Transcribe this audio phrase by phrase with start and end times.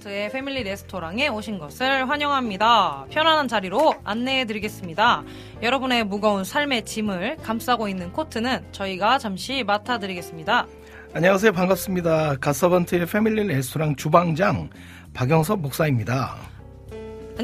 [0.00, 3.06] 카사먼트의 패밀리 레스토랑에 오신 것을 환영합니다.
[3.10, 5.22] 편안한 자리로 안내해 드리겠습니다.
[5.62, 10.66] 여러분의 무거운 삶의 짐을 감싸고 있는 코트는 저희가 잠시 맡아 드리겠습니다.
[11.12, 14.70] 안녕하세요 반갑습니다 가서번트의 패밀리 레스토랑 주방장
[15.12, 16.36] 박영섭 목사입니다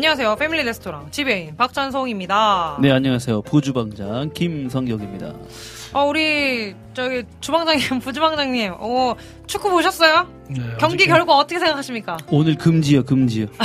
[0.01, 0.37] 안녕하세요.
[0.37, 2.77] 패밀리 레스토랑 지배인 박찬송입니다.
[2.83, 3.41] 네, 안녕하세요.
[3.41, 5.33] 부주방장 김성격입니다.
[5.95, 9.15] 어, 우리 저기 주방장님, 부주방장님, 어,
[9.47, 10.29] 축구 보셨어요?
[10.51, 12.19] 네, 경기 어저께- 결과 어떻게 생각하십니까?
[12.29, 13.47] 오늘 금지요, 금지요.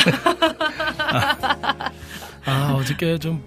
[2.45, 3.43] 아 어저께 좀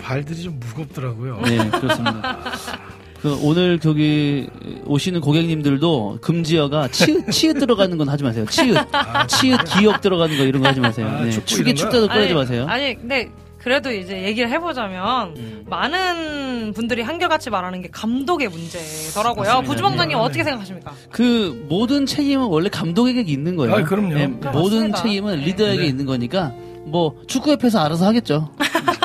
[0.00, 2.38] 발들이 좀 무겁더라고요 네, 그렇습니다.
[3.22, 4.48] 그 오늘 저기
[4.86, 8.46] 오시는 고객님들도 금지어가 치읓, 치읓 들어가는 건 하지 마세요.
[8.48, 8.86] 치읓,
[9.28, 11.06] 치읓 기억 들어가는 거 이런 거 하지 마세요.
[11.06, 11.44] 아, 네, 거?
[11.44, 12.66] 축자도 꺼내지 마세요.
[12.68, 15.64] 아니, 근데 그래도 이제 얘기를 해보자면 음.
[15.68, 19.62] 많은 분들이 한결같이 말하는 게 감독의 문제더라고요.
[19.66, 20.22] 부주방장님 네.
[20.22, 20.92] 어떻게 생각하십니까?
[21.10, 23.74] 그 모든 책임은 원래 감독에게 있는 거예요.
[23.74, 24.14] 아, 그럼요.
[24.14, 24.94] 네, 네, 모든.
[24.94, 25.46] 책임은 네.
[25.46, 25.86] 리더에게 네.
[25.88, 26.54] 있는 거니까
[26.86, 28.50] 뭐 축구협회에서 알아서 하겠죠.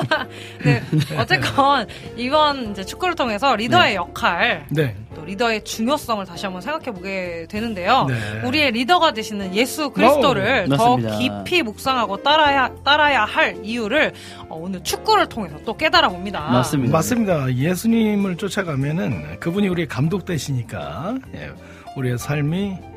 [0.64, 0.82] 네,
[1.18, 3.96] 어쨌건 이번 이제 축구를 통해서 리더의 네.
[3.96, 8.06] 역할, 네 또 리더의 중요성을 다시 한번 생각해 보게 되는데요.
[8.08, 8.48] 네.
[8.48, 10.98] 우리의 리더가 되시는 예수 그리스도를 오, 더.
[11.18, 14.12] 깊이 묵상하고 따라야 따라야 할 이유를
[14.50, 16.42] 어, 오늘 축구를 통해서 또 깨달아 봅니다.
[16.52, 16.92] 맞습니다.
[16.92, 21.52] 맞습니다 예수님을 쫓아가면은 그분이 우리의 감독 되시니까 예,
[21.96, 22.95] 우리의 삶이 예,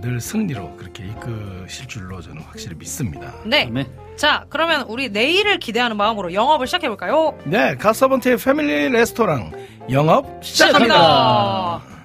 [0.00, 3.64] 늘 승리로 그렇게 이끄실 줄로 저는 확실히 믿습니다 네.
[3.72, 3.86] 네.
[4.16, 7.38] 자, 그러면 우리 내일을 기대하는 마음으로 영업을 시작해 볼까요?
[7.44, 9.52] 네 가서번트의 패밀리 레스토랑
[9.90, 11.99] 영업 시작합니다 시작합니다.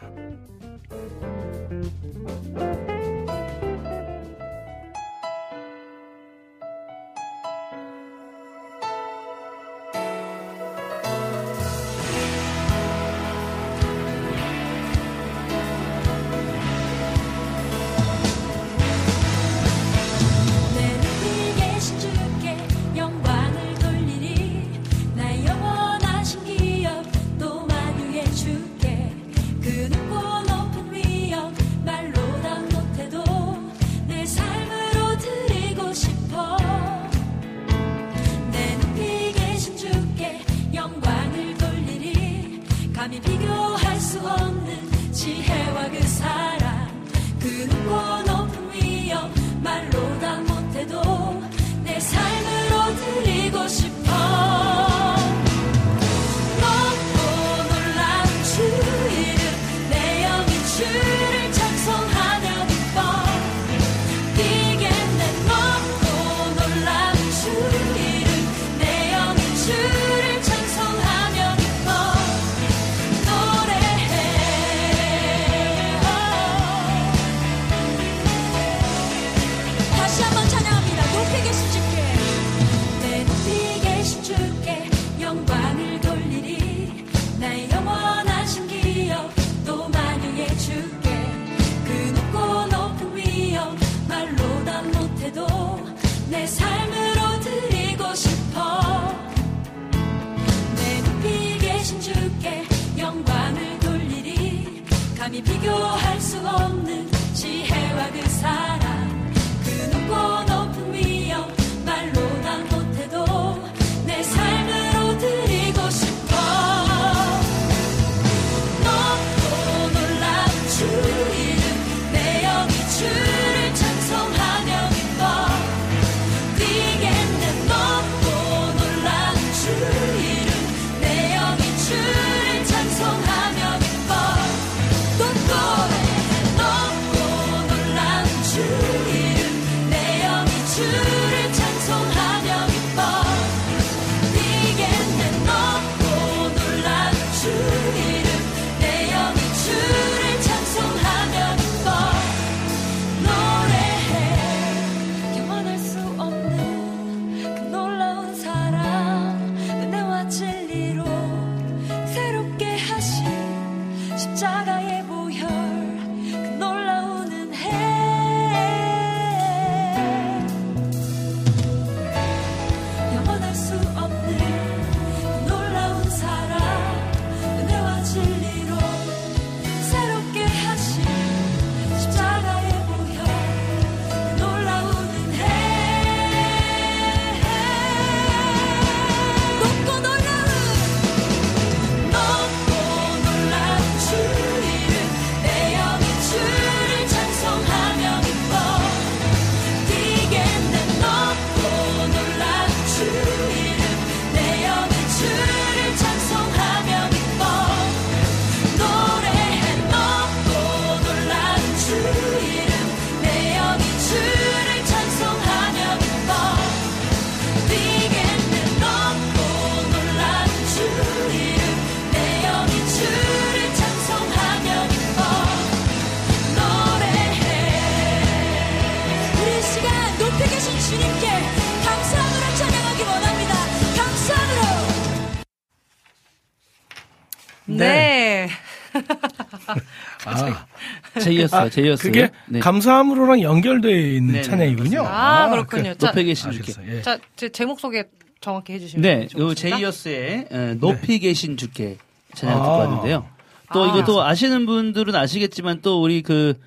[241.29, 242.03] 제이어스요, 제이어스.
[242.03, 242.59] 그게 네.
[242.59, 245.03] 감사함으로랑 연결되어 있는 네, 네, 찬양이군요.
[245.05, 245.93] 아, 그렇군요.
[245.95, 246.73] 자, 높이 계신 주께.
[246.87, 247.01] 예.
[247.01, 248.03] 자, 제 제목 소개
[248.41, 249.43] 정확히 해주시면 네, 좋겠습니다.
[249.43, 251.97] 요 제이어스의 에, 높이 계신 주께
[252.35, 252.77] 찬양 듣고 아.
[252.77, 253.25] 왔는데요.
[253.73, 253.87] 또 아.
[253.87, 256.59] 이것도 아시는 분들은 아시겠지만 또 우리 그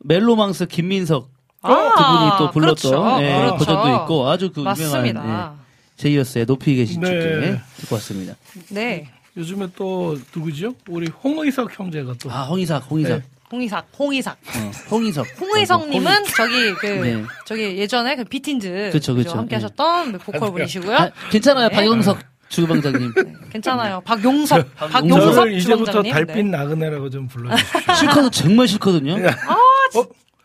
[0.00, 1.30] 멜로망스 김민석
[1.60, 3.22] 아, 그분이 또 불렀던 그렇죠.
[3.22, 3.56] 예, 그렇죠.
[3.56, 5.08] 버전도 있고 아주 그 맞습니다.
[5.08, 5.58] 유명한 예,
[5.96, 7.08] 제이어스의 높이 계신 네.
[7.08, 8.34] 주께 듣고 왔습니다.
[8.70, 9.08] 네.
[9.36, 10.74] 요즘에 또 누구죠?
[10.88, 13.24] 우리 홍의석 형제가 또 아 홍이삭, 홍이삭, 네.
[13.50, 14.36] 홍의삭, 홍의삭.
[14.36, 17.24] 어, 홍이석, 홍의성님은 저기 그 네.
[17.46, 19.38] 저기 예전에 그 비틴즈 그쵸, 그쵸.
[19.38, 19.56] 함께 예.
[19.56, 20.96] 하셨던 보컬 분이시고요.
[20.96, 21.74] 아, 괜찮아요, 네.
[21.74, 22.18] 박영석
[22.50, 23.12] 주방장님.
[23.50, 24.00] 괜찮아요.
[24.04, 24.92] 박용섭, 박용섭.
[24.92, 26.12] 박용섭 저를 이제부터 주방장님.
[26.12, 26.56] 달빛 네.
[26.56, 27.94] 나그네라고 좀 불러주십시오.
[27.94, 29.16] 싫거든 정말 싫거든요.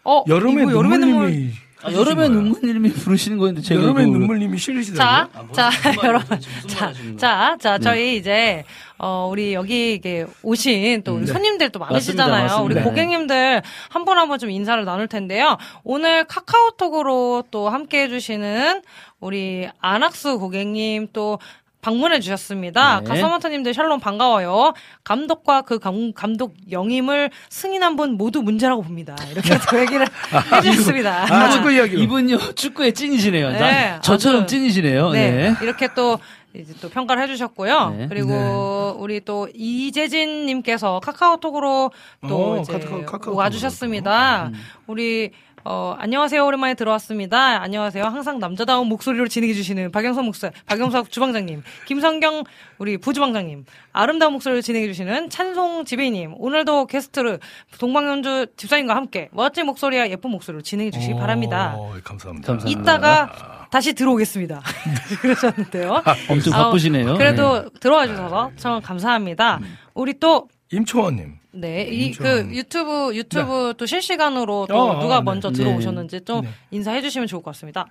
[0.05, 1.09] 어, 여름에 이거 여름의 눈물.
[1.31, 1.51] 눈물님이
[1.83, 5.51] 아, 여름에 눈물님이 부르시는 거였는데 제가 여름에 그걸- 눈물님이 자, 싫으시더라고요.
[5.53, 5.69] 자,
[6.03, 6.37] 여러분.
[6.37, 7.17] 무슨 자, 말 하시는 거예요?
[7.17, 7.83] 자, 자, 네.
[7.83, 8.63] 저희 이제,
[8.97, 11.31] 어, 우리 여기 이게 오신 또 우리 네.
[11.33, 12.43] 손님들 또 많으시잖아요.
[12.43, 12.89] 맞습니다, 우리 맞습니다.
[12.89, 15.57] 고객님들 한 분 한 분 좀 인사를 나눌 텐데요.
[15.83, 18.81] 오늘 카카오톡으로 또 함께 해주시는
[19.19, 21.39] 우리 안학수 고객님 또
[21.83, 23.01] 방문해 주셨습니다.
[23.01, 23.07] 네.
[23.09, 24.73] 가서먼터님들 샬롬 반가워요.
[25.03, 29.15] 감독과 그 감, 감독 영임을 승인한 분 모두 문제라고 봅니다.
[29.31, 30.07] 이렇게 또 얘기를
[30.55, 31.25] 해주셨습니다.
[31.29, 32.01] 아, 축구 이야기로.
[32.01, 33.51] 이분요 축구에 찐이시네요.
[33.51, 35.09] 네, 나- 저처럼 찐이시네요.
[35.11, 35.55] 네, 네.
[35.61, 36.17] 이렇게 또
[36.55, 37.95] 이제 또 평가를 해주셨고요.
[37.97, 38.07] 네.
[38.07, 41.91] 그리고 우리 또 이재진님께서 카카오톡으로
[42.29, 44.51] 또 어, 이제 카카오- 카카오톡으로 와주셨습니다.
[44.53, 44.53] 음.
[44.87, 45.31] 우리
[45.65, 46.45] 어, 안녕하세요.
[46.45, 47.61] 오랜만에 들어왔습니다.
[47.61, 48.03] 안녕하세요.
[48.03, 52.43] 항상 남자다운 목소리로 진행해주시는 박영석 목사, 박영석 주방장님, 김성경
[52.79, 57.39] 우리 부주방장님, 아름다운 목소리로 진행해주시는 찬송 지배님, 오늘도 게스트를
[57.79, 61.77] 동방현주 집사님과 함께 멋진 목소리와 예쁜 목소리로 진행해주시기 오, 바랍니다.
[62.03, 62.47] 감사합니다.
[62.47, 62.67] 감사합니다.
[62.69, 64.61] 이따가 다시 들어오겠습니다.
[65.21, 66.03] 그러셨는데요.
[66.29, 67.15] 엄청 아우, 바쁘시네요.
[67.17, 67.69] 그래도 네.
[67.79, 69.59] 들어와 주셔서 정말 감사합니다.
[69.93, 71.42] 우리 또 임초원님.
[71.53, 72.11] 네, 이.
[72.11, 75.23] 그 유튜브 유튜브 또 실시간으로 또 어, 누가 네.
[75.23, 75.57] 먼저 네.
[75.57, 76.49] 들어오셨는지 좀 네.
[76.71, 77.85] 인사해 주시면 좋을 것 같습니다.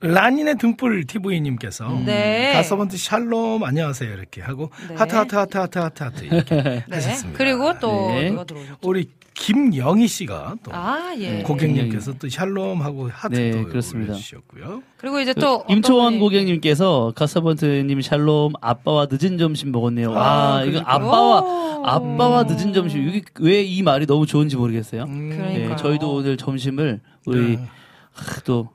[0.00, 2.52] 라닌의 등불 TV님께서 네.
[2.52, 4.94] 갓서번트 샬롬 안녕하세요 이렇게 하고 네.
[4.96, 6.84] 하트 하트 하트 하트 하트 하트 이렇게 네.
[6.90, 7.38] 하셨습니다.
[7.38, 8.30] 그리고 또 네.
[8.30, 8.78] 누가 들어오셨죠?
[8.82, 11.30] 우리 김영희 씨가 또 아, 예.
[11.38, 11.42] 네.
[11.42, 14.12] 고객님께서 또 샬롬하고 하트 네, 또 그렇습니다.
[14.12, 14.82] 올려주셨고요.
[14.96, 20.12] 그리고 이제 그또 어떤 임초원 분이- 고객님께서 가사번트님 샬롬 아빠와 늦은 점심 먹었네요.
[20.12, 20.94] 와 아, 이거 그러니까.
[20.94, 21.84] 아빠와 오.
[21.84, 25.02] 아빠와 늦은 점심 이게 왜 이 말이 너무 좋은지 모르겠어요.
[25.04, 25.68] 음, 그러니까요.
[25.70, 27.68] 네, 저희도 오늘 점심을 우리 네.
[28.12, 28.68] 하, 또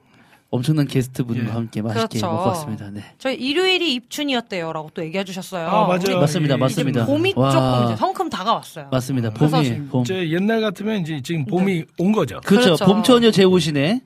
[0.51, 1.51] 엄청난 게스트 분과 예.
[1.51, 2.25] 함께 맛있게 그렇죠.
[2.31, 2.89] 먹고 왔습니다.
[2.91, 3.03] 네.
[3.19, 5.67] 저희 일요일이 입춘이었대요라고 또 얘기해 주셨어요.
[5.67, 6.19] 아, 맞아요.
[6.19, 7.01] 맞습니다, 이- 맞습니다.
[7.01, 7.51] 이제 봄이 와.
[7.51, 8.87] 조금 이제 성큼 다가왔어요.
[8.91, 9.29] 맞습니다.
[9.29, 10.01] 봄이 봄.
[10.01, 12.39] 이제 옛날 같으면 이제 지금 봄이 온 거죠.
[12.43, 12.65] 그렇죠.
[12.75, 12.85] 그렇죠.
[12.85, 14.01] 봄처녀 제옷이네.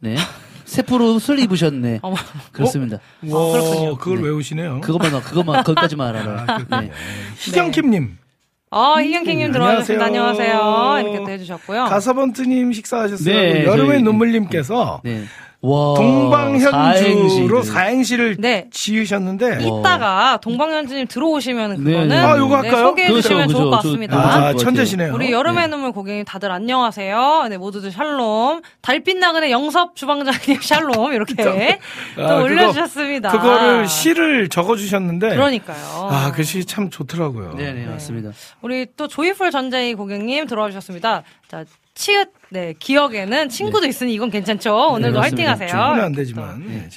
[0.00, 0.16] 네.
[0.66, 1.98] 세포로 옷을 입으셨네.
[2.02, 2.14] 어머.
[2.52, 2.98] 그렇습니다.
[3.28, 3.96] 와, 그렇군요.
[3.96, 4.24] 그걸 네.
[4.26, 4.80] 외우시네요.
[4.82, 6.38] 그것만 거기까지만 거기까지만 알아요.
[6.38, 6.80] 아, 그렇군요.
[6.82, 6.90] 네.
[7.38, 8.18] 희경킴님
[8.70, 10.04] 아, 희경킹님 음, 들어와주셨습니다.
[10.06, 10.52] 안녕하세요.
[10.58, 11.00] 안녕하세요.
[11.10, 11.84] 이렇게 또 해주셨고요.
[11.86, 13.34] 가서번트님 식사하셨어요.
[13.34, 15.24] 네, 여름의 저희- 눈물님께서 네.
[15.64, 15.94] 와.
[15.94, 17.62] 동방현주로 사행시를.
[17.62, 18.66] 사행시를 네.
[18.72, 19.78] 지으셨는데 와.
[19.80, 22.16] 이따가 동방현주님 들어오시면 네, 그거는 네.
[22.18, 22.86] 아, 요거 할까요?
[22.88, 23.88] 소개해 그렇죠, 주시면 좋을 것 그렇죠.
[23.88, 24.20] 같습니다.
[24.20, 25.14] 저- 아, 천재시네요.
[25.14, 25.68] 우리 여름의 네.
[25.68, 27.46] 눈물 고객님 다들 안녕하세요.
[27.48, 28.62] 네, 모두들 샬롬.
[28.80, 31.12] 달빛 나그네 영섭 주방장님 샬롬.
[31.12, 31.54] 이렇게 또 아,
[32.16, 33.30] 그거- 올려주셨습니다.
[33.30, 36.08] 그거 를 시를 적어주셨는데 그러니까요.
[36.10, 37.54] 아, 그 시 참 좋더라고요.
[37.56, 38.30] 네, 네, 맞습니다.
[38.62, 41.22] 우리 또 조이풀 전재희 고객님 들어와 주셨습니다.
[41.48, 44.74] 자, 치읓, 네, 기억에는 친구도 있으니 이건 괜찮죠?
[44.92, 45.20] 오늘도 맞습니다.
[45.20, 45.68] 화이팅 하세요.
[45.68, 46.62] 충분히 안 되지만.
[46.62, 46.68] 또.
[46.68, 46.88] 네.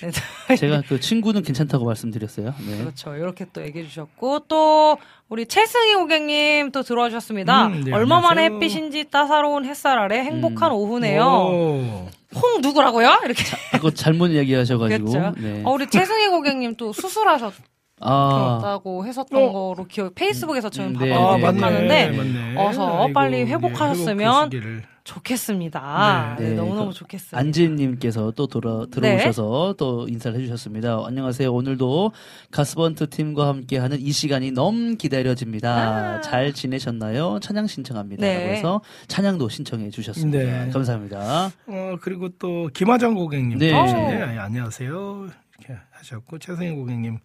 [0.47, 2.53] 네, 제가 그 친구는 괜찮다고 말씀드렸어요.
[2.65, 2.77] 네.
[2.77, 3.15] 그렇죠.
[3.15, 4.97] 이렇게 또 얘기해 주셨고 또
[5.27, 7.67] 우리 최승희 고객님 또 들어와 주셨습니다.
[7.67, 8.55] 음, 네, 얼마 만에 안녕하세요.
[8.55, 11.23] 햇빛인지 따사로운 햇살 아래 행복한 오후네요.
[11.23, 12.09] 오.
[12.35, 13.21] 홍 누구라고요?
[13.25, 15.11] 이렇게 그거 잘못 얘기하셔가지고.
[15.11, 15.33] 그렇죠.
[15.39, 15.61] 네.
[15.65, 17.53] 어, 우리 최승희 고객님 또 수술하셨
[17.99, 19.51] 다고 아, 했었던 어.
[19.51, 21.57] 거로 기억 페이스북에서 저는 음, 네, 아, 네, 맞네.
[21.59, 22.55] 기억하는데 맞네.
[22.57, 24.83] 어서 아이고, 빨리 예, 회복하셨으면 회복하시기를.
[25.05, 26.35] 좋겠습니다.
[26.39, 26.43] 네.
[26.43, 27.39] 네, 네, 너무너무 그 좋겠어요.
[27.39, 29.77] 안지님께서 또 돌아, 들어오셔서 네.
[29.77, 31.03] 또 인사를 해주셨습니다.
[31.05, 31.53] 안녕하세요.
[31.53, 32.11] 오늘도
[32.51, 36.21] 가스번트 팀과 함께하는 이 시간이 너무 기다려집니다.
[36.21, 37.39] 잘 지내셨나요?
[37.39, 38.25] 찬양 신청합니다.
[38.25, 38.29] 아.
[38.29, 38.45] 네.
[38.45, 40.39] 그래서 찬양도 신청해 주셨습니다.
[40.65, 40.71] 네.
[40.71, 41.51] 감사합니다.
[41.67, 43.67] 어, 그리고 또 김하정 고객님 네.
[43.67, 44.41] 들어오셨네요.
[44.41, 45.29] 아, 안녕하세요.
[45.59, 47.19] 이렇게 하셨고 최승희 고객님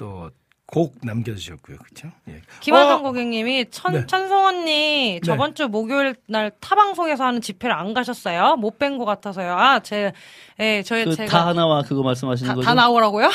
[0.00, 0.30] 또
[0.72, 1.78] 곡 남겨주셨고요.
[1.78, 2.14] 그렇죠?
[2.28, 2.42] 예.
[2.60, 4.06] 김하정 어, 고객님이 천, 네.
[4.06, 8.54] 찬송 언니 저번 주 목요일 날 타방송에서 하는 집회를 안 가셨어요?
[8.56, 9.52] 못 뵌 것 같아서요.
[9.52, 10.12] 아, 제,
[10.60, 12.64] 예, 저희 그 제가 다 하나와 그거 말씀하시는 다, 거죠?
[12.70, 13.28] 다 나오라고요?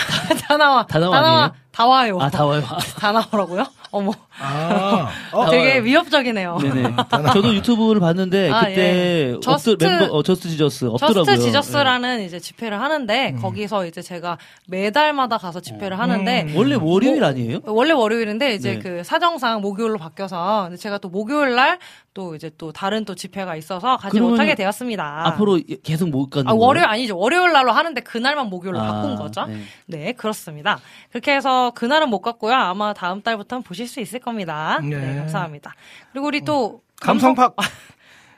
[0.47, 0.85] 다 나와.
[0.85, 1.51] 다 나와 아니에요?
[1.73, 2.17] 다 와요.
[2.21, 2.63] 아, 다 와요.
[2.97, 3.65] 다 나오라고요?
[3.91, 4.11] 어머.
[4.39, 6.57] 아, 어, 되게 위협적이네요.
[6.61, 6.95] 네네.
[7.33, 9.39] 저도 유튜브를 봤는데 아, 그때 예.
[9.41, 11.23] Just- 멤버 어, Just Jesus 없더라고요.
[11.25, 14.37] Just Jesus라는 이제 집회를 하는데 거기서 이제 제가
[14.67, 16.53] 매달마다 가서 집회를 하는데 네.
[16.55, 17.59] 원래 월요일 아니에요?
[17.65, 18.79] 원래 월요일인데 이제 네.
[18.79, 21.79] 그 사정상 목요일로 바뀌어서 제가 또 목요일 날
[22.15, 25.27] 또 이제 또 다른 또 집회가 있어서 가지 못하게 되었습니다.
[25.27, 26.53] 앞으로 계속 못 가는 아?
[26.55, 27.17] 월요일 아니죠.
[27.17, 29.45] 월요일 날로 하는데 그날만 목요일로 아, 바꾼 거죠.
[29.47, 29.59] 네.
[29.87, 30.11] 네.
[30.13, 30.79] 그렇습니다.
[31.11, 32.53] 그렇게 해서 그날은 못 갔고요.
[32.53, 34.79] 아마 다음 달부터는 보실 수 있을 겁니다.
[34.81, 35.15] 네, 네.
[35.17, 35.73] 감사합니다.
[36.11, 37.55] 그리고 우리 또 감성팍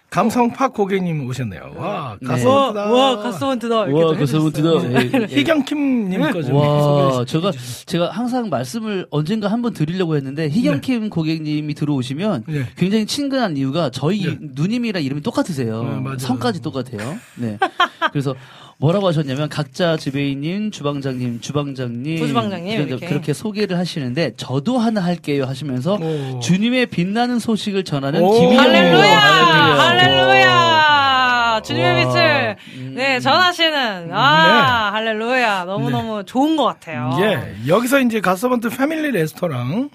[0.10, 1.74] 감성팍 고객님 오셨네요.
[1.76, 2.28] 와, 네.
[2.28, 2.92] 가수다.
[2.92, 3.76] 와, 가스원트다.
[3.76, 5.26] 와, 그 서브트다.
[5.28, 7.52] 희경킴님 거좀 와, 제가
[7.86, 12.66] 제가 항상 말씀을 언젠가 한번 드리려고 했는데 희경킴 고객님이 들어오시면 네.
[12.78, 14.38] 굉장히 친근한 이유가 저희 네.
[14.40, 15.84] 누님이랑 이름이 똑같으세요.
[15.84, 16.18] 네.
[16.20, 17.18] 성까지 똑같아요.
[17.36, 17.58] 네.
[18.12, 18.34] 그래서
[18.80, 23.08] 뭐라고 하셨냐면 각자 지배인님, 주방장님, 주방장님, 부주방장님, 그렇게, 이렇게.
[23.08, 26.40] 그렇게 소개를 하시는데 저도 하나 할게요 하시면서 오.
[26.40, 28.32] 주님의 빛나는 소식을 전하는 오.
[28.34, 29.18] 김희경 할렐루야!
[29.20, 29.80] 할렐루야!
[29.80, 31.62] 할렐루야!
[31.66, 32.14] 주님의 와.
[32.14, 32.94] 빛을, 음.
[32.96, 35.66] 네, 전하시는, 아, 할렐루야.
[35.66, 37.18] 너무 너무 좋은 것 같아요.
[37.20, 39.90] 예, 여기서 이제 가서번트 패밀리 레스토랑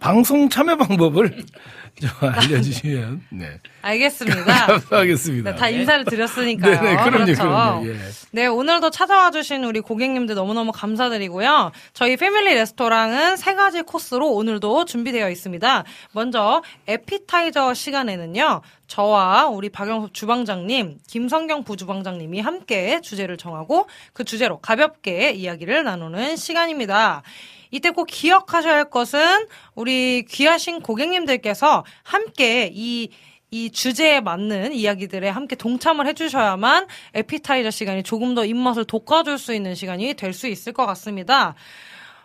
[0.00, 1.44] 방송 참여 방법을
[2.00, 4.66] 좀 알려주시면 네 알겠습니다.
[4.66, 5.50] 감사하겠습니다.
[5.50, 6.80] 네, 다 인사를 드렸으니까요.
[6.80, 7.42] 네네, 그럼요, 그렇죠.
[7.42, 7.88] 그럼요.
[7.88, 7.96] 예.
[8.30, 11.72] 네, 오늘도 찾아와 주신 우리 고객님들 너무너무 감사드리고요.
[11.94, 15.84] 저희 패밀리 레스토랑은 세 가지 코스로 오늘도 준비되어 있습니다.
[16.12, 18.62] 먼저 에피타이저 시간에는요.
[18.86, 27.22] 저와 우리 박영섭 주방장님, 김성경 부주방장님이 함께 주제를 정하고 그 주제로 가볍게 이야기를 나누는 시간입니다.
[27.70, 33.08] 이때 꼭 기억하셔야 할 것은 우리 귀하신 고객님들께서 함께 이
[33.50, 39.74] 이 주제에 맞는 이야기들에 함께 동참을 해주셔야만 에피타이저 시간이 조금 더 입맛을 돋궈줄 수 있는
[39.74, 41.54] 시간이 될 수 있을 것 같습니다.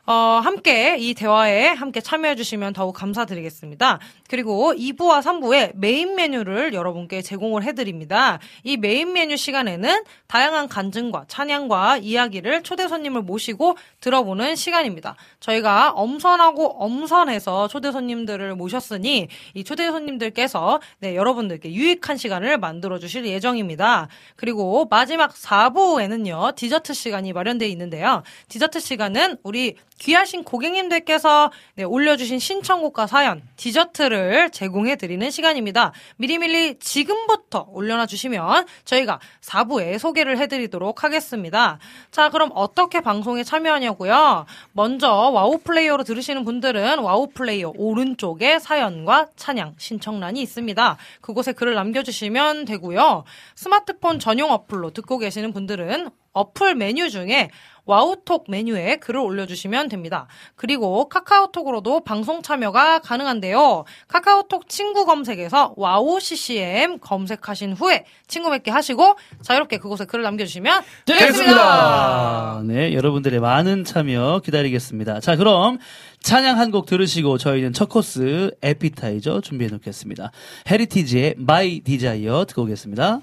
[0.06, 0.12] 어,
[0.44, 4.00] 함께 이 대화에 함께 참여해 주시면 더욱 감사드리겠습니다.
[4.28, 8.40] 그리고 2부와 3부에 메인 메뉴를 여러분께 제공을 해드립니다.
[8.64, 15.16] 이 메인 메뉴 시간에는 다양한 간증과 찬양과 이야기를 초대 손님을 모시고 들어보는 시간입니다.
[15.40, 23.26] 저희가 엄선하고 엄선해서 초대 손님들을 모셨으니 이 초대 손님들께서 네, 여러분들께 유익한 시간을 만들어 주실
[23.26, 24.10] 예정입니다.
[24.36, 28.22] 그리고 마지막 4부에는요, 디저트 시간이 마련되어 있는데요.
[28.50, 35.94] 디저트 시간은 우리 귀하신 고객님들께서 네, 올려주신 신청곡과 사연, 디저트를 제공해 드리는 시간입니다.
[36.18, 41.80] 미리미리 지금부터 올려놔 주시면 저희가 4부에 소개를 해드리도록 하겠습니다.
[42.12, 44.46] 자, 그럼 어떻게 방송에 참여하냐고요?
[44.74, 50.98] 먼저 와우 플레이어로 들으시는 분들은 와우 플레이어 오른쪽에 사연과 찬양 신청란이 있습니다.
[51.22, 53.24] 그곳에 글을 남겨주시면 되고요.
[53.56, 57.50] 스마트폰 전용 어플로 듣고 계시는 분들은 어플 메뉴 중에
[57.86, 60.28] 와우톡 메뉴에 글을 올려주시면 됩니다.
[60.56, 63.84] 그리고 카카오톡으로도 방송 참여가 가능한데요.
[64.08, 71.62] 카카오톡 친구 검색에서 와우 CCM 검색하신 후에 친구 맺기 하시고 자유롭게 그곳에 글을 남겨주시면 되겠습니다.
[71.62, 75.20] 아, 네, 여러분들의 많은 참여 기다리겠습니다.
[75.20, 75.78] 자, 그럼
[76.22, 80.32] 찬양 한 곡 들으시고 저희는 첫 코스 에피타이저 준비해 놓겠습니다.
[80.72, 83.20] 헤리티지의 마이 디자이어 듣고 오겠습니다.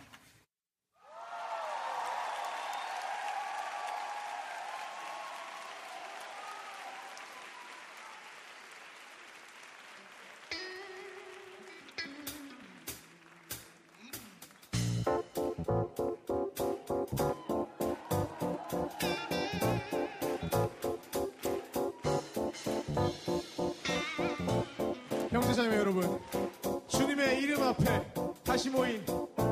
[25.51, 26.21] 제자매 여러분,
[26.87, 27.85] 주님의 이름 앞에
[28.45, 29.05] 다시 모인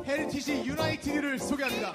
[0.07, 1.93] 헤리티지 유나이티드를 소개합니다.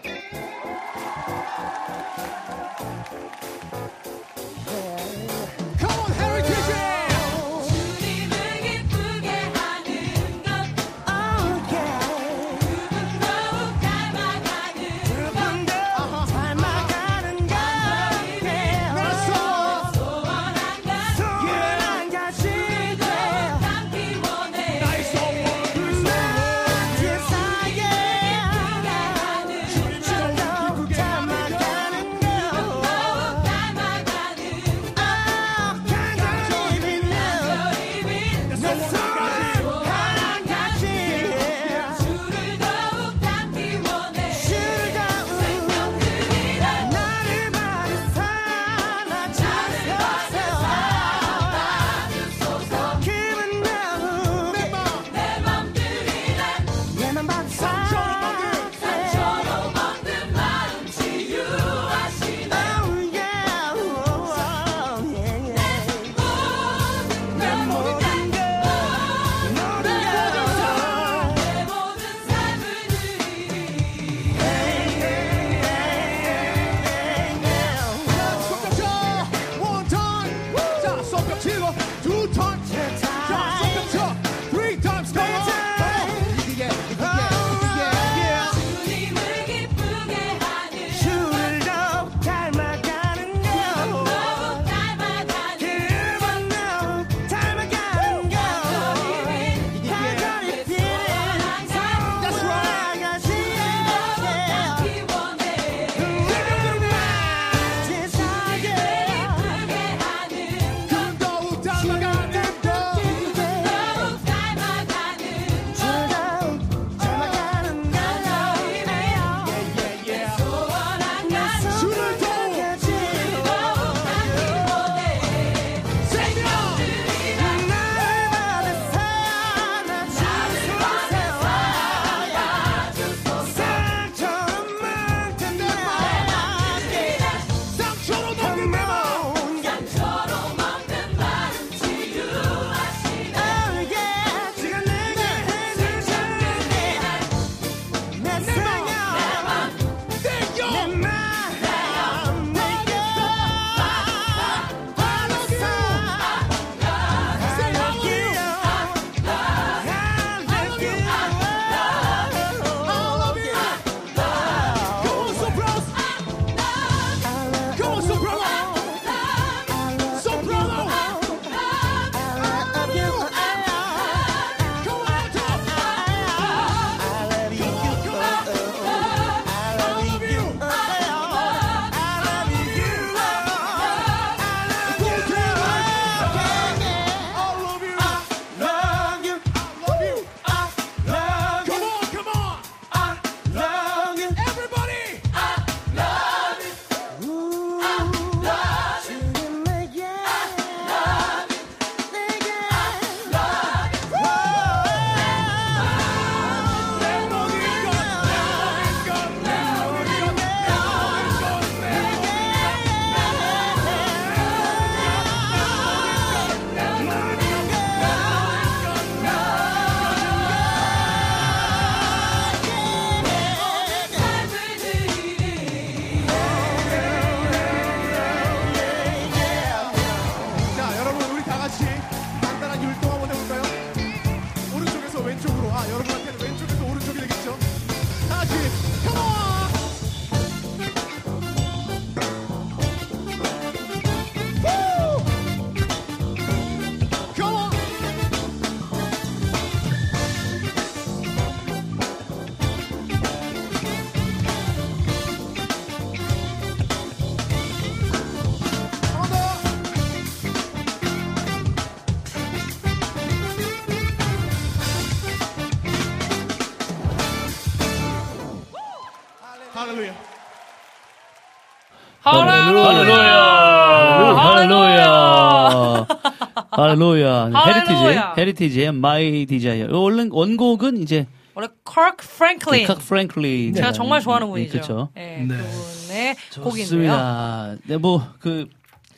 [276.75, 277.49] 할렐루야!
[277.49, 278.19] 네, 헤리티지!
[278.37, 279.93] 헤리티지의 My Desire.
[279.93, 282.87] 원래 원곡은 이제 원래 커크 프랭클린.
[282.87, 283.73] 칵 프랭클린.
[283.75, 284.71] 제가 정말 좋아하는 분이죠.
[284.71, 285.09] 그렇죠.
[285.15, 285.55] 네, 네.
[285.55, 286.83] 그분의 곡인데요.
[286.85, 287.75] 좋습니다.
[287.85, 288.67] 네, 뭐, 그,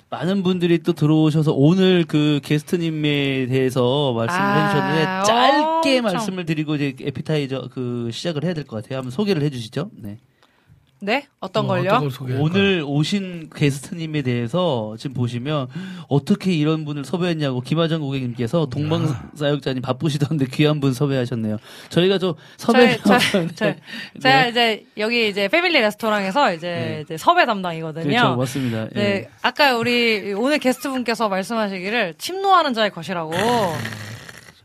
[0.09, 6.03] 많은 분들이 또 들어오셔서 오늘 그 게스트님에 대해서 말씀을 아, 해주셨는데 짧게 엄청.
[6.13, 8.97] 말씀을 드리고 이제 에피타이저 그 시작을 해야 될 것 같아요.
[8.99, 9.89] 한번 소개를 해주시죠.
[9.97, 10.17] 네.
[11.01, 11.27] 네?
[11.39, 11.91] 어떤 뭐 걸요?
[11.91, 12.39] 어떤?
[12.39, 15.67] 오늘 오신 게스트님에 대해서 지금 보시면
[16.07, 21.57] 어떻게 이런 분을 섭외했냐고 김하정 고객님께서 동방사역자님 바쁘시던데 귀한 분 섭외하셨네요.
[21.89, 23.79] 저희가 좀 섭외 저희, 저희, 저희, 네.
[24.19, 27.01] 제가 이제 여기 이제 패밀리 레스토랑에서 이제, 네.
[27.03, 28.07] 이제 섭외 담당이거든요.
[28.07, 28.87] 그렇죠 맞습니다.
[28.93, 29.29] 네, 예.
[29.41, 33.31] 아까 우리 오늘 게스트분께서 말씀하시기를 침노하는 자의 것이라고.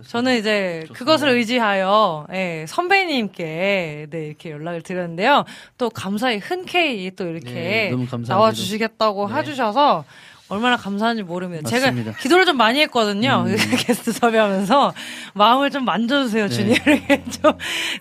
[0.07, 5.45] 저는 이제 그것을 의지하여 예, 선배님께 네, 이렇게 연락을 드렸는데요.
[5.79, 8.07] 또 감사히 흔쾌히 또 이렇게 네.
[8.27, 9.35] 나와 주시겠다고 네.
[9.37, 10.05] 해주셔서
[10.51, 11.63] 얼마나 감사한지 모릅니다.
[11.71, 12.11] 맞습니다.
[12.11, 13.45] 제가 기도를 좀 많이 했거든요.
[13.47, 13.57] 음.
[13.87, 14.93] 게스트 섭외하면서
[15.35, 16.55] 마음을 좀 만져주세요, 네.
[16.55, 16.77] 주님.
[16.87, 17.53] 이렇게 좀.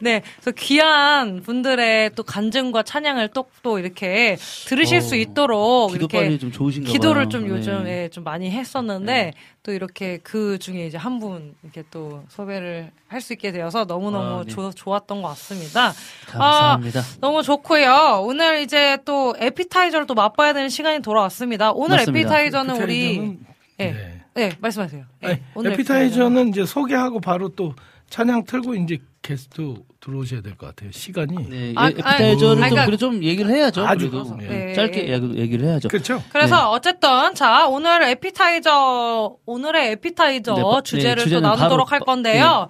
[0.02, 0.22] 네.
[0.42, 4.36] 그래서 귀한 분들의 또 간증과 찬양을 또, 또 이렇게
[4.68, 7.30] 들으실 어, 수 있도록 이렇게 좀 기도를 봐요.
[7.30, 7.50] 좀 네.
[7.50, 9.34] 요즘 에좀 많이 했었는데
[9.64, 14.40] 또 이렇게 그 중에 이제 한 분 이렇게 또 섭외를 할 수 있게 되어서 너무너무
[14.42, 14.52] 아, 네.
[14.54, 15.94] 좋- 좋았던 것 같습니다.
[16.28, 17.00] 감사합니다.
[17.00, 18.22] 아, 너무 좋고요.
[18.24, 21.72] 오늘 이제 또 에피타이저를 또 맛봐야 되는 시간이 돌아왔습니다.
[21.72, 22.30] 오늘 맞습니다.
[22.30, 23.38] 에피타이저는 우리 에피타이저는-
[23.80, 23.92] 네.
[23.94, 24.22] 네.
[24.36, 25.04] 네, 말씀하세요.
[25.22, 27.74] 네, 아니, 오늘 에피타이저는 이제 소개하고 바로 또
[28.12, 30.92] 찬양 틀고 이제 게스트 들어오셔야 될 것 같아요.
[30.94, 31.36] 시간이.
[31.50, 33.86] 네, 아, 예, 에피타이저는 아니, 좀 그러니까- 그래 좀 얘기를 해야죠.
[33.86, 34.48] 아주 그래도 네.
[34.48, 34.74] 네.
[34.74, 35.90] 짧게 얘기- 얘기를 해야죠.
[35.90, 36.24] 그렇죠.
[36.32, 36.62] 그래서 네.
[36.64, 42.68] 어쨌든 자 오늘 에피타이저 오늘의 에피타이저 네, 바- 주제를 네, 또 나누도록 바로- 할 건데요.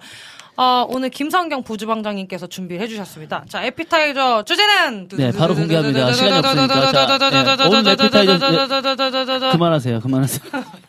[0.62, 3.46] 어, 오늘 김성경 부주방장님께서 준비를 해주셨습니다.
[3.48, 6.12] 자 에피타이저 주제는 네, 바로 공개합니다.
[6.12, 6.92] 시간이 없으니까.
[6.92, 10.00] 자, 네, 오늘 에피타이저- 그만하세요.
[10.00, 10.40] 그만하세요.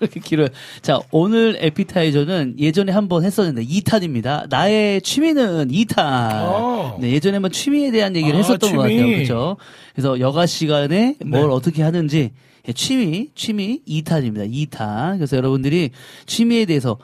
[0.01, 0.49] 이렇게 길어요.
[0.81, 4.47] 자, 오늘 에피타이저는 예전에 한 번 했었는데 2탄입니다.
[4.49, 5.97] 나의 취미는 2탄.
[5.99, 6.97] 어.
[6.99, 8.99] 네, 예전에 한번 취미에 대한 얘기를 아, 했었던 것 취미.
[9.01, 9.15] 같아요.
[9.15, 9.57] 그렇죠?
[9.95, 11.47] 그래서 여가 시간에 뭘 네.
[11.47, 12.31] 어떻게 하는지
[12.67, 14.51] 예, 취미, 취미 2탄입니다.
[14.51, 15.15] 2탄.
[15.17, 15.91] 그래서 여러분들이
[16.25, 16.97] 취미에 대해서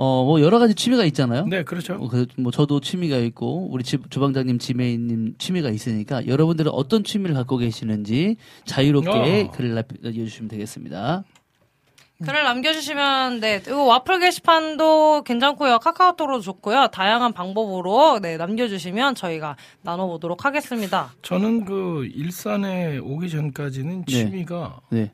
[0.00, 1.44] 어, 뭐 여러 가지 취미가 있잖아요.
[1.46, 1.94] 네, 그렇죠.
[1.94, 7.34] 어, 그, 뭐 저도 취미가 있고 우리 집 주방장님 지메이님 취미가 있으니까 여러분들은 어떤 취미를
[7.34, 9.50] 갖고 계시는지 자유롭게 어.
[9.50, 11.24] 글을 남겨주시면 되겠습니다.
[12.24, 20.44] 글을 남겨주시면 네 이거 와플 게시판도 괜찮고요 카카오톡으로 좋고요 다양한 방법으로 네 남겨주시면 저희가 나눠보도록
[20.44, 21.12] 하겠습니다.
[21.22, 24.12] 저는 그 일산에 오기 전까지는 네.
[24.12, 25.12] 취미가 네.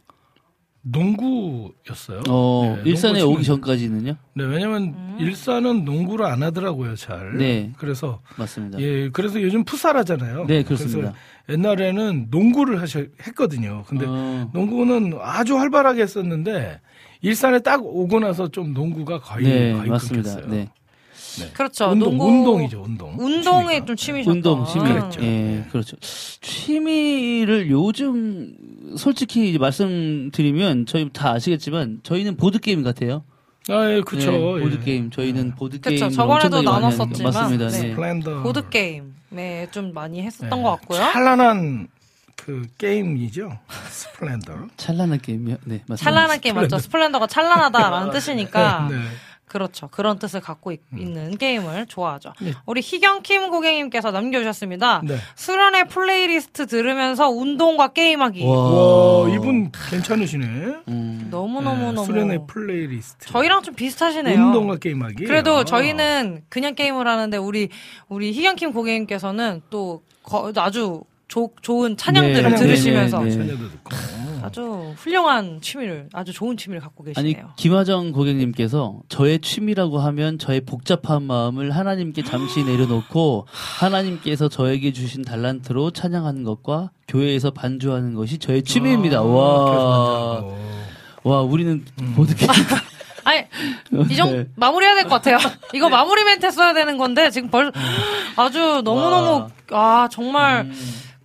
[0.84, 2.22] 농구였어요.
[2.28, 4.16] 어, 네, 일산에 농구 오기 전까지는요?
[4.34, 7.38] 네, 왜냐면 일산은 농구를 안 하더라고요, 잘.
[7.38, 7.72] 네.
[7.78, 8.78] 그래서 맞습니다.
[8.80, 10.46] 예, 그래서 요즘 풋살하잖아요.
[10.46, 10.98] 네, 그렇습니다.
[10.98, 11.14] 그래서
[11.48, 13.84] 옛날에는 농구를 하셔 했거든요.
[13.86, 16.80] 근데 어, 농구는 아주 활발하게 했었는데
[17.22, 20.34] 일산에 딱 오고 나서 좀 농구가 거의 네, 거의 맞습니다.
[20.36, 20.52] 끊겼어요.
[20.54, 20.70] 네.
[21.52, 21.86] 그렇죠.
[21.90, 23.16] 운동, 농구 운동이죠, 운동.
[23.18, 23.86] 운동이 취미가.
[23.86, 24.32] 좀 취미셨다.
[24.32, 24.84] 운동, 취미.
[24.88, 25.22] 그랬죠.
[25.22, 25.96] 예, 그렇죠.
[26.00, 28.54] 취미를 요즘
[28.96, 33.24] 솔직히 이제 말씀드리면 저희 다 아시겠지만 저희는 보드 게임 같아요.
[33.68, 34.30] 아, 예, 그렇죠.
[34.30, 34.84] 네, 보드 예.
[34.84, 37.68] 게임 저희는 보드 그쵸, 게임 저번에도 나눴었지만, 맞습니다.
[37.68, 37.94] 네.
[37.94, 38.22] 네.
[38.42, 40.62] 보드 게임에 좀 많이 했었던 네.
[40.62, 40.98] 것 같고요.
[40.98, 41.88] 찬란한
[42.36, 43.58] 그 게임이죠.
[43.90, 44.66] Splendor.
[44.76, 45.56] 찬란한 게임이요.
[45.64, 45.96] 네, 맞습니다.
[45.96, 46.78] 찬란한 게임 맞죠?
[46.78, 48.96] Splendor가 찬란하다라는 뜻이니까 네.
[49.54, 49.86] 그렇죠.
[49.92, 52.32] 그런 뜻을 갖고 있, 는 게임을 좋아하죠.
[52.40, 52.54] 네.
[52.66, 55.02] 우리 희경킴 고객님께서 남겨주셨습니다.
[55.04, 55.16] 네.
[55.36, 58.44] 수련의 플레이리스트 들으면서 운동과 게임하기.
[58.44, 59.20] 와.
[59.22, 60.44] 와, 이분 괜찮으시네.
[60.88, 62.00] 음, 너무너무너무.
[62.00, 63.28] 네, 수련의 플레이리스트.
[63.28, 64.34] 저희랑 좀 비슷하시네요.
[64.44, 65.24] 운동과 게임하기.
[65.24, 65.64] 그래도 아.
[65.64, 67.68] 저희는 그냥 게임을 하는데 우리
[68.08, 73.30] 우리 희경킴 고객님께서는 또 거- 아주 조- 좋은 찬양들을 네, 들으시면서 네, 네.
[73.32, 73.90] 전혀도 듣고.
[74.42, 77.52] 아주 훌륭한 취미를 아주 좋은 취미를 갖고 아니 계시네요.
[77.56, 85.92] 김하정 고객님께서 저의 취미라고 하면 저의 복잡한 마음을 하나님께 잠시 내려놓고 하나님께서 저에게 주신 달란트로
[85.92, 89.18] 찬양하는 것과 교회에서 반주하는 것이 저의 취미입니다.
[89.18, 90.56] 아, 와, 그래서
[91.22, 92.12] 와 우리는 음.
[92.14, 92.50] 보드 게임
[93.24, 93.44] 아니
[94.10, 94.46] 이 정도 네.
[94.56, 95.38] 마무리해야 될 것 같아요.
[95.72, 97.72] 이거 마무리 멘트 써야 되는 건데 지금 벌
[98.36, 100.74] 아주 너무 너무 아 정말 음.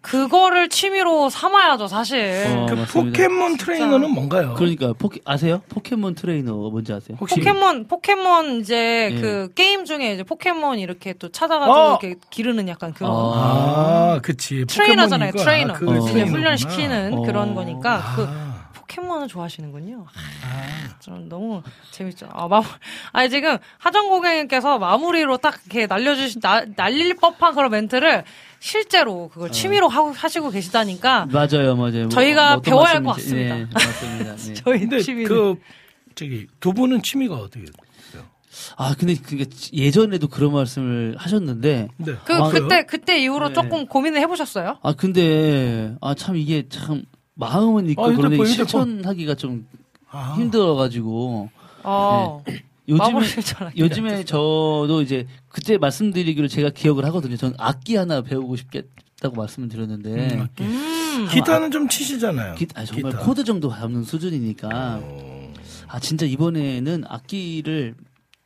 [0.02, 2.46] 그거를 취미로 삼아야죠 사실.
[2.48, 2.66] 어.
[2.68, 2.86] 그.
[2.86, 4.54] 포켓몬 트레이너는 뭔가요?
[4.56, 5.62] 그러니까 포켓 아세요?
[5.70, 7.18] 포켓몬 트레이너 뭔지 아세요?
[7.20, 9.20] 혹시 포켓몬 포켓몬 이제 예.
[9.22, 12.00] 그 게임 중에 이제 포켓몬 이렇게 또 찾아가지고 어!
[12.02, 14.66] 이렇게 기르는 약간 그런 아, 그치.
[14.66, 15.32] 트레이너잖아요.
[15.34, 15.74] 트레이너.
[15.74, 15.96] 그 어.
[15.98, 16.38] 이제 트레이너구나.
[16.38, 17.22] 훈련 시키는 어.
[17.24, 20.06] 그런 거니까 그 아, 포켓몬을 좋아하시는군요.
[20.08, 22.28] 아, 좀 너무 재밌죠.
[22.32, 22.66] 아, 마무,
[23.12, 28.24] 아니, 지금 하정 고객님께서 마무리로 딱 이렇게 날려주신, 나, 날릴 법한 그런 멘트를
[28.60, 32.10] 실제로 그걸 취미로 하고, 하시고 계시다니까 맞아요, 맞아요.
[32.10, 33.56] 저희가 어떤 배워야 할 것 같습니다.
[33.56, 34.36] 네, 맞습니다.
[34.36, 34.54] 네.
[34.56, 35.28] 저희 취미는.
[35.30, 35.56] 그
[36.16, 37.74] 저기 두 분은 취미가 어떻게 돼요?
[38.76, 42.14] 아, 근데 그게 예전에도 그런 말씀을 하셨는데, 네.
[42.26, 42.64] 그, 아, 그래요?
[42.64, 43.54] 그때, 그때 이후로 네.
[43.54, 44.80] 조금 고민을 해보셨어요?
[44.82, 47.04] 아, 근데, 아, 참 이게 참,
[47.36, 48.44] 마음은 있고 아, 그런데.
[48.46, 49.66] 실천하기가 좀
[50.10, 51.50] 아, 힘들어가지고,
[51.84, 52.44] 어.
[52.90, 53.72] 요즘에.
[53.78, 57.38] 요즘에 저도 이제 그때 말씀드리기로 제가 기억을 하거든요.
[57.38, 60.64] 전 악기 하나 배우고 싶겠다고 말씀을 드렸는데, 음, 악기.
[60.64, 61.28] 음.
[61.32, 62.56] 기타는 좀 치시잖아요.
[62.56, 63.24] 기, 아, 정말 기타.
[63.24, 65.54] 코드 정도 잡는 수준이니까, 어.
[65.88, 67.96] 아, 진짜 이번에는 악기를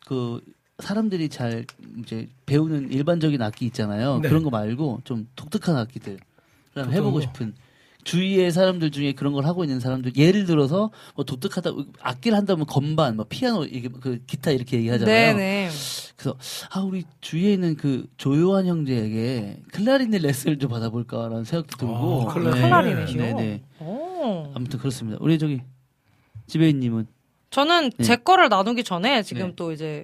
[0.06, 0.42] 그
[0.80, 1.66] 사람들이 잘
[2.00, 4.20] 이제 배우는 일반적인 악기 있잖아요.
[4.20, 4.30] 네.
[4.30, 6.18] 그런 거 말고 좀 독특한 악기들
[6.76, 7.22] 해보고.
[7.22, 7.54] 싶은
[8.04, 13.16] 주위의 사람들 중에 그런 걸 하고 있는 사람들 예를 들어서 뭐 독특하다 악기를 한다면 건반,
[13.16, 15.36] 뭐 피아노 이게 그 기타 이렇게 얘기하잖아요.
[15.36, 15.70] 네네.
[16.16, 16.38] 그래서
[16.72, 22.64] 아 우리 주위에 있는 그 조요한 형제에게 클라리넷 레슨을 좀 받아볼까라는 생각도 들고 아, 클라리넷.
[22.64, 23.22] 클라리넷이요?
[23.22, 23.64] 네네.
[23.80, 24.52] 오.
[24.56, 25.18] 아무튼 그렇습니다.
[25.22, 25.62] 우리 저기
[26.48, 27.08] 지배인님은
[27.50, 28.04] 저는 네.
[28.04, 29.54] 제 거를 나누기 전에 지금 네.
[29.56, 30.04] 또 이제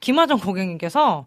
[0.00, 1.26] 김하정 고객님께서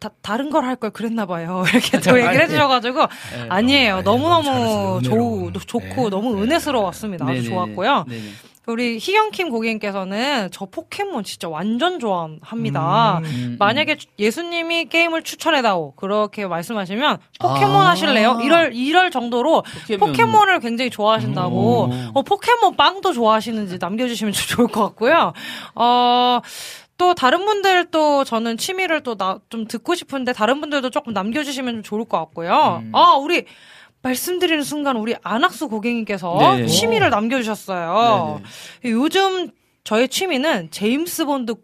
[0.00, 1.62] 다, 다른 걸 할 걸 그랬나 봐요.
[1.72, 3.06] 이렇게 또 얘기를 해주셔가지고
[3.48, 3.94] 아니에요.
[3.96, 5.00] 아니, 너무 너무 너무 잘했어요.
[5.02, 5.52] 좋.
[5.66, 6.10] 좋고 네.
[6.10, 6.42] 너무 네.
[6.42, 7.26] 은혜스러웠습니다.
[7.26, 7.44] 아주.
[7.44, 8.06] 좋았고요.
[8.66, 13.18] 우리 희경킴 고객님께서는 저 포켓몬 진짜 완전 좋아합니다.
[13.18, 13.24] 음.
[13.24, 17.90] 음, 만약에 주- 예수님이 게임을 추천해다오 그렇게 말씀하시면 포켓몬 아.
[17.90, 18.38] 하실래요?
[18.44, 20.08] 이럴 이럴 정도로 포켓몬.
[20.10, 22.10] 포켓몬을 굉장히 좋아하신다고 음.
[22.14, 25.32] 어, 포켓몬 빵도 좋아하시는지 남겨주시면 좀 좋을 것 같고요.
[25.74, 26.40] 어.
[27.00, 31.74] 또 다른 분들 또 저는 취미를 또 나 좀 듣고 싶은데 다른 분들도 조금 남겨주시면
[31.76, 32.82] 좀 좋을 것 같고요.
[32.82, 32.92] 음.
[32.94, 33.46] 아 우리
[34.02, 36.66] 말씀드리는 순간 우리 안학수 고객님께서 네네.
[36.66, 38.40] 취미를 남겨주셨어요.
[38.82, 38.94] 네네.
[38.96, 39.50] 요즘
[39.82, 41.54] 저의 취미는 제임스 본드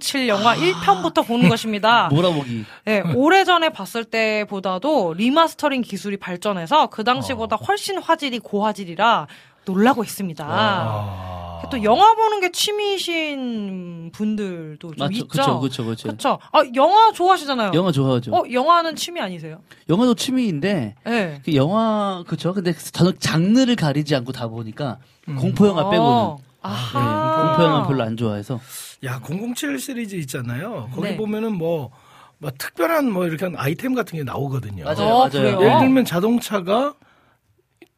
[0.00, 2.08] 007 영화 1편부터 보는 것입니다.
[2.12, 2.64] 몰아보기.
[2.84, 9.28] 네, 오래전에 봤을 때보다도 리마스터링 기술이 발전해서 그 당시보다 훨씬 화질이 고화질이라
[9.72, 10.44] 놀라고 있습니다.
[10.48, 11.30] 아.
[11.70, 15.12] 또 영화 보는 게 취미신 분들도 좀 맞죠.
[15.12, 15.28] 있죠.
[15.28, 16.08] 그쵸, 그쵸, 그쵸.
[16.08, 16.38] 그쵸.
[16.52, 17.72] 아, 영화 좋아하시잖아요.
[17.74, 18.34] 영화 좋아하죠.
[18.34, 19.60] 어, 영화는 취미 아니세요?
[19.88, 21.40] 영화도 취미인데 네.
[21.44, 22.52] 그 영화 그쵸.
[22.52, 24.98] 근데 저는 장르를 가리지 않고 다 보니까
[25.38, 26.38] 공포 영화 빼고는 어.
[26.38, 27.30] 네, 아하.
[27.36, 28.58] 공포 영화 별로 안 좋아해서
[29.04, 30.90] 야, 007 시리즈 있잖아요.
[30.92, 31.16] 거기 네.
[31.16, 31.90] 보면은 뭐,
[32.38, 34.84] 뭐 특별한 뭐 이렇게 한 아이템 같은 게 나오거든요.
[34.84, 35.30] 맞아요, 어, 맞아요.
[35.30, 35.60] 그래요?
[35.60, 36.94] 예를 들면 자동차가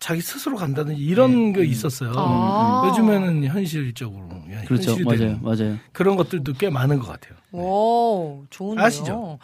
[0.02, 2.12] 자기 스스로 간다든지 이런 게 있었어요.
[2.16, 2.82] 아.
[2.88, 4.28] 요즘에는 현실적으로.
[4.50, 4.96] 예, 그렇죠.
[5.04, 5.76] 맞아요, 맞아요.
[5.92, 7.38] 그런 것들도 꽤 많은 것 같아요.
[7.52, 8.84] 오, 좋은데요.
[8.84, 9.38] 아시죠?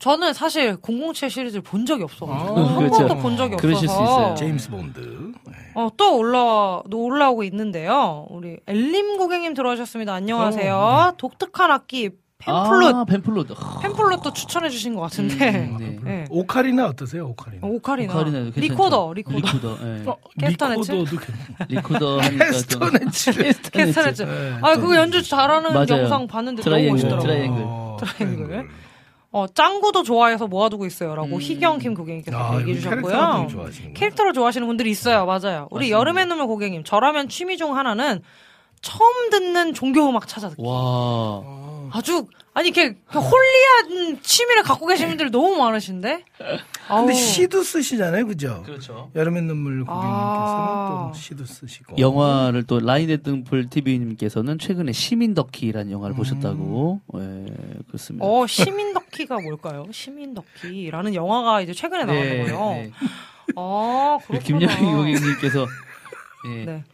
[0.00, 2.98] 저는 사실 007 시리즈를 본 적이 없어가지고 아, 한 그렇죠.
[2.98, 4.34] 번도 본 적이 없어서 그러실 수 있어요.
[4.34, 5.32] 제임스 본드.
[5.46, 5.52] 네.
[5.74, 8.26] 어, 또 올라 또 올라오고 있는데요.
[8.30, 10.12] 우리 엘림 고객님 들어오셨습니다.
[10.12, 11.14] 안녕하세요.
[11.16, 13.00] 독특한 악기 펜플룻 아.
[13.00, 13.04] 아,
[13.80, 15.50] 펜플룻도 추천해 주신 것 같은데.
[15.50, 15.98] 음, 네.
[16.04, 16.24] 네.
[16.28, 17.26] 오카리나 어떠세요?
[17.28, 17.66] 오카리나.
[17.66, 18.60] 어, 오카리나, 오카리나 괜찮죠.
[18.60, 19.78] 리코더 리코더 리코더.
[19.82, 20.02] 예.
[20.06, 20.92] 어, 캐스터네츠?
[20.92, 21.34] 리코더도 괜찮-
[21.68, 23.70] 리코더 캐스터네츠.
[23.72, 24.22] 캐스터네츠.
[24.24, 25.86] 네, 아 또- 그거 연주 잘하는 맞아요.
[26.02, 27.26] 영상 봤는데 트라이앵글, 너무 멋있더라고요.
[27.26, 27.62] 트라이앵글.
[27.66, 28.68] 어, 트라이앵글.
[29.32, 31.40] 어 짱구도 좋아해서 모아두고 있어요라고 음.
[31.40, 33.48] 희경 김 고객님께서 아, 얘기해 주셨고요.
[33.94, 35.26] 캐릭터를 좋아하시는 분들이 있어요.
[35.26, 35.68] 맞아요.
[35.70, 35.98] 우리 맞습니다.
[35.98, 38.20] 여름의 눈물 고객님 저라면 취미 중 하나는
[38.82, 40.62] 처음 듣는 종교 음악 찾아듣기.
[40.64, 41.42] 와.
[41.92, 46.24] 아주 아니 이렇게 홀리한 취미를 갖고 계신 분들이 너무 많으신데.
[46.88, 47.04] 아우.
[47.04, 48.62] 근데 시도 쓰시잖아요, 그죠?
[48.64, 49.10] 그렇죠.
[49.14, 51.10] 여름의 눈물 고객님께서는 아.
[51.12, 51.98] 또 시도 쓰시고.
[51.98, 56.16] 영화를 또 라인의 등불 TV님께서는 최근에 시민 덕키라는 영화를 음.
[56.16, 57.00] 보셨다고.
[57.16, 57.46] 예,
[57.88, 58.24] 그렇습니다.
[58.26, 59.84] 어 시민 덕키가 뭘까요?
[59.92, 62.70] 시민 덕키라는 영화가 이제 최근에 나왔나봐요.
[62.72, 62.90] 네.
[63.54, 64.58] 아 그렇구나.
[64.68, 65.66] 김영희 고객님께서
[66.48, 66.84] 예, 네.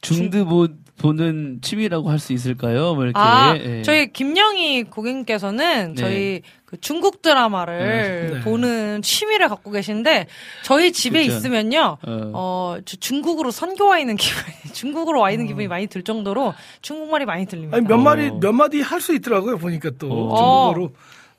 [0.00, 2.94] 중드 보, 보는 취미라고 할 수 있을까요?
[2.94, 3.18] 뭐 이렇게.
[3.18, 3.82] 아, 예.
[3.82, 6.00] 저희 김영희 고객님께서는 네.
[6.00, 8.40] 저희 그 중국 드라마를 네.
[8.40, 10.26] 보는 취미를 갖고 계신데
[10.62, 11.36] 저희 집에 그쵸.
[11.36, 11.98] 있으면요.
[12.06, 12.30] 어.
[12.34, 17.24] 어, 저 중국으로 선교 와 있는 기분이, 중국으로 와 있는 기분이 많이 들 정도로 중국말이
[17.24, 17.76] 많이 들립니다.
[17.76, 17.98] 아니 몇 어.
[17.98, 20.72] 마리 몇 마디 할 수 있더라고요 보니까 또 어.
[20.72, 20.92] 중국어로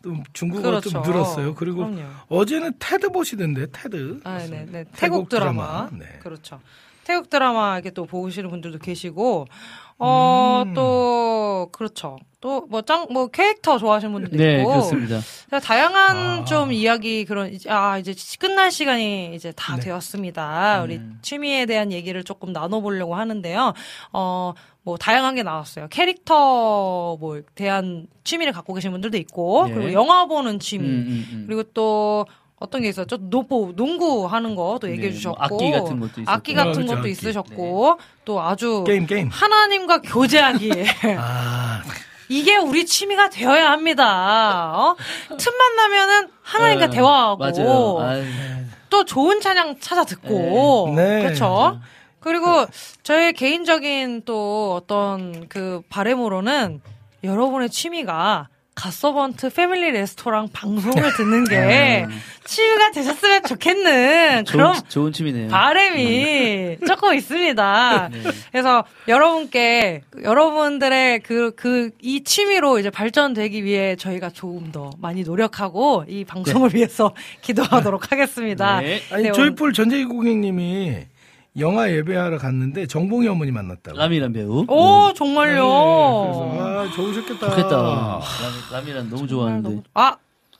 [0.03, 1.11] 또 중국어가 좀 그렇죠.
[1.11, 1.55] 늘었어요.
[1.55, 2.01] 그리고 그럼요.
[2.27, 4.19] 어제는 테드 보시던데 테드.
[4.25, 4.83] 아, 네, 네.
[4.91, 5.87] 태국, 태국 드라마.
[5.87, 5.89] 드라마.
[5.97, 6.19] 네.
[6.21, 6.59] 그렇죠.
[7.05, 9.45] 태국 드라마 이렇게 또 보시는 분들도 계시고,
[9.99, 10.73] 어, 음.
[10.73, 12.17] 또, 그렇죠.
[12.41, 14.69] 또, 뭐, 짱, 뭐, 캐릭터 좋아하시는 분들도 네, 있고.
[14.69, 15.19] 그렇습니다.
[15.63, 16.45] 다양한 아.
[16.45, 19.83] 좀 이야기 그런, 이제, 아, 이제 끝날 시간이 이제 다 네.
[19.83, 20.81] 되었습니다.
[20.83, 21.19] 우리 음.
[21.21, 23.73] 취미에 대한 얘기를 조금 나눠보려고 하는데요.
[24.11, 25.87] 어, 뭐, 다양한 게 나왔어요.
[25.89, 29.73] 캐릭터, 뭐, 대한 취미를 갖고 계신 분들도 있고, 네.
[29.73, 31.43] 그리고 영화 보는 취미, 음, 음, 음.
[31.47, 32.25] 그리고 또
[32.63, 33.17] 어떤 게 있었죠?
[33.19, 36.32] 노포 농구 하는 거도 얘기해 네, 주셨고 뭐 악기 같은 것도 있었고.
[36.32, 37.12] 악기 같은 어, 그렇죠, 것도 악기.
[37.12, 39.28] 있으셨고 또 아주 게임 게임.
[39.28, 40.86] 하나님과 교제하기에
[41.19, 41.82] 아
[42.30, 44.71] 이게 우리 취미가 되어야 합니다.
[44.78, 44.95] 어?
[45.38, 47.99] 틈만 나면은 하나님과 어, 대화하고 맞아요.
[47.99, 48.23] 아유,
[48.89, 51.17] 또 좋은 찬양 찾아 듣고 네.
[51.17, 51.82] 네, 그렇죠.
[52.21, 52.65] 그리고
[53.04, 56.80] 저의 개인적인 또 어떤 그 바램으로는
[57.26, 62.05] 여러분의 취미가 갓서번트 패밀리 레스토랑 방송을 듣는 게
[62.43, 65.47] 취미가 되셨으면 좋겠는 좋은, 그런 좋은 취미네요.
[65.49, 68.09] 바램이 조금 있습니다.
[68.13, 68.19] 네.
[68.51, 76.03] 그래서 여러분께 여러분들의 그 그 이 취미로 이제 발전되기 위해 저희가 조금 더 많이 노력하고
[76.07, 78.81] 이 방송을 위해서 기도하도록 하겠습니다.
[78.81, 79.01] 네.
[79.12, 80.97] 아니 네, 조이풀 전재기 고객님이
[81.59, 83.97] 영화 예배하러 갔는데 정봉이 어머니 만났다고.
[83.97, 84.65] 람이란 배우.
[84.67, 85.63] 오 네, 정말요.
[86.25, 87.49] 그래서 아 좋으셨겠다.
[87.49, 87.75] 좋겠다.
[87.77, 88.21] 람,
[88.71, 89.83] 람이란 너무 좋아하는데.
[89.93, 90.15] 아,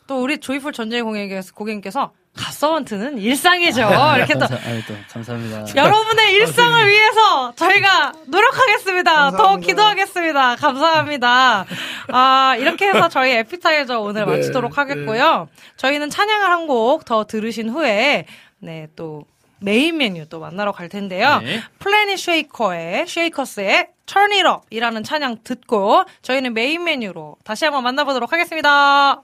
[0.06, 3.82] 또 우리 조이풀 전재 고객님께서, 고객님께서 갓서번트는 일상이죠.
[4.18, 5.66] 이렇게 또 감사, 아유, 또 감사합니다.
[5.76, 9.32] 여러분의 일상을 위해서 저희가 노력하겠습니다.
[9.32, 9.68] 더 감사합니다.
[9.68, 10.56] 기도하겠습니다.
[10.58, 11.66] 감사합니다.
[12.12, 15.48] 아, 이렇게 해서 저희 에피타이저 오늘 네, 마치도록 하겠고요.
[15.78, 18.26] 저희는 찬양을 한 곡 더 들으신 후에,
[18.60, 19.26] 네, 또
[19.64, 21.40] 메인 메뉴 또 만나러 갈 텐데요.
[21.40, 21.62] 네.
[21.80, 29.24] Planetshaker의, shakers의 Turn It Up 이라는 찬양 듣고 저희는 메인 메뉴로 다시 한번 만나보도록 하겠습니다.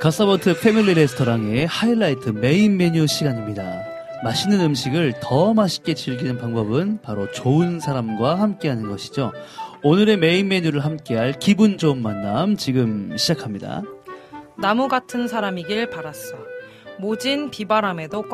[0.00, 3.84] 갓서번트 패밀리 레스토랑의 하이라이트 메인 메뉴 시간입니다.
[4.24, 9.30] 맛있는 음식을 더 맛있게 즐기는 방법은 바로 좋은 사람과 함께하는 것이죠.
[9.82, 13.82] 오늘의 메인 메뉴를 함께할 기분 좋은 만남 지금 시작합니다.
[14.56, 16.34] 나무 같은 사람이길 바랐어.
[16.98, 18.24] 모진 비바람에도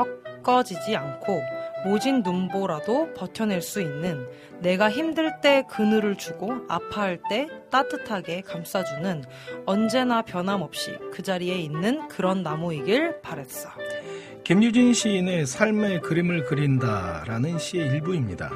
[0.44, 1.42] 꺾어지지 않고
[1.86, 4.26] 모진 눈보라도 버텨낼 수 있는
[4.60, 9.22] 내가 힘들 때 그늘을 주고 아파할 때 따뜻하게 감싸주는
[9.66, 13.68] 언제나 변함없이 그 자리에 있는 그런 나무이길 바랬어.
[14.42, 18.50] 김유진 시인의 삶의 그림을 그린다라는 시의 일부입니다.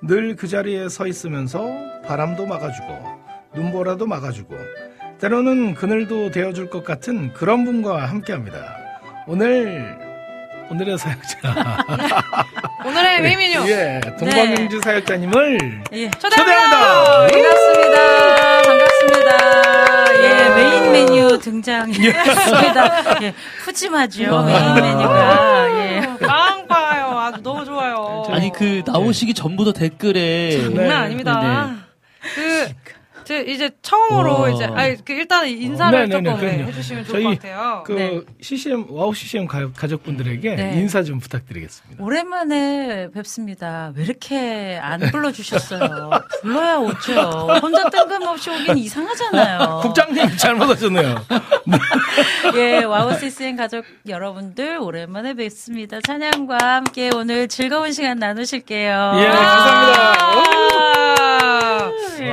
[0.00, 1.64] 늘 그 자리에 서 있으면서
[2.06, 2.86] 바람도 막아주고
[3.56, 4.54] 눈보라도 막아주고
[5.18, 8.76] 때로는 그늘도 되어줄 것 같은 그런 분과 함께합니다.
[9.26, 10.12] 오늘
[10.72, 11.38] 오늘의 사역자
[12.84, 16.10] 오늘의 메인 메뉴 예 동방명주 사역자님을 예.
[16.10, 17.26] 초대합니다.
[17.28, 18.62] 반갑습니다.
[18.62, 20.22] 반갑습니다.
[20.22, 23.22] 예, 메인 메뉴 등장했습니다.
[23.22, 23.34] 예,
[23.64, 24.42] 푸짐하죠, 와.
[24.42, 25.68] 메인 메뉴가.
[25.78, 26.26] 예.
[26.26, 27.18] 빵빠요.
[27.18, 28.24] 아주 너무 좋아요.
[28.30, 30.94] 아니 그 나오시기 전부터 댓글에 장난 네.
[30.94, 31.70] 아닙니다.
[32.34, 32.74] 그, 저
[33.30, 34.50] 이제 처음으로 와.
[34.50, 36.64] 이제, 아니, 그 일단 인사를 네, 네, 네, 조금 네.
[36.64, 37.82] 해주시면 좋을 것 같아요.
[37.86, 38.20] 그 네.
[38.40, 40.72] CCM 와우 CCM 가, 가족분들에게 네.
[40.76, 42.02] 인사 좀 부탁드리겠습니다.
[42.02, 43.92] 오랜만에 뵙습니다.
[43.94, 46.10] 왜 이렇게 안 불러주셨어요?
[46.42, 47.12] 불러야 오죠.
[47.62, 49.80] 혼자 뜬금없이 오긴 이상하잖아요.
[49.84, 51.24] 국장님 잘못 하셨네요.
[52.56, 56.00] 예, 와우 CCN 가족 여러분들 오랜만에 뵙습니다.
[56.00, 59.12] 찬양과 함께 오늘 즐거운 시간 나누실게요.
[59.16, 60.12] 예, 감사합니다.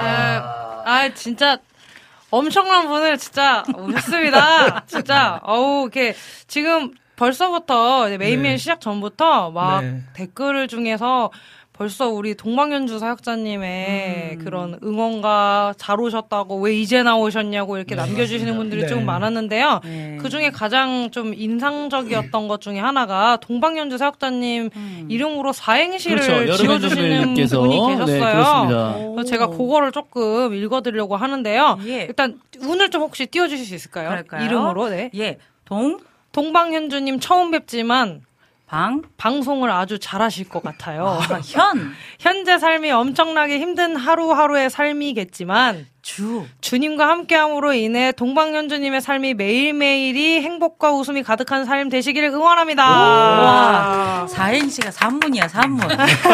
[0.02, 0.59] 아,
[0.90, 1.60] 아, 진짜
[2.32, 4.86] 엄청난 분을 진짜 오셨습니다.
[4.90, 6.16] 진짜, 어우, 이렇게
[6.48, 8.58] 지금 벌써부터 이제 메인 네.
[8.58, 10.02] 시작 전부터 막 네.
[10.14, 11.30] 댓글 중에서
[11.80, 14.44] 벌써 우리 동방연주 사역자님의 음.
[14.44, 18.58] 그런 응원과 잘 오셨다고 왜 이제 나오셨냐고 이렇게 네, 남겨주시는 맞습니다.
[18.58, 18.88] 분들이 네.
[18.90, 19.80] 좀 많았는데요.
[19.86, 20.18] 네.
[20.20, 25.06] 그 중에 가장 좀 인상적이었던 것 중에 하나가 동방연주 사역자님 음.
[25.08, 26.58] 이름으로 사행시를 그렇죠.
[26.58, 28.20] 지어주시는 분이 네, 계셨어요.
[28.20, 28.96] 그렇습니다.
[29.14, 31.80] 그래서 제가 그거를 조금 읽어드리려고 하는데요.
[31.86, 32.02] 예.
[32.02, 34.10] 일단 운을 좀 혹시 띄워주실 수 있을까요?
[34.10, 34.44] 그럴까요?
[34.46, 35.12] 이름으로 네.
[35.16, 35.98] 예, 동,
[36.34, 38.20] 동방현주님 처음 뵙지만
[38.70, 41.20] 방, 방송을 아주 잘하실 것 같아요.
[41.28, 46.46] 아, 현, 현재 삶이 엄청나게 힘든 하루하루의 삶이겠지만 주.
[46.62, 52.84] 주님과 함께함으로 인해 동방현주님의 삶이 매일매일이 행복과 웃음이 가득한 삶 되시기를 응원합니다.
[52.88, 55.88] 와, 사행시가 산문이야, 산문.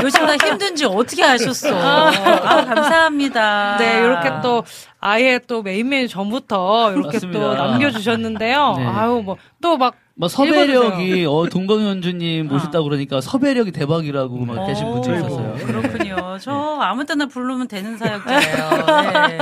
[0.03, 1.69] 요즘 다 힘든지 어떻게 아셨어?
[1.73, 3.77] 아, 감사합니다.
[3.79, 4.63] 네, 이렇게 또
[4.99, 7.39] 아예 또 메인메뉴 전부터 이렇게 맞습니다.
[7.39, 8.75] 또 남겨주셨는데요.
[8.77, 8.85] 네.
[8.87, 14.85] 아유 뭐 또 막 뭐 섭외력이 어 동방현주님 모셨다 고 그러니까 섭외력이 대박이라고 막 계신
[14.89, 15.53] 분이 오, 있었어요.
[15.65, 16.37] 그렇군요.
[16.39, 16.51] 저
[16.81, 18.69] 아무 때나 부르면 되는 사역자예요.
[19.27, 19.37] 네.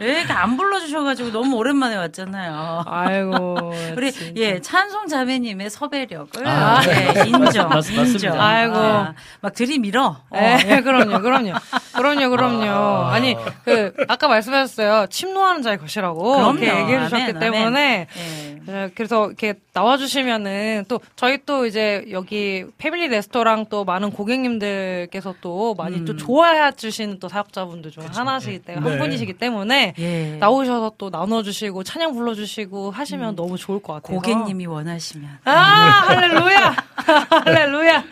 [0.00, 2.84] 왜 이렇게 안 불러주셔가지고 너무 오랜만에 왔잖아요.
[2.86, 4.32] 아이고 우리 진짜.
[4.40, 7.90] 예 찬송 자매님의 섭외력을 아, 예, 인정, 맞-.
[7.90, 8.40] 인정.
[8.40, 8.76] 아이고.
[8.76, 10.16] 아, 막 들이밀어.
[10.30, 11.54] 어, 네, 그럼요, 그럼요,
[11.96, 13.06] 그럼요, 그럼요.
[13.06, 13.34] 아니
[13.64, 15.06] 그 아까 말씀하셨어요.
[15.10, 16.58] 침노하는 자의 것이라고 그럼요.
[16.58, 18.58] 이렇게 얘기해 주셨기 아멘, 때문에 예.
[18.64, 25.36] 네, 그래서 이렇게 나와 주시면은 또 저희 또 이제 여기 패밀리 레스토랑 또 많은 고객님들께서
[25.40, 26.04] 또 많이 음.
[26.04, 28.90] 또 좋아해 주시는 또 사역자분들 중 하나시기 때문에 네.
[28.90, 30.36] 한 분이시기 때문에 예.
[30.38, 34.16] 나오셔서 또 나눠주시고 찬양 불러주시고 하시면 너무 좋을 것 같아요.
[34.16, 35.38] 고객님이 원하시면.
[35.44, 35.50] 아
[36.08, 36.76] 할렐루야
[37.44, 38.04] 할렐루야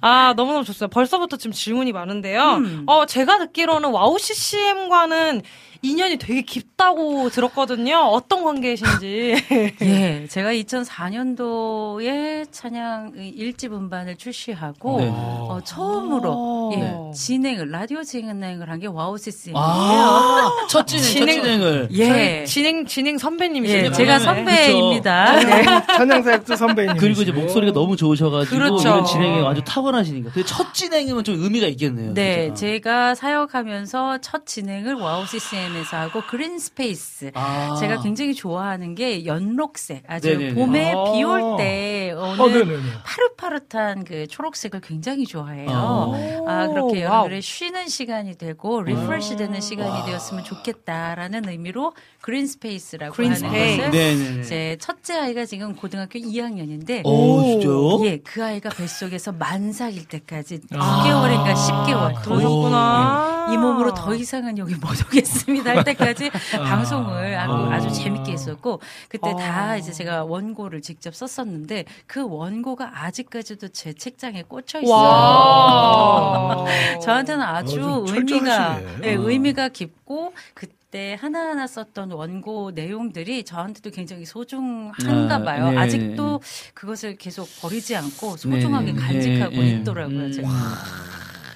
[0.00, 2.84] 아 너무너무 좋습니다 벌써부터 지금 질문이 많은데요 음.
[2.86, 5.42] 어 제가 듣기로는 와우 CCM과는
[5.84, 7.96] 인연이 되게 깊다고 들었거든요.
[7.96, 9.34] 어떤 관계이신지.
[9.82, 15.08] 예, 제가 2004년도에 찬양 일집 음반을 출시하고 네.
[15.10, 16.94] 어, 처음으로 예, 네.
[17.14, 19.58] 진행을 라디오 진행을 한 게 와우 CCM이에요.
[19.64, 21.88] 아, 첫 진행, 진행- 첫 진행을.
[21.94, 22.44] 예.
[22.46, 23.78] 진행 진행 선배님이시죠.
[23.86, 24.24] 예, 제가 네.
[24.24, 25.36] 선배입니다.
[25.40, 25.64] 네.
[25.96, 26.96] 찬양사역도 선배님.
[26.96, 28.88] 그리고 이제 목소리가 너무 좋으셔가지고 그렇죠.
[28.88, 30.30] 이런 진행에 아주 탁월하시니까.
[30.46, 32.14] 첫 진행이면 좀 의미가 있겠네요.
[32.14, 32.60] 네, 진짜.
[32.60, 37.30] 제가 사역하면서 첫 진행을 와우 CCM에 서 하고 Green Space.
[37.34, 37.76] 아.
[37.80, 40.04] 제가 굉장히 좋아하는 게 연록색.
[40.06, 40.54] 아주 네네네.
[40.54, 41.12] 봄에 아.
[41.12, 42.82] 비올 때 오는 어, 네네네.
[43.04, 45.68] 파릇파릇한 그 초록색을 굉장히 좋아해요.
[45.70, 46.44] 어.
[46.46, 47.02] 아, 그렇게.
[47.02, 53.76] 여러분들의 쉬는 시간이 되고 refresh 되는 시간이 되었으면 좋겠다라는 의미로 Green Space라고 Green 하는 Space.
[53.78, 54.42] 것을 네네네.
[54.44, 58.04] 제 첫째 아이가 지금 고등학교 2학년인데 오?
[58.06, 61.04] 예, 그 아이가 뱃속에서 만삭일 때까지 아.
[61.04, 63.48] 9개월인가 10개월 그러셨구나.
[63.52, 66.62] 이 몸으로 더 이상은 여기 못 오겠습니다 할 때까지 아.
[66.62, 67.74] 방송을 아주, 아.
[67.74, 69.36] 아주 재밌게 했었고 그때 아.
[69.36, 74.94] 다 이제 제가 원고를 직접 썼었는데 그 원고가 아직까지도 제 책장에 꽂혀 있어요.
[74.94, 76.64] 와.
[77.02, 78.80] 저한테는 아주 어, 좀 의미가.
[79.04, 79.28] 예, 어.
[79.28, 85.70] 의미가 깊고 그때 하나하나 썼던 원고 내용들이 저한테도 굉장히 소중한가 아, 봐요.
[85.70, 85.78] 네.
[85.78, 86.40] 아직도
[86.74, 89.00] 그것을 계속 버리지 않고 소중하게 네.
[89.00, 89.70] 간직하고 네, 네.
[89.70, 90.18] 있더라고요.
[90.18, 90.32] 음.
[90.32, 90.48] 제가.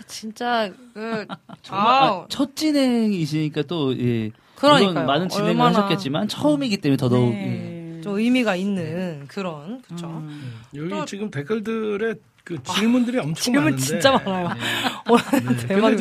[0.06, 1.26] 진짜 그
[1.62, 2.26] 정말 아, 아우.
[2.28, 4.30] 첫 진행이시니까 또 예.
[4.54, 4.92] 그러니까요.
[4.92, 7.36] 물론 많은 진행을 얼마나- 하셨겠지만 처음이기 때문에 더더욱 예.
[7.38, 8.00] 네.
[8.02, 10.06] 좀 의미가 있는 그런 그렇죠.
[10.06, 10.54] 음.
[10.74, 13.82] 여기 또- 지금 댓글들에 그 질문들이 엄청 질문 많은데.
[13.82, 14.48] 진짜 많아요.
[14.48, 15.40] 네.
[15.40, 15.98] 근데 대박이네.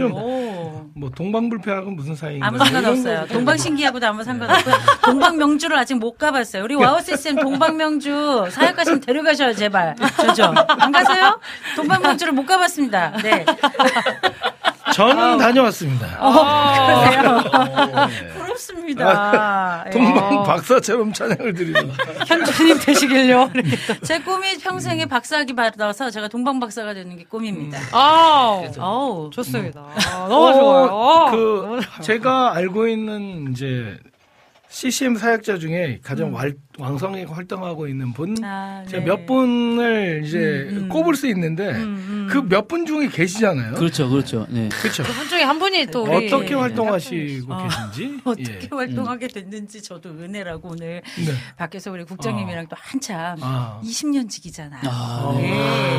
[0.98, 2.48] 뭐 동방불패하고 무슨 사이인가?
[2.48, 3.28] 아무 상관없어요.
[3.28, 4.76] 동방신기하고도 아무 상관없고요.
[5.04, 6.64] 동방명주를 아직 못 가봤어요.
[6.64, 9.94] 우리 와우 CCM 동방명주 사역 가시면 데려가셔요, 제발.
[10.16, 10.54] 저죠.
[10.80, 11.38] 안 가세요?
[11.76, 13.12] 동방명주를 못 가봤습니다.
[13.22, 13.46] 네.
[14.96, 16.08] 저는 다녀왔습니다.
[16.18, 17.30] 그러세요?
[17.52, 18.28] 어, 네.
[18.34, 19.84] 부럽습니다.
[19.88, 19.90] 예.
[19.92, 21.92] 동방 박사처럼 찬양을 드리는.
[22.26, 23.52] 현주님 되시길요.
[24.04, 27.78] 제 꿈이 평생에 박사학위 받아서 제가 동방 박사가 되는 게 꿈입니다.
[27.92, 29.30] 아, 어우.
[29.32, 29.86] 좋습니다.
[30.14, 30.86] 아, 너무 좋아요.
[30.86, 31.36] 어, 어, 그
[31.66, 32.02] 너무 좋아요.
[32.02, 33.98] 제가 알고 있는 이제
[34.70, 36.36] CCM 사역자 중에 가장 음.
[36.78, 39.06] 활- 왕성하게 활동하고 있는 분 아, 제가 네.
[39.06, 40.90] 몇 분을 이제 음, 음.
[40.90, 42.28] 꼽을 수 있는데 음, 음.
[42.30, 43.76] 그몇 분 중에 계시잖아요.
[43.76, 44.46] 그렇죠, 그렇죠.
[44.50, 44.70] 네.
[44.70, 45.04] 그렇죠.
[45.04, 47.68] 그분 중에 한 분이 또 우리 어떻게 예, 활동하시고 어.
[47.92, 48.76] 계신지 어떻게 예.
[48.76, 51.34] 활동하게 됐는지 저도 은혜라고 오늘 네.
[51.58, 53.80] 밖에서 우리 국장님이랑 또 한참 아.
[53.84, 54.82] 20년 지기잖아요.
[54.86, 55.36] 아.
[55.38, 55.48] 네,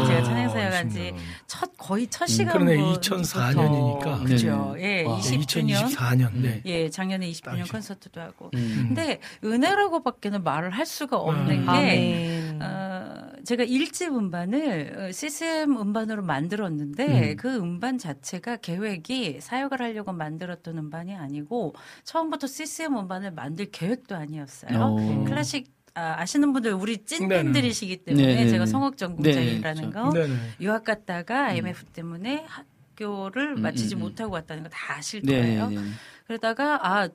[0.07, 1.19] 제가 아, 찬양사역 한지 20년.
[1.47, 4.25] 첫 거의 첫 음, 시간 그러네, 2004년이니까.
[4.27, 4.75] 그죠.
[4.77, 5.01] 네네.
[5.01, 5.19] 예, 와.
[5.19, 5.87] 20주년.
[5.87, 6.31] 2024년.
[6.35, 6.63] 네.
[6.67, 7.73] 예, 작년에 20주년 딱이죠.
[7.73, 8.51] 콘서트도 하고.
[8.55, 8.85] 음.
[8.89, 11.63] 근데 은혜라고밖에는 말을 할 수가 없는 음.
[11.65, 12.63] 게 아멘.
[12.63, 17.37] 어, 제가 일집 음반을 어, CCM 음반으로 만들었는데 음.
[17.37, 24.79] 그 음반 자체가 계획이 사역을 하려고 만들었던 음반이 아니고 처음부터 CCM 음반을 만들 계획도 아니었어요.
[24.81, 25.25] 어.
[25.27, 27.45] 클래식 아, 아시는 분들 우리 찐 네네.
[27.45, 28.51] 팬들이시기 때문에 네네네.
[28.51, 29.91] 제가 성악 네, 전공자이라는 그렇죠.
[29.91, 30.35] 거 네네.
[30.61, 34.03] 유학 갔다가 IMF 때문에 학교를 음, 마치지 음, 음.
[34.03, 35.69] 못하고 왔다는 거 다 아실 네, 거예요.
[35.69, 35.83] 네, 네.
[36.27, 37.11] 그러다가 아 음,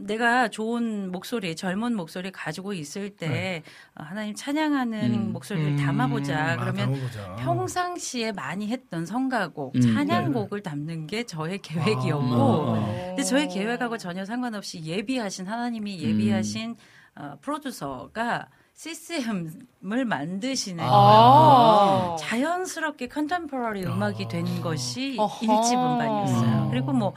[0.00, 3.62] 내가 좋은 목소리, 젊은 목소리 가지고 있을 때
[3.94, 5.32] 어, 하나님 찬양하는 음.
[5.32, 6.54] 목소리를 담아보자.
[6.54, 7.36] 음, 그러면 아, 담아보자.
[7.36, 9.80] 평상시에 많이 했던 성가곡, 음.
[9.80, 13.04] 찬양곡을 담는 게 저의 계획이었고, 아.
[13.08, 16.76] 근데 저의 계획하고 전혀 상관없이 예비하신 하나님이 예비하신
[17.16, 20.92] 어, 프로듀서가 CCM을 만드시는 거예요.
[20.92, 22.16] 아.
[22.18, 25.44] 자연스럽게 컨템포러리 음악이 된 것이 어허.
[25.44, 26.64] 일집 음반이었어요.
[26.64, 26.70] 음.
[26.70, 27.14] 그리고 뭐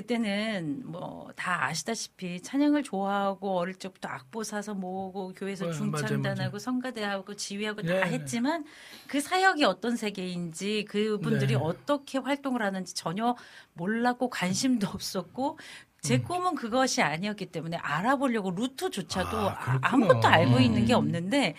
[0.00, 6.58] 그때는 뭐 다 아시다시피 찬양을 좋아하고 어릴 적부터 악보 사서 모으고 교회에서 네, 중창단하고.
[6.58, 7.98] 성가대하고 지휘하고 네.
[7.98, 8.64] 다 했지만
[9.06, 11.60] 그 사역이 어떤 세계인지 그분들이 네.
[11.60, 13.36] 어떻게 활동을 하는지 전혀
[13.72, 15.58] 몰랐고 관심도 없었고
[16.02, 16.24] 제 음.
[16.24, 19.78] 꿈은 그것이 아니었기 때문에 알아보려고 루트조차도 아, 아.
[19.80, 20.98] 아무것도 알고 있는 게 음.
[20.98, 21.54] 없는데 어,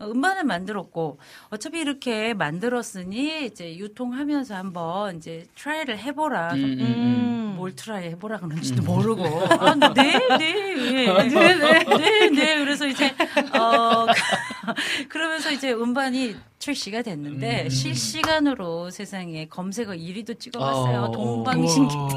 [0.00, 1.18] 음반을 만들었고
[1.50, 6.54] 어차피 이렇게 만들었으니 이제 유통하면서 한번 이제 try를 해보라.
[6.54, 6.80] 음, 음, 음.
[6.80, 7.38] 음.
[7.58, 12.58] 뭘 try 해보라 그러는지도 모르고 아, 네, 네, 예, 네, 네, 네, 네.
[12.58, 13.12] 그래서 이제
[13.58, 14.06] 어
[15.08, 17.68] 그러면서 이제 음반이 출시가 됐는데 음.
[17.68, 21.00] 실시간으로 세상에 검색어 1위도 찍어봤어요.
[21.00, 22.08] 어, 동방신기 어,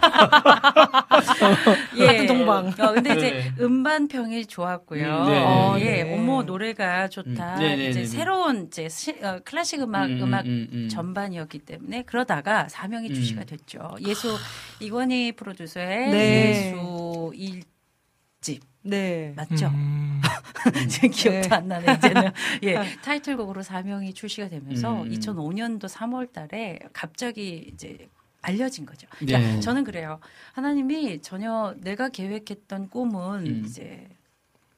[1.98, 2.26] 예.
[2.26, 2.68] 동방.
[2.78, 3.52] 어, 근데 이제 네.
[3.60, 5.04] 음반 평이 좋았고요.
[5.04, 5.42] 음, 네.
[5.44, 5.84] 어, 네.
[5.84, 6.14] 예.
[6.14, 7.54] 어머 노래가 좋다.
[7.54, 8.06] 음, 네, 네, 이제 네, 네.
[8.06, 10.88] 새로운 이제 시- 어, 클래식 음악 음, 음, 악 음, 음.
[10.88, 13.14] 전반이었기 때문에 그러다가 사명이 음.
[13.14, 13.96] 출시가 됐죠.
[14.06, 14.36] 예수
[14.80, 16.50] 이권희 프로듀서의 네.
[16.72, 19.34] 예수 일집 네.
[19.36, 19.66] 맞죠?
[19.66, 20.20] 음.
[20.88, 21.54] 제 기억도 네.
[21.54, 22.30] 안 나네 이제는.
[22.64, 25.10] 예, 타이틀곡으로 사명이 출시가 되면서 음.
[25.10, 28.08] 2005년도 3월 달에 갑자기 이제
[28.42, 29.06] 알려진 거죠.
[29.18, 29.60] 그러니까 네.
[29.60, 30.18] 저는 그래요.
[30.52, 33.62] 하나님이 전혀 내가 계획했던 꿈은 음.
[33.66, 34.08] 이제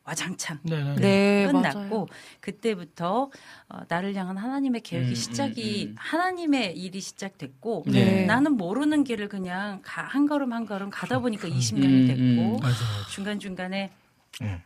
[0.04, 0.94] 와장창 네네.
[0.96, 2.06] 네, 끝났고 맞아요.
[2.40, 3.30] 그때부터
[3.68, 5.94] 어, 나를 향한 하나님의 계획이 음, 시작이 음, 음.
[5.96, 8.24] 하나님의 일이 시작됐고 네.
[8.26, 12.72] 나는 모르는 길을 그냥 가- 한 걸음 한 걸음 가다 보니까 20년이 음, 됐고 음.
[13.12, 13.92] 중간 중간에
[14.40, 14.60] 음.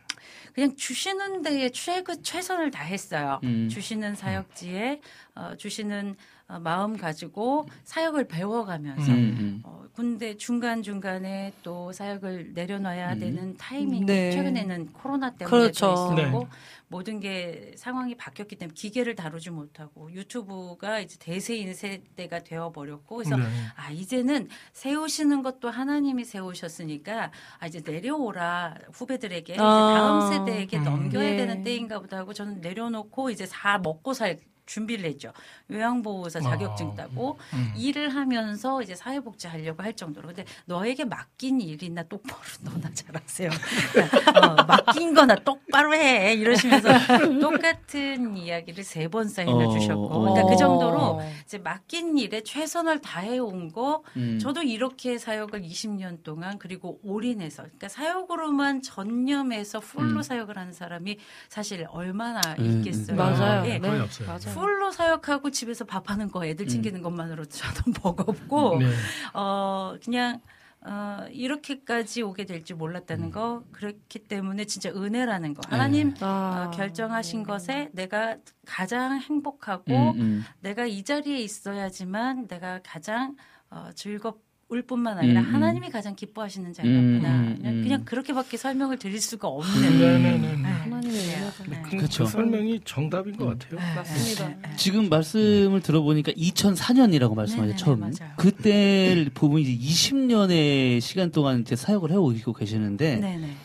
[0.53, 3.39] 그냥 주시는 데에 최그 최선을 다했어요.
[3.43, 3.69] 음.
[3.69, 5.01] 주시는 사역지에
[5.35, 9.61] 어, 주시는 어, 마음 가지고 사역을 배워가면서 음, 음.
[9.63, 13.19] 어, 근데 중간 중간에 또 사역을 내려놔야 음.
[13.19, 14.31] 되는 타이밍이 네.
[14.31, 15.87] 최근에는 코로나 때문에 그렇죠.
[15.87, 16.47] 또 있었고 네.
[16.87, 23.35] 모든 게 상황이 바뀌었기 때문에 기계를 다루지 못하고 유튜브가 이제 대세인 세대가 되어 버렸고 그래서
[23.35, 23.43] 네.
[23.75, 29.93] 아 이제는 세우시는 것도 하나님이 세우셨으니까 아 이제 내려오라 후배들에게 이제 아.
[29.95, 30.83] 다음 세대에게 음.
[30.85, 31.37] 넘겨야 네.
[31.37, 34.37] 되는 때인가 보다 하고 저는 내려놓고 이제 다 먹고 살
[34.67, 35.31] 준비를 했죠.
[35.71, 36.95] 요양보호사 자격증 아.
[36.95, 37.73] 따고 음.
[37.75, 40.27] 일을 하면서 이제 사회복지 하려고 할 정도로.
[40.27, 43.49] 근데 너에게 맡긴 일이나 똑바로 너나 잘하세요.
[43.49, 46.33] 어, 맡긴 거나 똑바로 해.
[46.33, 46.89] 이러시면서
[47.41, 50.05] 똑같은 이야기를 세 번 사인을 어, 주셨고.
[50.05, 50.19] 어.
[50.19, 54.37] 그러니까 그 정도로 이제 맡긴 일에 최선을 다해온 거 음.
[54.37, 60.21] 저도 이렇게 사역을 20년 동안 그리고 올인해서 그러니까 사역으로만 전념해서 풀로 음.
[60.21, 63.15] 사역을 하는 사람이 사실 얼마나 음, 있겠어요.
[63.15, 63.65] 맞아요.
[63.65, 63.79] 예.
[63.79, 64.27] 거의 네, 없어요.
[64.27, 64.39] 맞아요.
[64.59, 68.85] 풀로 사역하고 집에서 밥하는 거 애들 챙기는 것만으로도 저도 버겁고 네.
[69.33, 70.41] 어 그냥
[70.81, 76.67] 어 이렇게까지 오게 될 줄 몰랐다는 거 그렇기 때문에 진짜 은혜라는 거 하나님 아.
[76.67, 80.45] 어, 결정하신 것에 내가 가장 행복하고 음, 음.
[80.61, 83.35] 내가 이 자리에 있어야지만 내가 가장
[83.69, 85.53] 어, 즐겁 을 뿐만 아니라 음, 음.
[85.53, 87.29] 하나님이 가장 기뻐하시는 자리였구나.
[87.29, 87.83] 음, 음, 그냥, 음.
[87.83, 89.97] 그냥 그렇게밖에 설명을 드릴 수가 없는.
[89.97, 90.37] 네 네네.
[90.57, 90.67] 네.
[90.91, 91.51] 은혜가.
[91.69, 91.81] 네.
[91.83, 92.25] 그, 그렇죠.
[92.25, 93.79] 그 설명이 정답인 것 같아요.
[93.79, 94.47] 네, 맞습니다.
[94.49, 94.75] 네, 네.
[94.75, 97.77] 지금 말씀을 들어보니까 2004년이라고 말씀하셨죠.
[97.77, 97.99] 처음.
[98.01, 98.33] 맞아요.
[98.35, 103.55] 그때 부분 이제 20년의 시간 동안 이제 사역을 해오고 계시는데 네, 네.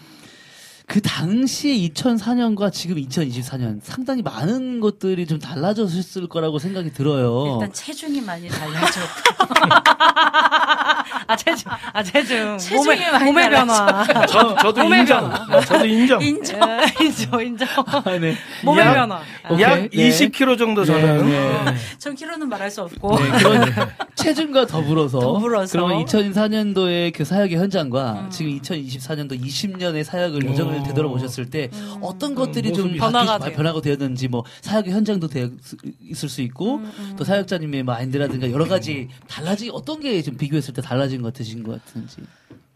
[0.92, 7.54] 그 당시에 2004년과 지금 2024년 상당히 많은 것들이 좀 달라졌을 거라고 생각이 들어요.
[7.54, 9.54] 일단 체중이 많이 달라졌고
[11.26, 14.04] 아 체중, 아 체중, 체중이 몸의 많이 몸의 변화.
[14.28, 15.32] 저, 저도 몸의 인정.
[15.66, 16.20] 저도 인정.
[16.22, 16.60] 인정.
[16.60, 17.68] 예, 인정, 인정.
[17.86, 18.36] 아, 네.
[18.62, 19.20] 몸의 약- 변화.
[19.48, 19.62] 오케이.
[19.62, 19.88] 약 네.
[19.88, 21.26] 20kg 정도 저는.
[21.26, 21.76] 네, 네.
[21.98, 23.18] 전 키로는 말할 수 없고.
[23.18, 23.72] 네, 그런
[24.14, 25.72] 체중과 더불어서, 더불어서.
[25.72, 28.30] 그러면 2004년도의 그 사역의 현장과 음.
[28.30, 30.86] 지금 2024년도 20년의 사역을 여정을 오.
[30.88, 31.98] 되돌아보셨을 때 음.
[32.00, 33.56] 어떤 것들이 좀 모습이 변화가 바뀌.
[33.56, 35.50] 변화가 되었는지 뭐 사역의 현장도 되,
[36.00, 40.82] 있을 수 있고 음, 또 사역자님의 마인드라든가 여러 가지 달라지 어떤 게 좀 비교했을 때
[40.82, 42.22] 달라진 것 같으신 것 같은지.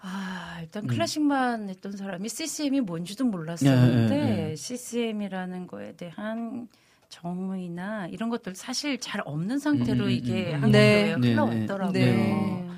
[0.00, 0.88] 아, 일단 음.
[0.88, 4.56] 클래식만 했던 사람이 CCM이 뭔지도 몰랐었는데 네, 네, 네.
[4.56, 6.68] CCM이라는 거에 대한
[7.08, 10.62] 정의나 이런 것들 사실 잘 없는 상태로 음, 음, 이게 음, 음.
[10.64, 11.30] 한국교회에 네.
[11.32, 11.92] 흘러왔더라고요.
[11.92, 12.68] 네.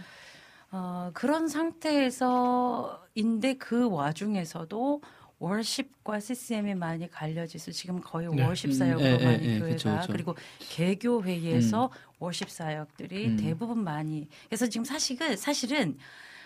[0.70, 5.00] 어, 그런 상태에서인데 그 와중에서도
[5.38, 8.44] 월십과 CCM이 많이 갈려져서 지금 거의 네.
[8.44, 10.12] 월십 음, 사역으로 예, 예, 많이 예, 교회가 그쵸, 그쵸.
[10.12, 13.36] 그리고 개교 회의에서 월십 사역들이 음.
[13.36, 15.96] 대부분 많이 그래서 지금 사실은 사실은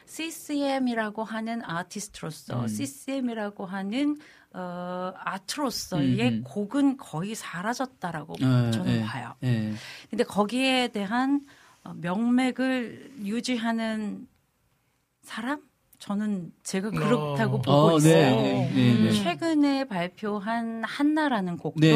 [0.04, 2.68] CCM이라고 하는 아티스트로서 음.
[2.68, 4.18] CCM이라고 하는
[4.52, 6.44] 어, 아트로서의 음, 음.
[6.44, 9.34] 곡은 거의 사라졌다라고 예, 저는 예, 봐요.
[9.44, 9.72] 예.
[10.10, 11.40] 근데 거기에 대한
[11.84, 14.26] 어, 명맥을 유지하는
[15.22, 15.62] 사람?
[16.02, 17.62] 저는 제가 그렇다고 어.
[17.62, 18.12] 보고 어, 있어요.
[18.12, 19.12] 네, 네, 음, 네.
[19.12, 21.86] 최근에 발표한 한나라는 곡도.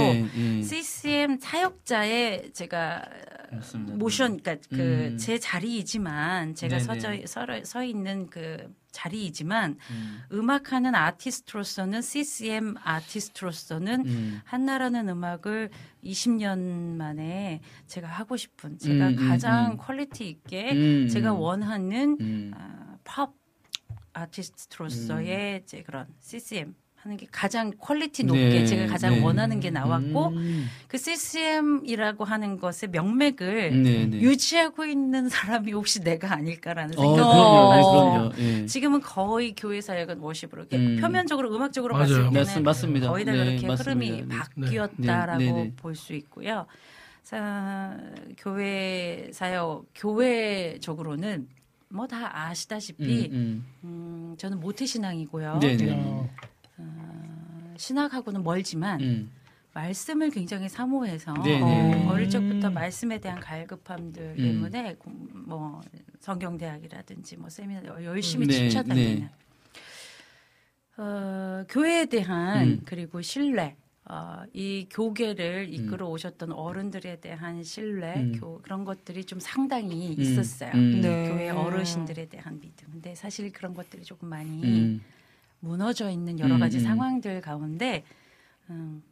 [0.62, 3.02] CCM 사역자의 제가
[3.50, 3.96] 맞습니다.
[3.96, 5.16] 모션, 그러니까 음.
[5.16, 6.78] 그제 자리이지만 제가.
[6.78, 14.40] 서져 서, 서 있는 그 자리이지만 음, 음악하는 artist로서는 CCM artist로서는 음.
[14.44, 15.70] 한나라는 음악을
[16.04, 16.58] 20년
[16.96, 19.76] 만에 제가 하고 싶은 제가 음, 음, 가장 음.
[19.76, 21.40] quality 있게 음, 제가 음.
[21.40, 22.52] 원하는 음.
[22.56, 23.32] 아, 팝
[24.16, 29.22] artist로서의 이제 그런 CCM 하는 게 가장 quality 높게 네, 제가 가장 네.
[29.22, 30.66] 원하는 게 나왔고 음.
[30.88, 34.20] 그 CCM이라고 하는 것의 명맥을 네, 네.
[34.20, 37.82] 유지하고 있는 사람이 혹시 내가 아닐까라는 어, 생각이 네.
[37.82, 38.32] 그럼요.
[38.38, 38.66] 예.
[38.66, 40.98] 지금은 거의 교회 사역은 worship으로 이렇게 음.
[41.00, 42.06] 표면적으로 음악적으로 맞아요.
[42.08, 43.08] 봤을 때는 맞습, 맞습니다.
[43.08, 43.82] 거의 다 네, 그렇게 맞습니다.
[43.82, 44.28] 흐름이 네.
[44.28, 45.72] 바뀌었다라고 네, 네, 네.
[45.76, 46.66] 볼수 있고요.
[47.22, 47.96] 사,
[48.38, 51.48] 교회 사역 교회적으로는
[51.96, 55.54] 뭐 다 아시다시피 음, 음, 저는 모태 신앙이고요.
[55.54, 55.60] 음.
[55.60, 55.92] 네, 네.
[56.78, 59.30] 어, 신학하고는 멀지만 음.
[59.74, 62.06] 말씀을 굉장히 사모해서 네, 네.
[62.08, 64.42] 어릴 적부터 말씀에 대한 갈급함들 음.
[64.42, 65.80] 때문에 공- 뭐
[66.20, 69.30] 성경대학이라든지 뭐 세미나 열심히 네, 쫓아다니는 네.
[70.98, 72.80] 어, 교회에 대한 음.
[72.86, 73.76] 그리고 신뢰
[74.08, 78.38] 어, 이 교계를 이끌어 오셨던 어른들에 대한 신뢰, 음.
[78.38, 80.20] 교, 그런 것들이 좀 상당히 음.
[80.20, 80.70] 있었어요.
[80.74, 81.00] 음.
[81.00, 81.28] 네.
[81.28, 82.88] 교회 어르신들에 대한 믿음.
[82.92, 85.02] 근데 사실 그런 것들이 조금 많이 음.
[85.58, 86.84] 무너져 있는 여러 음, 가지 음.
[86.84, 88.04] 상황들 가운데
[88.70, 89.02] 음,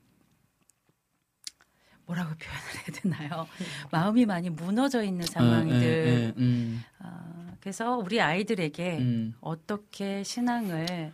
[2.06, 3.48] 뭐라고 표현을 해야 되나요?
[3.90, 5.82] 마음이 많이 무너져 있는 상황들.
[5.82, 6.34] 예, 예, 예.
[6.36, 6.84] 음.
[7.00, 9.34] 어, 그래서 우리 아이들에게 음.
[9.40, 11.12] 어떻게 신앙을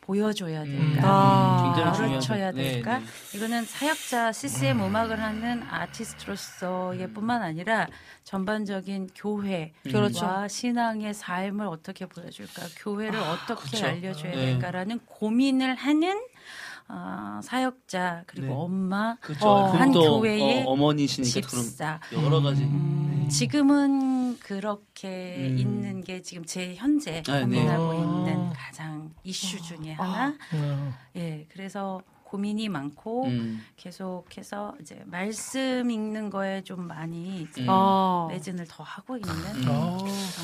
[0.00, 0.92] 보여줘야 음.
[0.94, 1.08] 될까?
[1.08, 1.92] 아.
[1.94, 2.56] 가르쳐야 점.
[2.56, 2.98] 네, 될까?
[2.98, 3.04] 네.
[3.36, 7.86] 이거는 사역자 CCM 음 악을 하는 아티스트로서의 뿐만 아니라
[8.24, 10.48] 전반적인 교회와 그렇죠.
[10.48, 12.62] 신앙의 삶을 어떻게 보여줄까?
[12.78, 13.86] 교회를 어떻게 그쵸.
[13.86, 14.46] 알려줘야 네.
[14.46, 16.20] 될까라는 고민을 하는
[16.92, 18.52] 어, 사역자 그리고 네.
[18.52, 19.48] 엄마 그렇죠.
[19.48, 22.62] 어, 한또 교회의 어, 어머니시니까 집사 그런 여러 가지.
[22.62, 25.58] 음, 지금은 그렇게 음.
[25.58, 27.40] 있는 게 지금 제 현재 아, 네.
[27.42, 27.94] 고민하고 아.
[27.94, 30.34] 있는 가장 이슈 중에 하나.
[30.54, 30.92] 어.
[31.14, 33.64] 예, 그래서 고민이 많고 음.
[33.76, 37.66] 계속해서 이제 말씀 읽는 거에 좀 많이 음.
[37.68, 38.26] 아.
[38.30, 39.32] 매진을 더 하고 있는.
[39.68, 39.98] 어.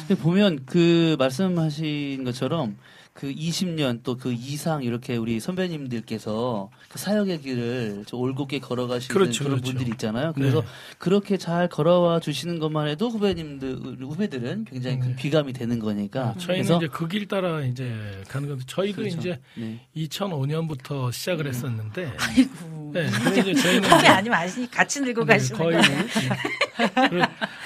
[0.07, 2.77] 근데 보면 그 말씀하신 것처럼
[3.17, 9.45] 그 20년 또 그 이상 이렇게 우리 선배님들께서 그 사역의 길을 좀 올곧게 걸어가시는 그렇죠,
[9.45, 9.73] 그런 그렇죠.
[9.73, 10.33] 분들이 있잖아요.
[10.35, 10.67] 그래서 네.
[10.99, 15.17] 그렇게 잘 걸어와 주시는 것만 해도 후배님들 후배들은 굉장히 큰 네.
[15.17, 16.35] 비감이 되는 거니까.
[16.39, 17.91] 저희는 그래서 이제 그 길 따라 이제
[18.29, 19.19] 가는 건데 저희도 그렇죠.
[19.19, 19.81] 이제 네.
[19.97, 22.91] 2005년부터 시작을 했었는데 아이고.
[22.93, 25.99] 네, 이제 저희는 이제 아니면 아시니 같이 들고 네, 가시는 거의 거예요.
[26.03, 27.09] 네.
[27.09, 27.23] 그래-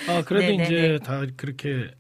[0.09, 0.65] 아, 그래도 네네네.
[0.65, 1.91] 이제 다 그렇게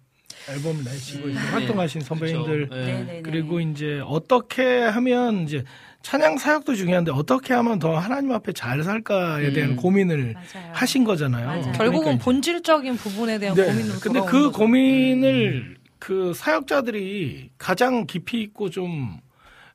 [0.48, 2.74] 앨범 내시고 이제 활동하신 선배님들 그렇죠.
[2.86, 2.92] 네.
[2.92, 3.22] 네네네.
[3.22, 5.64] 그리고 이제 어떻게 하면 이제
[6.02, 9.76] 찬양 사역도 중요한데 어떻게 하면 더 하나님 앞에 잘 살까에 대한 음.
[9.76, 10.70] 고민을 맞아요.
[10.72, 11.46] 하신 거잖아요.
[11.46, 11.62] 맞아요.
[11.72, 13.64] 결국은 그러니까 이제- 본질적인 부분에 대한 네.
[13.66, 14.52] 고민으로 근데 그 거죠.
[14.52, 19.18] 고민을 그 사역자들이 가장 깊이 있고 좀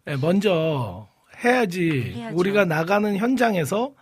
[0.07, 1.07] 예, 먼저
[1.43, 2.35] 해야지 해야죠.
[2.37, 3.93] 우리가 나가는 현장에서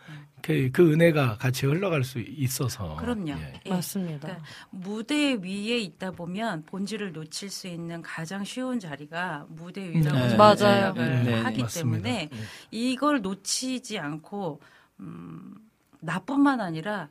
[0.43, 3.29] 그, 그 은혜가 같이 흘러갈 수 있어서 그럼요.
[3.29, 3.61] 예.
[3.65, 3.69] 예.
[3.69, 4.27] 맞습니다.
[4.27, 10.35] 그러니까 무대 위에 있다 보면 본질을 놓칠 수 있는 가장 쉬운 자리가 무대 위라고 네.
[10.35, 10.55] 맞아요.
[10.93, 12.03] 생각을 네, 하기 맞습니다.
[12.03, 12.37] 때문에 예.
[12.71, 14.59] 이걸 놓치지 않고
[14.99, 15.55] 음,
[16.01, 17.07] 나뿐만 아니라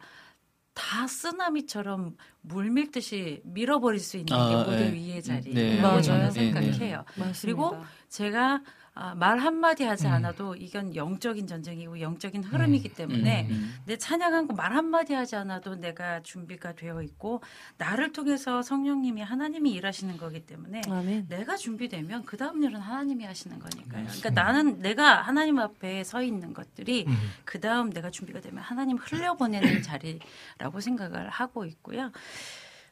[0.74, 4.92] 다 쓰나미처럼 물 밀듯이 밀어버릴 수 있는 게 아, 무대 네.
[4.92, 5.22] 위의 네.
[5.22, 6.02] 자리라고 맞아요.
[6.02, 7.04] 저는 네, 생각해요.
[7.16, 7.40] 맞습니다.
[7.40, 8.60] 그리고 제가
[8.94, 10.12] 아, 말 한마디 하지 음.
[10.12, 13.74] 않아도 이건 영적인 전쟁이고 영적인 흐름이기 때문에 음.
[13.86, 17.42] 내 찬양한 거 말 한마디 하지 않아도 내가 준비가 되어 있고
[17.78, 21.26] 나를 통해서 성령님이 하나님이 일하시는 거기 때문에 아멘.
[21.28, 24.04] 내가 준비되면 그 다음 일은 하나님이 하시는 거니까요.
[24.04, 24.34] 그러니까 음.
[24.34, 27.16] 나는 내가 하나님 앞에 서 있는 것들이 음.
[27.44, 32.12] 그 다음 내가 준비가 되면 하나님 흘려보내는 자리라고 생각을 하고 있고요.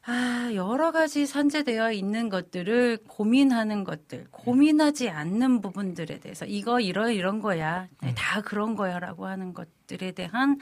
[0.03, 7.39] 아, 여러 가지 산재되어 있는 것들을 고민하는 것들, 고민하지 않는 부분들에 대해서 이거 이러 이런
[7.39, 8.11] 거야, 음.
[8.15, 10.57] 다 그런 거야라고 하는 것들에 대한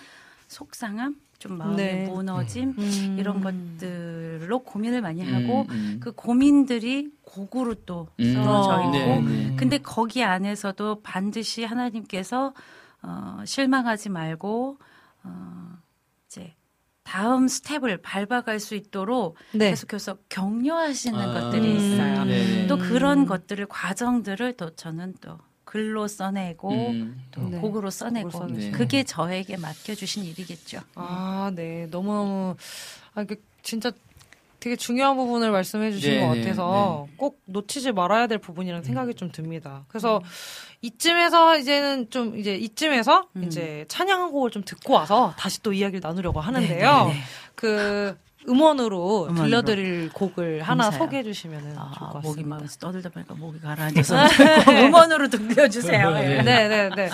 [0.48, 2.06] 속상함, 좀 마음의 네.
[2.06, 3.16] 무너짐 음.
[3.18, 6.00] 이런 것들로 고민을 많이 하고 음, 음.
[6.02, 8.34] 그 고민들이 곡으로 또 음.
[8.34, 9.56] 써져 있고 네, 네.
[9.56, 12.54] 근데 거기 안에서도 반드시 하나님께서
[13.02, 14.78] 어, 실망하지 말고
[15.24, 15.78] 어,
[17.10, 19.72] 다음 스텝을 밟아갈 수 있도록 네.
[19.72, 21.76] 계속해서 격려하시는 아, 것들이 음.
[21.76, 22.24] 있어요.
[22.26, 22.68] 네.
[22.68, 27.20] 또 그런 것들을 과정들을 또 저는 또 글로 써내고 음.
[27.32, 27.58] 또 네.
[27.58, 28.78] 곡으로 써내고 곡으로 써내시고.
[28.78, 30.82] 그게 저에게 맡겨주신 일이겠죠.
[30.94, 31.88] 아, 네.
[31.90, 32.56] 너무너무,
[33.16, 33.92] 아, 그, 진짜
[34.60, 39.14] 되게 중요한 부분을 말씀해 주신 네, 것 네, 같아서 꼭 놓치지 말아야 될 부분이라는 생각이
[39.14, 39.86] 좀 듭니다.
[39.88, 40.22] 그래서
[40.82, 43.44] 이쯤에서 이제는 좀 이제 이쯤에서 음.
[43.46, 47.06] 이제 찬양 한 곡을 좀 듣고 와서 다시 또 이야기를 나누려고 하는데요.
[47.06, 47.20] 네, 네, 네.
[47.56, 48.18] 그
[48.50, 49.44] 음원으로, 음원으로.
[49.46, 51.04] 들려드릴 곡을 하나 감사해요.
[51.06, 52.20] 소개해 주시면 좋을 것 아, 같습니다.
[52.28, 54.16] 목이 막 떠들다 보니까 목이 가라앉아서
[54.88, 56.16] 음원으로 들려주세요.
[56.18, 56.42] 예.
[56.42, 57.10] 네, 네, 네.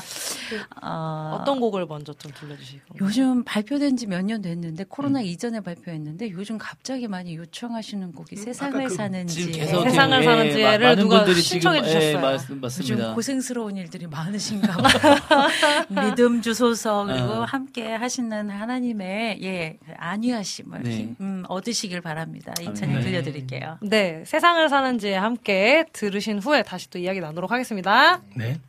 [0.81, 2.95] 어, 어떤 곡을 먼저 좀 들려주시고.
[3.01, 8.75] 요즘 발표된 지 몇 년 됐는데 코로나 이전에 발표했는데 요즘 갑자기 많이 요청하시는 곡이 세상을
[8.79, 12.09] 아까 그 사는지 계속 세상을 예, 사는 지혜를 마- 많은 누가 신청해 주셨어요.
[12.09, 13.13] 예, 맞, 요즘 맞습니다.
[13.13, 15.49] 고생스러운 일들이 많으신가 봐요.
[16.09, 17.43] 믿음 주소서 그리고 어.
[17.45, 20.91] 함께 하시는 하나님의 예 안위하심을 네.
[20.91, 22.53] 힘- 음, 얻으시길 바랍니다.
[22.61, 22.75] 이 아멘.
[22.75, 23.01] 찬양 네.
[23.01, 23.79] 들려드릴게요.
[23.81, 28.21] 네, 세상을 사는지에 함께 들으신 후에 다시 또 이야기 나누도록 하겠습니다.
[28.35, 28.59] 네.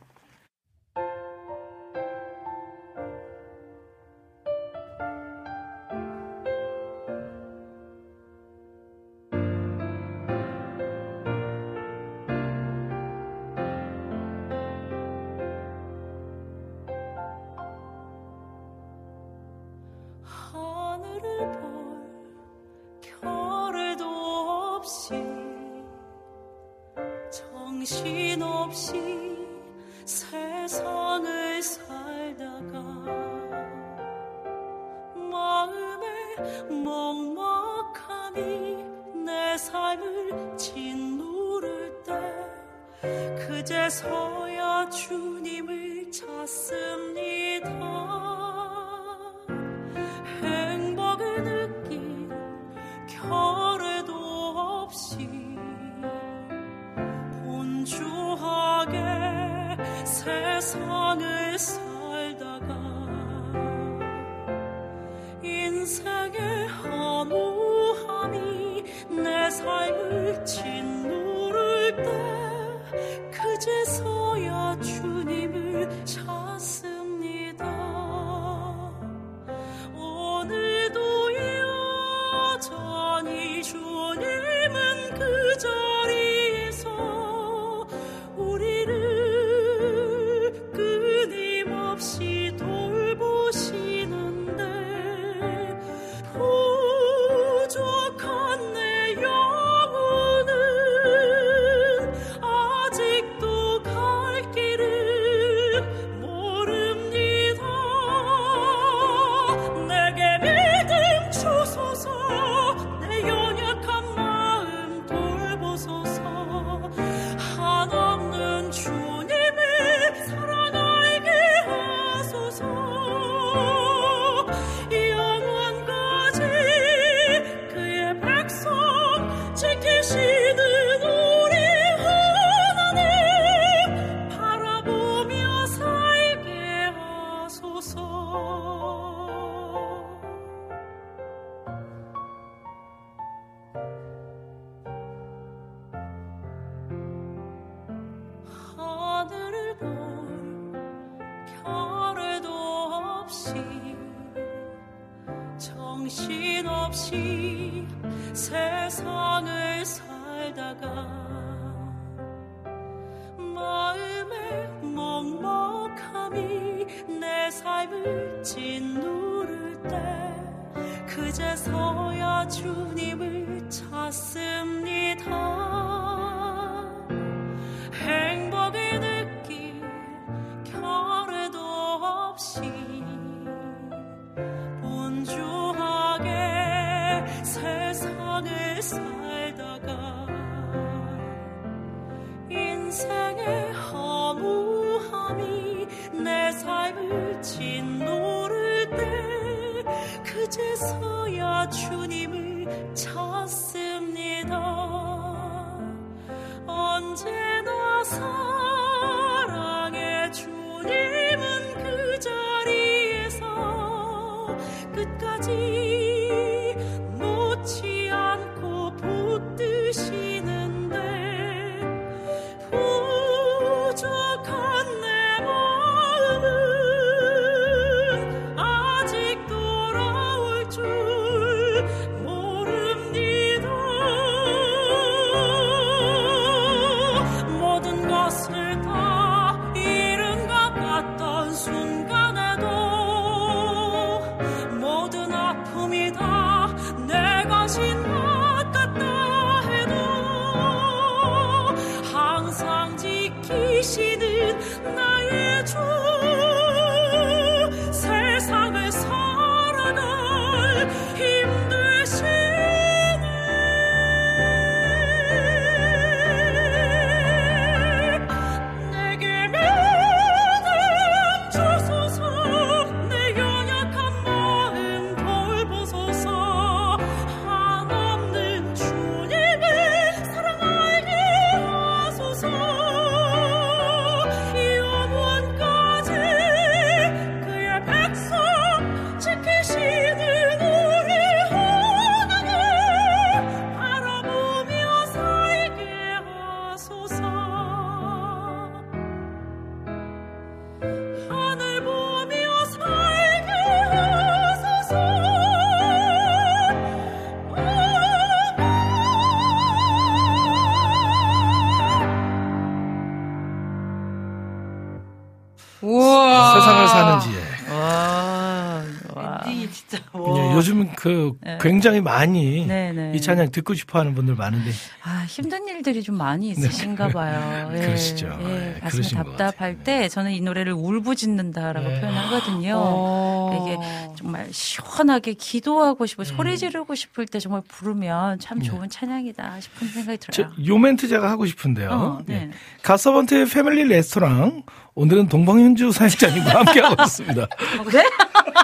[321.59, 323.13] 굉장히 많이 네네.
[323.15, 324.71] 이 찬양 듣고 싶어 하는 분들 많은데
[325.03, 327.69] 아, 힘든 일들이 좀 많이 있으신가 봐요.
[327.73, 327.85] 예, 네.
[327.85, 328.37] 그러시죠.
[328.41, 332.01] 예, 예, 가슴이 답답할 때 저는 이 노래를 울부짖는다라고 네.
[332.01, 332.73] 표현하거든요.
[332.75, 333.61] 어.
[333.61, 336.25] 이게 정말 시원하게 기도하고 싶고 음.
[336.25, 340.27] 소리 지르고 싶을 때 정말 부르면 참 좋은 찬양이다 싶은 생각이 네.
[340.31, 340.53] 저, 들어요.
[340.65, 341.89] 요 멘트 제가 하고 싶은데요.
[341.89, 342.35] 어, 네.
[342.35, 342.49] 예.
[342.83, 344.63] 가서번트의 패밀리 레스토랑
[344.95, 347.47] 오늘은 동방현주 사역자님과 함께하고 있습니다.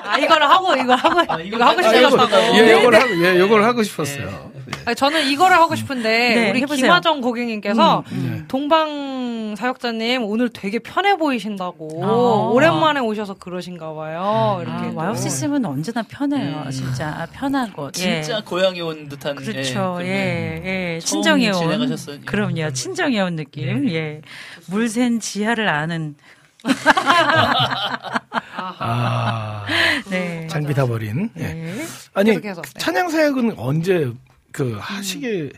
[0.04, 2.58] 아, 이거를 하고, 이걸 하고, 이거 하고 아, 싶었다고.
[2.58, 4.52] 예, 요걸 하고, 예, 요걸 하고 싶었어요.
[4.86, 6.84] 아니, 저는 이거를 하고 싶은데 네, 우리 해보세요.
[6.84, 8.44] 김하정 고객님께서 네.
[8.48, 12.52] 동방 사역자님 오늘 되게 편해 보이신다고 아.
[12.52, 14.60] 오랜만에 오셔서 그러신가 봐요.
[14.62, 14.96] 이렇게 아, 또.
[14.96, 16.64] 와우 시스템은 언제나 편해요.
[16.66, 16.72] 음.
[16.72, 17.92] 진짜 편하고.
[18.00, 18.22] 예.
[18.22, 20.00] 진짜 고향에 온 듯한 그렇죠.
[20.02, 21.00] 예, 예, 예.
[21.00, 21.72] 친정에 온.
[21.72, 22.20] 예.
[22.26, 22.72] 그럼요.
[22.74, 23.90] 친정에 온 느낌.
[23.92, 24.22] 예.
[24.68, 26.16] 물샌 지하를 아는.
[28.80, 29.66] 아,
[30.10, 30.48] 네.
[30.48, 31.30] 장비 다 버린.
[31.38, 31.54] 예.
[31.54, 31.86] 네.
[32.14, 32.80] 아니, 계속해서, 네.
[32.80, 34.12] 찬양 사역은 언제,
[34.52, 35.52] 그, 하시게,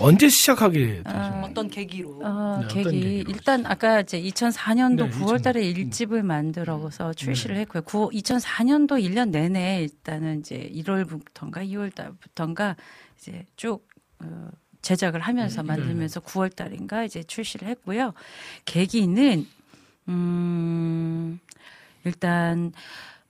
[0.00, 1.44] 언제 시작하게 되셨나요?
[1.44, 2.20] 어떤 계기로.
[2.22, 3.30] 어, 네, 계기 계기로?
[3.30, 5.60] 일단 아까 이제 2004년도 네, 9월달에 2004.
[5.60, 7.82] 일집을 만들어서 출시를 했고요.
[7.82, 12.76] 9, 2004년도 1년 내내 일단은 이제 1월부터인가 2월달부터인가
[13.18, 13.86] 이제 쭉
[14.20, 14.48] 어,
[14.82, 18.14] 제작을 하면서 만들면서 9월달인가 이제 출시를 했고요.
[18.66, 19.46] 계기는
[20.08, 21.40] 음
[22.08, 22.72] 일단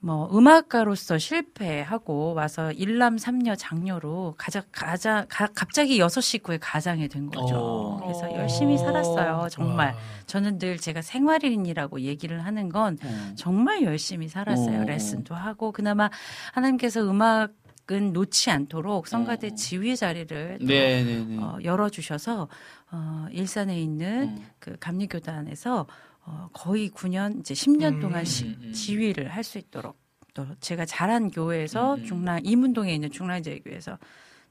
[0.00, 7.28] 뭐 음악가로서 실패하고 와서 일남 삼녀 장녀로 가자 가자 가- 갑자기 여섯 식구의 가장이 된
[7.28, 7.56] 거죠.
[7.56, 8.00] 어.
[8.04, 9.48] 그래서 열심히 살았어요.
[9.50, 9.94] 정말 와.
[10.26, 13.32] 저는 늘 제가 생활인이라고 얘기를 하는 건 어.
[13.34, 14.82] 정말 열심히 살았어요.
[14.82, 14.84] 어.
[14.84, 16.10] 레슨도 하고 그나마
[16.52, 17.50] 하나님께서 음악
[17.90, 19.54] 은 놓지 않도록 성가대 어.
[19.54, 21.38] 지휘 자리를 또 네, 네, 네.
[21.42, 22.46] 어, 열어주셔서
[22.92, 24.46] 어, 일산에 있는 음.
[24.58, 25.86] 그 감리교단에서
[26.30, 28.00] 어, 거의 9년 이제 10년 음.
[28.00, 28.72] 동안 시- 음, 음.
[28.72, 29.98] 지휘를 할 수 있도록
[30.34, 32.04] 또 제가 자란 교회에서 음, 음.
[32.04, 33.98] 중랑 이문동에 있는 중랑제교회에서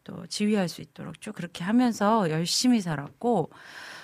[0.03, 3.51] 또 지휘할 수 있도록 쭉 그렇게 하면서 열심히 살았고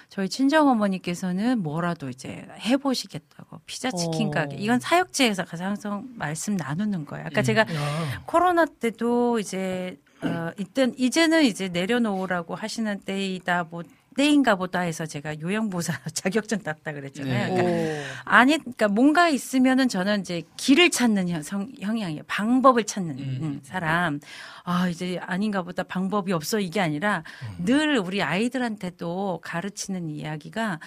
[0.10, 4.32] 저희 친정 어머니께서는 뭐라도 이제 해보시겠다고 피자 치킨 어.
[4.32, 7.26] 가게 이건 사역제에서 가장 항상 말씀 나누는 거예요.
[7.26, 7.44] 아까 음.
[7.44, 13.82] 제가 아, 코로나 때도 이제 어 이땐 이제는 이제 내려놓으라고 하시는 때이다 뭐
[14.14, 17.54] 때인가 보다 해서 제가 요양보사 자격증 땄다 그랬잖아요.
[17.56, 17.62] 네.
[17.62, 22.24] 그러니까 아니 그러니까 뭔가 있으면은 저는 이제 길을 찾는 형, 성, 형이에요.
[22.28, 23.40] 방법을 찾는 음.
[23.42, 24.20] 음, 사람.
[24.66, 27.24] 아 이제 아닌가 보다 방법이 없어 이게 아니라
[27.60, 30.80] 늘 우리 아이들한테도 가르치는 이야기가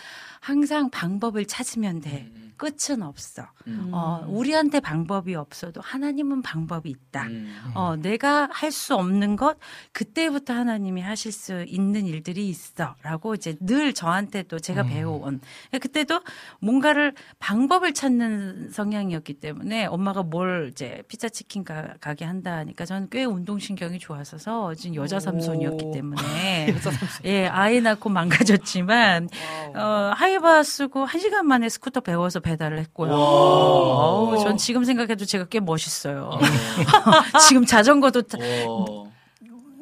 [0.46, 2.30] 항상 방법을 찾으면 돼.
[2.36, 2.46] 음.
[2.56, 3.42] 끝은 없어.
[3.66, 3.90] 음.
[3.92, 7.24] 어, 우리한테 방법이 없어도 하나님은 방법이 있다.
[7.24, 7.54] 음.
[7.74, 9.56] 어, 내가 할 수 없는 것,
[9.92, 12.94] 그때부터 하나님이 하실 수 있는 일들이 있어.
[13.02, 14.88] 라고 이제 늘 저한테도 제가 음.
[14.88, 15.40] 배워온.
[15.80, 16.20] 그때도
[16.60, 23.08] 뭔가를 방법을 찾는 성향이었기 때문에 엄마가 뭘 이제 피자 치킨 가, 가게 한다 하니까 저는
[23.10, 25.90] 꽤 운동신경이 좋았어서 지금 여자 삼손이었기 오.
[25.92, 26.74] 때문에.
[27.24, 29.28] 예, 아이 낳고 망가졌지만,
[29.74, 33.12] 어, 하 이바 쓰고 한 시간 만에 스쿠터 배워서 배달을 했고요.
[33.12, 36.30] 어우, 전 지금 생각해도 제가 꽤 멋있어요.
[37.48, 39.10] 지금 자전거도 타- 어.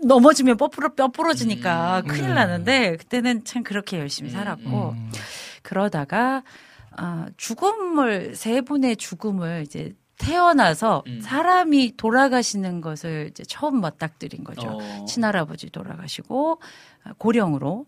[0.05, 2.09] 넘어지면 뼈, 부러, 뼈 부러지니까 음.
[2.09, 2.35] 큰일 음.
[2.35, 5.11] 나는데 그때는 참 그렇게 열심히 살았고 음.
[5.63, 6.43] 그러다가
[6.97, 11.21] 아, 죽음을 세 분의 죽음을 이제 태어나서 음.
[11.21, 14.79] 사람이 돌아가시는 것을 이제 처음 맞닥뜨린 거죠.
[14.81, 15.05] 어.
[15.07, 16.61] 친할아버지 돌아가시고
[17.05, 17.87] 아, 고령으로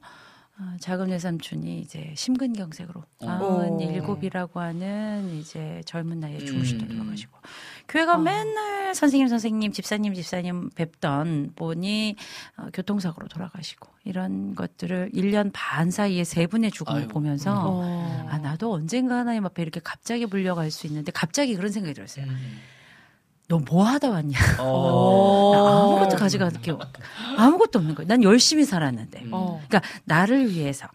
[0.59, 3.27] 아, 작은 외삼촌이 이제 심근경색으로 어.
[3.27, 6.89] 마흔 일곱이라고 하는 이제 젊은 나이에 죽으시다 음.
[6.89, 7.39] 돌아가시고
[7.89, 12.17] 교회가 맨날 선생님 선생님 집사님 집사님 뵙던 분이
[12.57, 17.13] 어, 교통사고로 돌아가시고 이런 것들을 1년 반 사이에 세 분의 죽음을 아이고.
[17.13, 18.27] 보면서 어.
[18.31, 22.25] 아 나도 언젠가 하나님 앞에 이렇게 갑자기 불려갈 수 있는데 갑자기 그런 생각이 들었어요.
[22.25, 22.59] 음.
[23.49, 24.39] 너 뭐 하다 왔냐?
[24.59, 25.53] 어.
[25.55, 26.73] 나 아무것도 가져가는 게
[27.37, 28.07] 아무것도 없는 거야.
[28.07, 29.23] 난 열심히 살았는데.
[29.23, 29.31] 음.
[29.33, 29.61] 어.
[29.69, 30.89] 그러니까 나를 위해서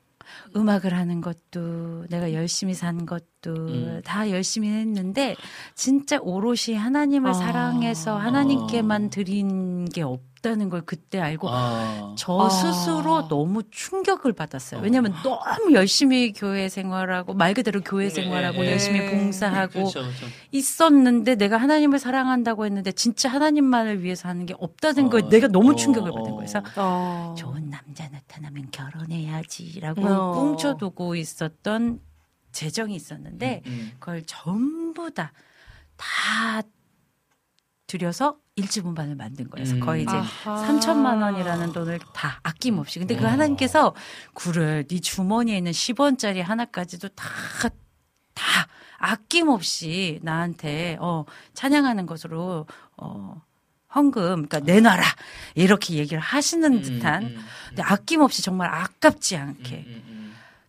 [0.55, 4.01] 음악을 하는 것도 내가 열심히 산 것도 음.
[4.03, 5.35] 다 열심히 했는데
[5.75, 7.33] 진짜 오롯이 하나님을 아.
[7.33, 12.15] 사랑해서 하나님께만 드린 게 없 다는 걸 그때 알고 아.
[12.17, 12.49] 저 아.
[12.49, 14.79] 스스로 너무 충격을 받았어요.
[14.79, 14.83] 어.
[14.83, 18.71] 왜냐하면 너무 열심히 교회 생활하고 말 그대로 교회 생활하고 네.
[18.71, 20.25] 열심히 봉사하고 그렇죠, 그렇죠.
[20.51, 25.29] 있었는데 내가 하나님을 사랑한다고 했는데 진짜 하나님만을 위해서 하는 게 없다는 거에 어.
[25.29, 25.75] 내가 너무 어.
[25.75, 26.35] 충격을 받은 거예요.
[26.35, 27.35] 그래서 어.
[27.37, 30.31] 좋은 남자 나타나면 결혼해야지라고 어.
[30.33, 31.99] 꽁쳐두고 있었던
[32.51, 33.91] 재정이 있었는데 음.
[33.99, 35.31] 그걸 전부 다
[36.01, 36.63] 다
[37.85, 39.69] 들여서 일지분반을 만든 거예요.
[39.69, 39.79] 음.
[39.79, 40.67] 거의 이제 아하.
[40.67, 42.99] 3천만 원이라는 돈을 다 아낌없이.
[42.99, 43.95] 근데 그 하나님께서
[44.33, 47.25] 그래 네 주머니에 있는 10원짜리 하나까지도 다
[48.33, 53.41] 다 아낌없이 나한테 어 찬양하는 것으로 어
[53.93, 55.03] 헌금 그러니까 내놔라
[55.55, 60.20] 이렇게 얘기를 하시는 듯한 음, 음, 근데 아낌없이 정말 아깝지 않게 음, 음,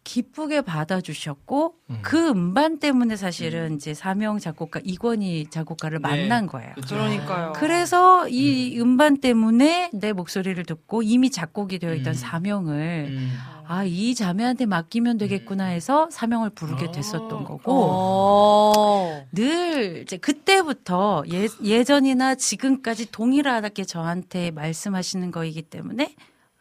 [0.04, 1.98] 기쁘게 받아주셨고 음.
[2.02, 6.08] 그 음반 때문에 사실은 이제 사명 작곡가 이권희 작곡가를 네.
[6.08, 6.72] 만난 거예요.
[6.74, 6.96] 그쵸.
[6.96, 7.52] 그러니까요.
[7.56, 12.14] 그래서 이 음 반 때문에 내 목소리를 듣고 이미 작곡이 되어 있던 음.
[12.14, 13.32] 사명을 음.
[13.66, 17.44] 아이 자매한테 맡기면 되겠구나 해서 사명을 부르게 됐었던 어.
[17.44, 19.26] 거고 어.
[19.32, 26.14] 늘 이제 그때부터 예, 예전이나 지금까지 동일하게 저한테 말씀하시는 거이기 때문에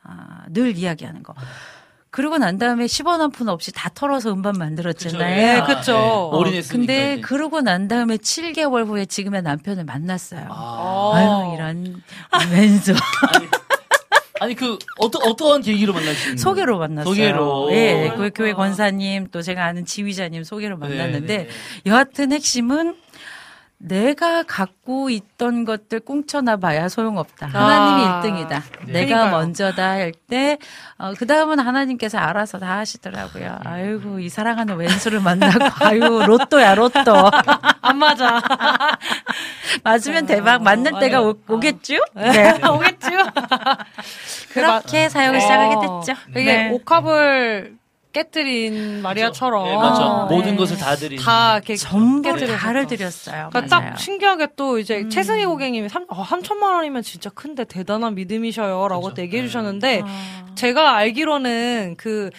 [0.04, 1.34] 아, 늘 이야기하는 거.
[2.12, 5.20] 그러고 난 다음에 10원 한 푼 없이 다 털어서 음반 만들었잖아요.
[5.20, 5.96] 네, 그쵸.
[5.96, 6.78] 어, 올인했으니까.
[6.78, 7.22] 근데 이제.
[7.22, 10.48] 그러고 난 다음에 7개월 후에 지금의 남편을 만났어요.
[10.50, 11.12] 아.
[11.16, 12.04] 아유 이런
[12.52, 12.96] 왼손
[14.42, 17.14] 아니 그 어떤 어떠한 계기로 만나신 소개로 만났어요.
[17.14, 17.70] 소개로.
[17.72, 21.50] 예, 그 교회 권사님 또 제가 아는 지휘자님 소개로 만났는데 네, 네.
[21.86, 22.96] 여하튼 핵심은
[23.84, 27.48] 내가 갖고 있던 것들 꽁쳐나 봐야 소용없다.
[27.48, 28.62] 하나님이 아, 1등이다.
[28.86, 28.94] 네.
[28.94, 29.32] 내가 그러니까요.
[29.32, 30.58] 먼저다 할 때,
[30.98, 33.60] 어, 그 다음은 하나님께서 알아서 다 하시더라고요.
[33.66, 37.32] 아이고, 이 사랑하는 왼수를 만나고, 아유, 로또야, 로또.
[37.82, 38.40] 안 맞아.
[39.84, 41.96] 맞으면 대박, 맞는 때가 오, 오겠죠?
[42.16, 42.52] 네.
[42.64, 43.10] 오겠죠?
[44.54, 46.22] 그렇게 사역을 시작하게 됐죠.
[46.32, 46.70] 이게 네.
[46.72, 47.81] 옥합을
[48.12, 50.02] 깨뜨린 마리아처럼 네, 맞죠.
[50.02, 50.58] 아, 모든 네.
[50.58, 51.20] 것을 다 드린.
[51.20, 52.22] 다 이렇게 전부.
[52.32, 53.50] 다를 드렸어요.
[53.52, 53.92] 그러니까 맞아요.
[53.92, 55.10] 딱 신기하게 또 이제 음.
[55.10, 59.16] 최승희 고객님이 3, 어, 3천만 원이면 진짜 큰데 대단한 믿음이셔요라고 그렇죠.
[59.16, 60.46] 또 얘기해 주셨는데 아.
[60.56, 62.30] 제가 알기로는 그,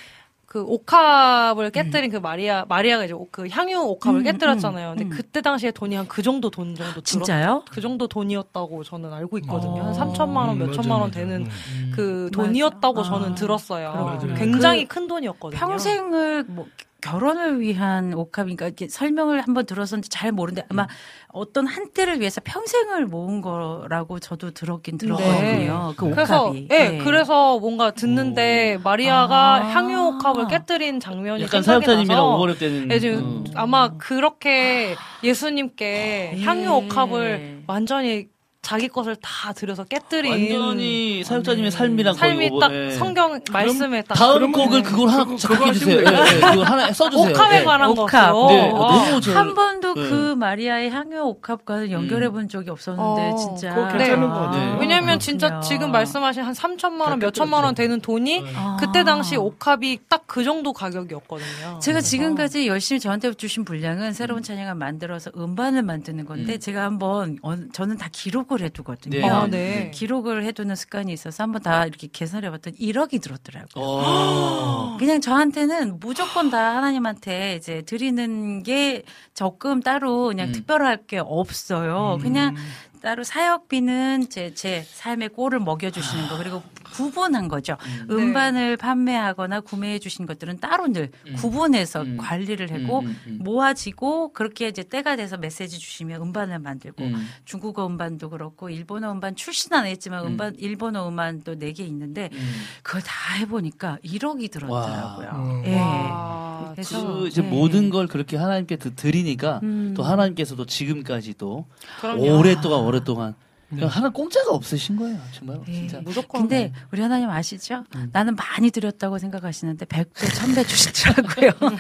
[0.53, 4.91] 그 옥합을 깨뜨린 그 마리아, 마리아가 이제 옥- 그 향유 옥합을 음, 깨뜨렸잖아요.
[4.91, 5.09] 음, 근데 음.
[5.17, 7.65] 그때 당시에 돈이 한 그 정도 돈 정도 진짜요?
[7.71, 9.81] 그 정도 돈이었다고 저는 알고 있거든요.
[9.81, 9.87] 어.
[9.87, 11.21] 한 3천만 원, 음, 몇 맞아, 천만 원 맞아.
[11.21, 11.51] 되는 음.
[11.79, 11.93] 음.
[11.97, 12.43] 그 맞아.
[12.43, 13.03] 돈이었다고 아.
[13.03, 13.93] 저는 들었어요.
[13.95, 14.35] 맞아요.
[14.35, 15.59] 굉장히 그 큰 돈이었거든요.
[15.59, 16.67] 평생을 뭐
[17.03, 20.87] 결혼을 위한 옥합인가 이렇게 설명을 한번 들었었는지 잘 모르는데 아마
[21.29, 25.95] 어떤 한때를 위해서 평생을 모은 거라고 저도 들었긴 들었거든요.
[25.97, 26.11] 그 네.
[26.13, 26.69] 그래서 옥합이.
[26.71, 26.99] 예, 네.
[26.99, 29.61] 그래서 뭔가 듣는데 마리아가 아.
[29.61, 32.93] 향유 옥합을 깨뜨린 장면이 약간 사역자님이랑 오버랩되는.
[32.93, 33.45] 예, 지금 음.
[33.55, 34.95] 아마 그렇게
[35.25, 36.43] 예수님께 예.
[36.43, 38.32] 향유 옥합을 완전히
[38.63, 42.91] 자기 것을 다 들여서 깨뜨린 완전히 사역자님의 삶이랑 거의 삶이 오버- 딱 예.
[42.93, 44.89] 성경 말씀에 딱 다음 곡을 네.
[44.89, 45.99] 그걸 하나 작곡해 그거 주세요.
[45.99, 46.05] 예,
[46.37, 47.31] 예, 그거 하나 써주세요.
[47.33, 47.65] 옥합에 예.
[47.65, 48.33] 관한 옥합.
[48.33, 48.79] 것으로 네, 어.
[48.93, 50.09] 너무 저- 한 번도 네.
[50.09, 54.75] 그 마리아의 향유 옥합과는 연결해 본 적이 없었는데 어, 진짜 그거 괜찮은 것 같아요.
[54.75, 54.81] 네.
[54.81, 55.69] 왜냐면 진짜 그렇군요.
[55.69, 58.77] 지금 말씀하신 한 3천만 원, 몇 천만 원 되는 돈이 아.
[58.79, 61.79] 그때 당시 옥합이 딱 그 정도 가격이었거든요.
[61.83, 66.59] 제가 지금까지 열심히 저한테 주신 분량은 새로운 찬양을 만들어서 음반을 만드는 건데 음.
[66.61, 69.19] 제가 한번 어, 저는 다 기록을 해두거든요.
[69.19, 69.29] 네.
[69.29, 69.91] 아, 네.
[69.93, 73.85] 기록을 해두는 습관이 있어서 한번 다 이렇게 계산해봤더니 1억이 들었더라고요.
[73.85, 74.97] 어.
[75.01, 79.03] 그냥 저한테는 무조건 다 하나님한테 이제 드리는 게
[79.35, 80.53] 적금 따로 그냥 음.
[80.53, 82.19] 특별할 게 없어요.
[82.21, 82.57] 그냥
[83.03, 86.63] 따로 사역비는 제, 제 삶의 꼴을 먹여주시는 거 그리고
[86.95, 87.77] 구분한 거죠.
[88.09, 88.15] 네.
[88.15, 91.35] 음반을 판매하거나 구매해 주신 것들은 따로 늘 음.
[91.37, 92.17] 구분해서 음.
[92.19, 93.39] 관리를 하고 음, 음, 음.
[93.43, 97.29] 모아지고 그렇게 이제 때가 돼서 메시지 주시면 음반을 만들고 음.
[97.45, 100.33] 중국어 음반도 그렇고 일본어 음반 출신 안 했지만 음.
[100.33, 102.53] 음반 일본어 음반도 네 개 있는데 음.
[102.83, 105.27] 그걸 다 해보니까 1억이 들었더라고요.
[105.27, 105.63] 와.
[105.65, 105.75] 예.
[105.77, 107.49] 와, 그래서 그 이제 네.
[107.49, 109.95] 모든 걸 그렇게 하나님께 드- 드리니까 음.
[109.97, 111.65] 또 하나님께서도 지금까지 또
[112.03, 112.39] 그럼요.
[112.39, 113.35] 오랫동안 오랫동안
[113.71, 113.77] 네.
[113.77, 115.73] 그냥 하나 공짜가 없으신 거예요 정말 네.
[115.73, 116.43] 진짜 무조건.
[116.43, 117.85] 근데 우리 하나님 아시죠?
[117.97, 118.11] 음.
[118.13, 121.71] 나는 많이 드렸다고 생각하시는데 100배, 1000배 주시더라고요.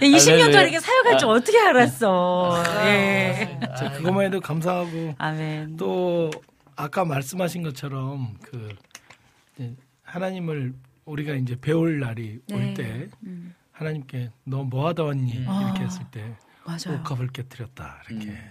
[0.00, 0.08] 네.
[0.10, 0.62] 20년 아, 네, 동안 네.
[0.64, 2.62] 이렇게 사역할 줄 어떻게 알았어.
[2.84, 3.58] 예.
[3.78, 5.78] 자, 그것만 해도 감사하고 아멘.
[5.78, 6.30] 또
[6.76, 8.68] 아까 말씀하신 것처럼 그
[9.56, 10.74] 이제 하나님을
[11.06, 12.54] 우리가 이제 배울 날이 네.
[12.54, 15.74] 올때 음, 하나님께 너 뭐 하다 왔니 이렇게 아.
[15.80, 16.34] 했을 때
[16.66, 17.00] 맞아요.
[17.00, 18.50] 옥합을 깨뜨렸다 이렇게 음.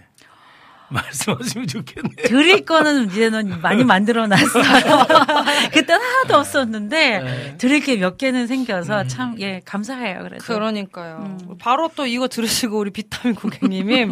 [0.88, 2.26] 말씀하시면 좋겠네요.
[2.26, 4.62] 드릴 거는 이제는 많이 만들어 놨어요.
[5.72, 7.54] 그때는 하나도 없었는데 네.
[7.58, 9.08] 드릴 게 몇 개는 생겨서 음.
[9.08, 10.22] 참 예 감사해요.
[10.24, 10.44] 그래도.
[10.44, 11.16] 그러니까요.
[11.20, 11.56] 음.
[11.58, 14.08] 바로 또 이거 들으시고 우리 비타민 고객님이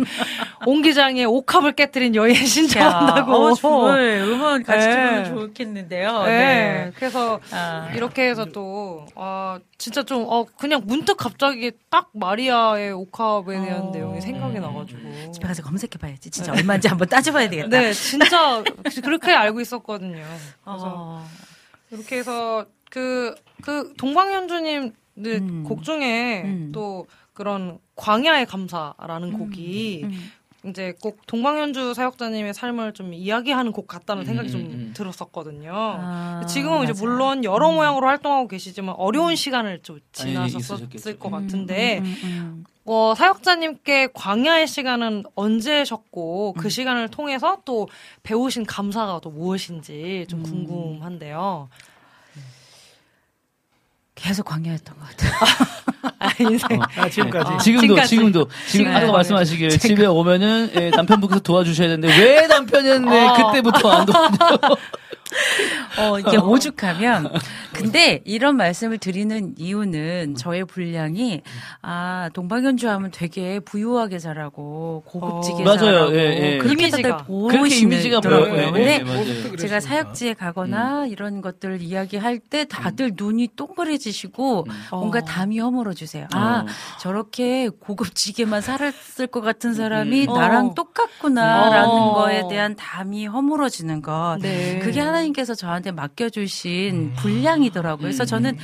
[0.66, 3.32] 옹 기장의 옥합을 깨뜨린 여인 신청한다고.
[3.32, 4.92] 어, 정말 음원 같이 네.
[4.94, 6.22] 들으면 좋겠는데요.
[6.24, 6.32] 네.
[6.32, 6.92] 네.
[6.96, 7.88] 그래서 아.
[7.94, 13.90] 이렇게 해서 또, 아, 진짜 좀, 어, 그냥 문득 갑자기 딱 마리아의 옥합에 대한 어.
[13.90, 15.32] 내용이 생각이 나가지고.
[15.32, 16.30] 집에 가서 검색해봐야지.
[16.30, 17.68] 진짜 얼마인지 한번 따져봐야 되겠다.
[17.68, 18.62] 네, 진짜
[19.02, 20.22] 그렇게 알고 있었거든요.
[20.64, 21.26] 그래서 어.
[21.90, 25.64] 이렇게 해서 그, 그 동방현주님 네, 음.
[25.64, 26.70] 곡 중에 음.
[26.72, 30.30] 또 그런 광야의 감사라는 곡이 음.
[30.64, 34.92] 이제 꼭 동방현주 사역자님의 삶을 좀 이야기하는 곡 같다는 음, 생각이 좀 음, 음.
[34.94, 35.72] 들었었거든요.
[35.74, 37.02] 아, 지금은 이제 맞아요.
[37.16, 37.74] 물론 여러 음.
[37.74, 41.18] 모양으로 활동하고 계시지만 어려운 시간을 좀 아니, 지나셨을 있으셨겠죠.
[41.18, 47.88] 것 음, 같은데 음, 음, 어, 사역자님께 광야의 시간은 언제셨고 그 시간을 통해서 또
[48.22, 51.68] 배우신 감사가 또 무엇인지 좀 궁금한데요.
[54.22, 55.32] 계속 광야였던 것 같아요.
[56.20, 56.80] 아, 인생.
[56.96, 57.52] 아, 지금까지.
[57.52, 57.58] 어.
[57.58, 58.08] 지금도 지금까지.
[58.08, 59.10] 지금도 지금 아까.
[59.12, 63.32] 말씀하시길 집에 오면은 예, 남편분께서 도와주셔야 되는데 왜 남편은 왜 어.
[63.34, 64.36] 그때부터 안 도와줘?
[65.98, 67.32] 어, 이게 오죽하면.
[67.72, 71.42] 근데 이런 말씀을 드리는 이유는 저의 분량이,
[71.80, 75.64] 아, 동방연주 하면 되게 부유하게 자라고, 고급지게 어.
[75.64, 75.76] 맞아요.
[75.78, 76.18] 자라고, 예,
[76.54, 76.58] 예.
[76.58, 77.24] 그렇게 이미지가.
[77.26, 78.20] 그렇게 이미지가.
[78.20, 78.72] 보여요.
[78.72, 79.56] 근데 예, 예, 맞아요.
[79.56, 79.80] 제가.
[79.80, 85.22] 사역지에 가거나 이런 것들 이야기할 때 다들 눈이 동그래지시고 뭔가 어.
[85.22, 86.28] 담이 허물어주세요.
[86.32, 86.98] 아, 어.
[87.00, 90.34] 저렇게 고급지게만 살았을 것 같은 사람이 음.
[90.34, 90.74] 나랑 어.
[90.74, 92.14] 똑같구나라는 어.
[92.14, 94.38] 거에 대한 담이 허물어지는 것.
[94.40, 94.78] 네.
[94.80, 98.02] 그게 하나 님께서 저한테 맡겨주신 분량이더라고요.
[98.02, 98.26] 그래서 음.
[98.26, 98.58] 저는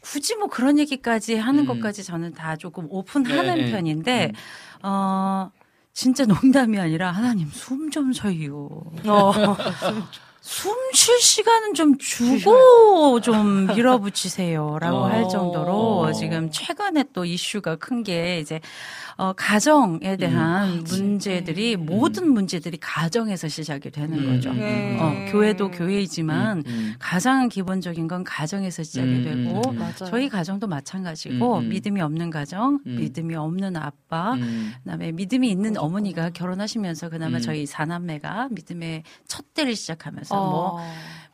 [0.00, 1.66] 굳이 뭐 그런 얘기까지 하는 음.
[1.66, 3.70] 것까지 저는 다 조금 오픈하는 네, 네.
[3.72, 4.80] 편인데, 음.
[4.82, 5.50] 어,
[5.92, 8.68] 진짜 농담이 아니라 하나님 숨 좀 쉬요.
[9.06, 9.32] 어.
[10.40, 15.06] 숨 쉴 시간은 좀 주고 좀 밀어붙이세요라고 어.
[15.06, 16.12] 할 정도로 어.
[16.12, 18.60] 지금 최근에 또 이슈가 큰 게 이제
[19.16, 24.26] 어 가정에 대한 문제들이 모든 문제들이 가정에서 시작이 되는 음.
[24.26, 24.52] 거죠.
[24.52, 24.98] 네.
[25.00, 26.94] 어, 교회도 교회이지만 음.
[26.98, 29.78] 가장 기본적인 건 가정에서 시작이 음, 되고 음, 음.
[29.78, 30.10] 맞아요.
[30.10, 31.68] 저희 가정도 마찬가지고 음, 음.
[31.68, 32.96] 믿음이 없는 가정, 음.
[32.96, 34.72] 믿음이 없는 아빠, 음.
[34.82, 37.40] 그다음에 믿음이 있는 어머니가 결혼하시면서 그나마 음.
[37.42, 40.50] 저희 사남매가 믿음의 첫 대를 시작하면서 어.
[40.50, 40.80] 뭐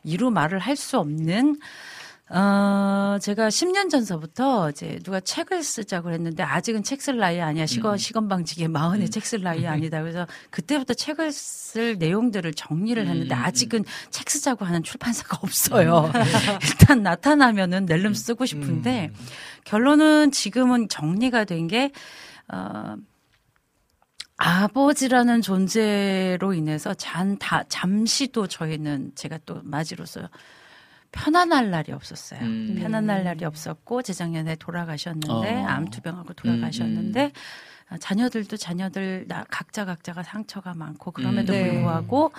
[0.03, 1.57] 이루 말을 할 수 없는
[2.33, 7.65] 어, 제가 10년 전서부터 이제 누가 책을 쓰자고 했는데 아직은 책 쓸 나이 아니야.
[7.65, 7.97] 시건, 음.
[7.97, 10.01] 시건방지게 마흔에 책쓸 나이 아니다.
[10.01, 13.43] 그래서 그때부터 책을 쓸 내용들을 정리를 했는데 음, 음.
[13.43, 16.09] 아직은 책 쓰자고 하는 출판사가 없어요.
[16.63, 19.11] 일단 나타나면은 낼름 쓰고 싶은데
[19.65, 21.91] 결론은 지금은 정리가 된 게,
[22.47, 22.95] 어,
[24.37, 30.29] 아버지라는 존재로 인해서 잔, 다, 잠시도 저희는 제가 또 맞이로서
[31.11, 32.39] 편안할 날이 없었어요.
[32.41, 32.77] 음.
[32.79, 35.65] 편안할 날이 없었고 재작년에 돌아가셨는데 어.
[35.67, 37.31] 암투병하고 돌아가셨는데 음,
[37.89, 41.57] 아, 자녀들도 자녀들 나 각자 각자가 상처가 많고 그럼에도 음.
[41.57, 41.71] 네.
[41.71, 42.31] 불구하고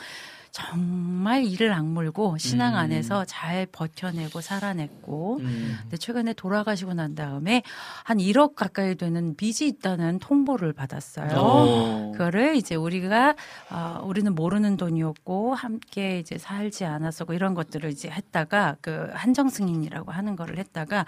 [0.52, 2.78] 정말 이를 악물고 신앙 음.
[2.78, 5.78] 안에서 잘 버텨내고 살아냈고 음.
[5.80, 7.62] 근데 최근에 돌아가시고 난 다음에
[8.04, 11.30] 한 1억 가까이 되는 빚이 있다는 통보를 받았어요.
[11.36, 12.12] 어.
[12.12, 13.34] 그거를 이제 우리가
[13.70, 16.84] 어, 우리는 모르는 돈이었고 함께 이제 살지
[17.26, 21.06] 뭐 이런 것들을 이제 했다가 그 한정 승인이라고 하는 거를 했다가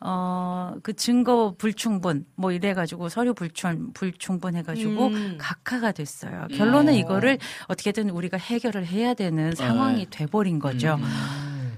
[0.00, 5.36] 어그 증거 불충분 뭐 이래 가지고 서류 불충 불충분 해 가지고 음.
[5.38, 6.46] 각하가 됐어요.
[6.54, 6.96] 결론은 어.
[6.96, 10.06] 이거를 어떻게든 우리가 해결을 해야 되는 상황이 네.
[10.10, 10.98] 돼 버린 거죠.
[11.00, 11.76] 음.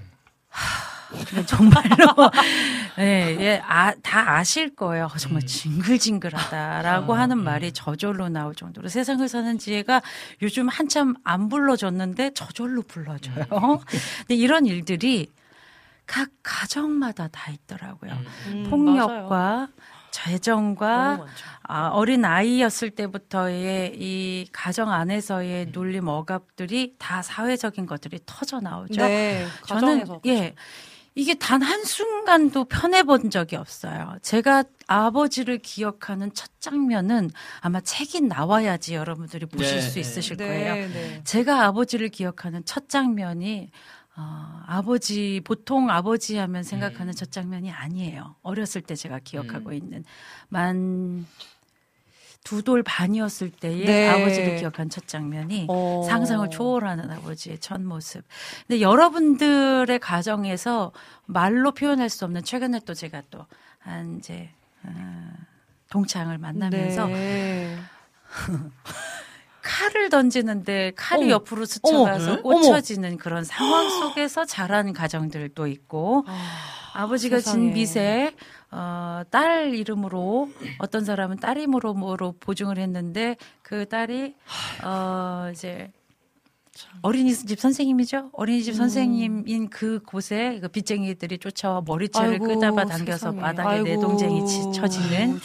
[1.25, 2.31] 근데 정말로
[2.99, 5.05] 예, 예, 아, 다 아실 거예요.
[5.05, 10.01] 어, 정말 징글징글하다라고 하는 말이 저절로 나올 정도로 세상을 사는 지혜가
[10.41, 13.45] 요즘 한참 안 불러줬는데 저절로 불러줘요.
[13.47, 15.27] 근데 이런 일들이
[16.05, 18.11] 각 가정마다 다 있더라고요.
[18.47, 18.63] 음,
[19.07, 19.69] 맞아요.
[20.11, 21.25] 재정과.
[21.71, 29.01] 아, 어린 아이였을 때부터의 이 가정 안에서의 눌림 억압들이 다 사회적인 것들이 터져 나오죠.
[29.05, 30.55] 네, 저는 가정에서 예
[31.13, 34.15] 이게 단 한 순간도 편해 본 적이 없어요.
[34.23, 37.29] 제가 아버지를 기억하는 첫 장면은
[37.61, 39.99] 아마 책이 나와야지 여러분들이 보실 네, 수 네.
[39.99, 40.73] 있으실 네, 거예요.
[40.87, 41.21] 네.
[41.23, 43.69] 제가 아버지를 기억하는 첫 장면이
[44.19, 48.35] 어, 아버지 보통 아버지 하면 생각하는 첫 장면이 아니에요.
[48.41, 50.03] 어렸을 때 제가 기억하고 있는
[50.49, 51.25] 만
[52.45, 54.07] 두 돌 반이었을 때의 네.
[54.09, 56.03] 아버지를 기억한 첫 장면이 어.
[56.07, 58.23] 상상을 초월하는 아버지의 첫 모습.
[58.65, 60.91] 근데 여러분들의 가정에서
[61.25, 63.45] 말로 표현할 수 없는 최근에 또 제가 또
[63.79, 64.49] 한 이제
[64.83, 65.31] 어,
[65.91, 67.77] 동창을 만나면서 네.
[69.61, 71.31] 칼을 던지는데 칼이 어머.
[71.33, 72.41] 옆으로 스쳐가서 어머.
[72.41, 76.25] 꽂혀지는 그런 상황 속에서 자란 가정들도 있고
[76.93, 77.73] 아 버지가 세상에.
[77.73, 78.35] 진 빚에
[78.71, 80.49] 어, 딸 이름으로
[80.79, 84.35] 어떤 사람은 딸 이름으로 보증을 했는데 그 딸이
[84.83, 85.91] 어, 이제
[87.01, 88.29] 어린이집 선생님이죠.
[88.33, 88.75] 어린이집 음.
[88.75, 93.39] 선생님인 그 곳에 그 빚쟁이들이 쫓아와 머리채를 아이고, 끄다봐 당겨서 세상에.
[93.41, 93.83] 바닥에 아이고.
[93.87, 95.39] 내동쟁이 치- 쳐지는.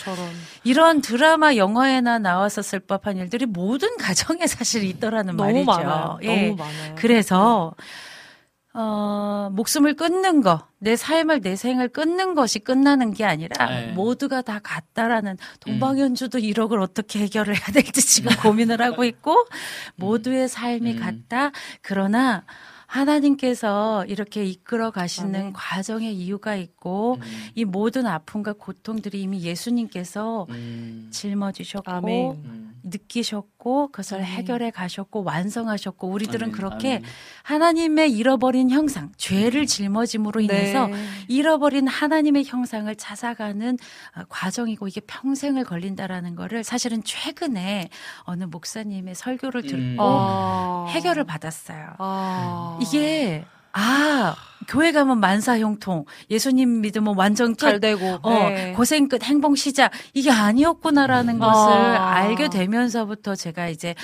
[0.64, 5.64] 이런 드라마 영화에나 나왔었을 법한 일들이 모든 가정에 사실 있더라는 말이죠.
[5.64, 6.18] 많아요.
[6.24, 6.56] 예.
[6.96, 7.74] 그래서
[8.76, 13.92] 어, 목숨을 끊는 거, 내 삶을 내 생을 끊는 것이 끝나는 게 아니라 네.
[13.92, 19.46] 모두가 다 같다라는 동방연주도 1억을 어떻게 해결을 해야 될지 지금 고민을 하고 있고
[19.94, 20.98] 모두의 삶이 음.
[20.98, 21.52] 같다.
[21.82, 22.44] 그러나
[22.86, 25.52] 하나님께서 이렇게 이끌어 가시는 아멘.
[25.52, 27.18] 과정의 이유가 있고
[27.54, 31.08] 이 모든 아픔과 고통들이 이미 예수님께서 음.
[31.12, 32.73] 짊어지셨고 아멘.
[32.84, 32.90] 음.
[32.90, 34.26] 느끼셨고 그것을 아멘.
[34.26, 37.02] 해결해 가셨고 완성하셨고 우리들은 아멘, 그렇게 아멘.
[37.42, 40.96] 하나님의 잃어버린 형상, 죄를 짊어짐으로 인해서 네.
[41.28, 43.78] 잃어버린 하나님의 형상을 찾아가는
[44.16, 47.88] 어, 과정이고 이게 평생을 걸린다라는 거를 사실은 최근에
[48.24, 49.96] 어느 목사님의 설교를 듣고 음.
[49.98, 50.86] 아.
[50.90, 51.94] 해결을 받았어요.
[51.98, 52.78] 아.
[52.82, 54.36] 이게 아
[54.68, 58.72] 교회 가면 만사 형통, 예수님 믿으면 완전 끝, 잘 되고 어, 네.
[58.72, 59.90] 고생 끝, 행복 시작.
[60.12, 62.12] 이게 아니었구나라는 것을 아.
[62.14, 63.94] 알게 되면서부터 제가 이제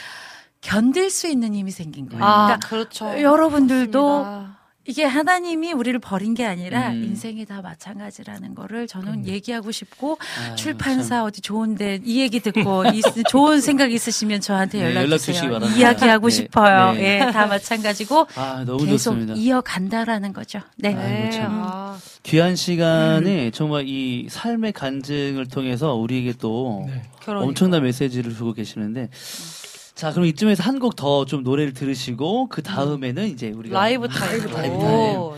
[0.61, 2.25] 견딜 수 있는 힘이 생긴 거예요.
[2.25, 3.21] 아, 그러니까 그렇죠.
[3.21, 4.60] 여러분들도 맞습니다.
[4.91, 7.05] 이게 하나님이 우리를 버린 게 아니라 음.
[7.05, 13.01] 인생이 다 마찬가지라는 거를 저는 얘기하고 싶고 아, 출판사 어디 좋은데 이 얘기 듣고 이,
[13.29, 15.35] 좋은 생각 있으시면 저한테 네, 연락 연락 주세요.
[15.35, 15.81] 주시기 바랍니다.
[15.81, 16.35] 이야기하고 네.
[16.35, 16.93] 싶어요.
[16.95, 17.21] 네.
[17.21, 19.35] 예, 다 마찬가지고 아, 너무 계속 좋습니다.
[19.35, 20.59] 이어간다라는 거죠.
[20.77, 20.93] 네.
[20.93, 21.31] 네.
[21.31, 21.63] 참.
[21.65, 21.97] 아.
[22.25, 23.53] 귀한 시간에 음.
[23.53, 27.03] 정말 이 삶의 간증을 통해서 우리에게 또 네.
[27.27, 29.09] 엄청난 메시지를 주고 계시는데
[30.01, 34.51] 자 그럼 이쯤에서 한 곡 더 좀 노래를 들으시고 그 다음에는 이제 우리가 라이브 타임으로
[34.57, 34.81] 라이브 타임.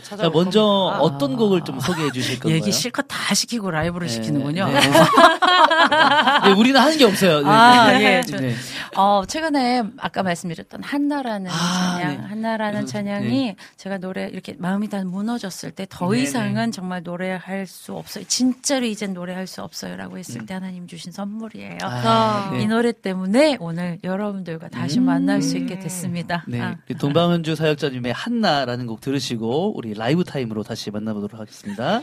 [0.03, 1.01] 자 찾아볼 먼저 겁니다.
[1.01, 2.57] 어떤 곡을 좀 소개해 주실 건가요?
[2.57, 4.67] 얘기 실컷 다 시키고 라이브로 네, 시키는군요.
[4.69, 4.81] 네.
[6.45, 7.41] 네, 우리는 하는 게 없어요.
[7.41, 8.05] 네, 아, 네.
[8.19, 8.23] 예.
[8.23, 8.55] 저- 네.
[8.97, 12.27] 어, 최근에 아까 말씀드렸던 한나라는 아, 찬양, 네.
[12.27, 17.95] 한나라는 그래서, 찬양이 제가 노래 이렇게 마음이 다 무너졌을 때더 네, 이상은 정말 노래할 수
[17.95, 18.25] 없어요.
[18.25, 21.79] 진짜로 이젠 노래할 수 없어요라고 했을 때 하나님 주신 선물이에요.
[21.83, 21.87] 음.
[21.87, 22.51] 아, 아.
[22.53, 22.63] 네.
[22.63, 25.05] 이 노래 때문에 오늘 여러분들과 다시 음.
[25.05, 26.45] 만날 수 있게 됐습니다.
[26.47, 26.77] 네, 아.
[26.99, 32.03] 동방현주 사역자님의 한나라는 곡 들으시고 우리 라이브 타임으로 다시 만나보도록 하겠습니다.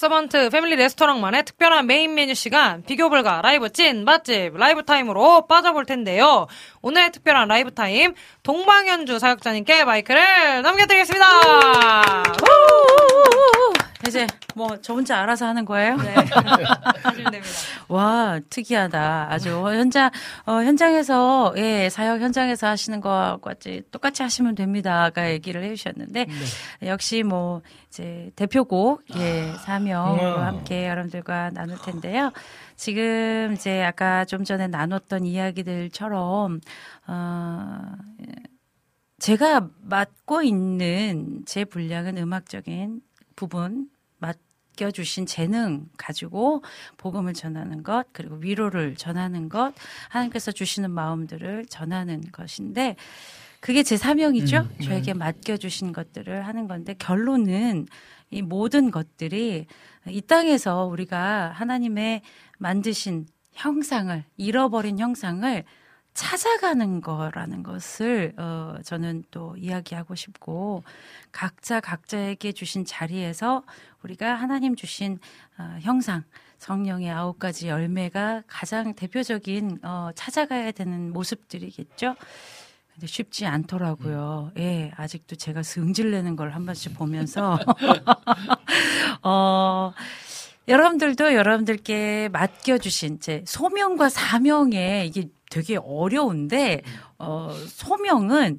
[0.00, 5.84] 갓서번트 패밀리 레스토랑만의 특별한 메인 메뉴 시간 비교 불가 라이브 찐 맛집 라이브 타임으로 빠져볼
[5.84, 6.46] 텐데요.
[6.80, 12.22] 오늘의 특별한 라이브 타임 동방현주 사역자님께 마이크를 넘겨드리겠습니다.
[14.08, 15.96] 이제 뭐 저 혼자 알아서 하는 거예요?
[15.96, 16.14] 네.
[17.02, 17.54] 하시면 됩니다.
[17.88, 19.28] 와 특이하다.
[19.30, 20.10] 아주 현장
[20.46, 25.04] 어, 현장에서 예 사역 현장에서 하시는 거와 같이 똑같이 하시면 됩니다.
[25.04, 26.26] 아까 얘기를 해주셨는데
[26.84, 30.46] 역시 뭐 이제 대표곡 예 사명으로 와.
[30.46, 32.32] 함께 여러분들과 나눌 텐데요.
[32.76, 36.60] 지금 이제 아까 좀 전에 나눴던 이야기들처럼
[37.06, 37.80] 어.
[39.18, 43.02] 제가 맡고 있는 제 분량은 음악적인
[43.40, 43.88] 부분
[44.18, 46.62] 맡겨주신 재능 가지고
[46.98, 49.72] 복음을 전하는 것 그리고 위로를 전하는 것
[50.10, 52.96] 하나님께서 주시는 마음들을 전하는 것인데
[53.60, 54.58] 그게 제 사명이죠.
[54.58, 54.84] 음, 네.
[54.84, 57.86] 저에게 맡겨주신 것들을 하는 건데 결론은
[58.30, 59.66] 이 모든 것들이
[60.08, 62.20] 이 땅에서 우리가 하나님의
[62.58, 65.64] 만드신 형상을 잃어버린 형상을
[66.20, 70.84] 찾아가는 거라는 것을 어 저는 또 이야기하고 싶고
[71.32, 73.62] 각자 각자에게 주신 자리에서
[74.02, 75.18] 우리가 하나님 주신
[75.58, 76.24] 어 형상
[76.58, 82.16] 성령의 아홉 가지 열매가 가장 대표적인 어 찾아가야 되는 모습들이겠죠.
[82.92, 84.52] 근데 쉽지 않더라고요.
[84.58, 87.58] 예, 아직도 제가 승질 내는 걸 한 번씩 보면서
[89.24, 89.94] 어
[90.68, 96.82] 여러분들도 여러분들께 맡겨주신 제 소명과 사명에 이게 되게 어려운데
[97.18, 98.58] 어 소명은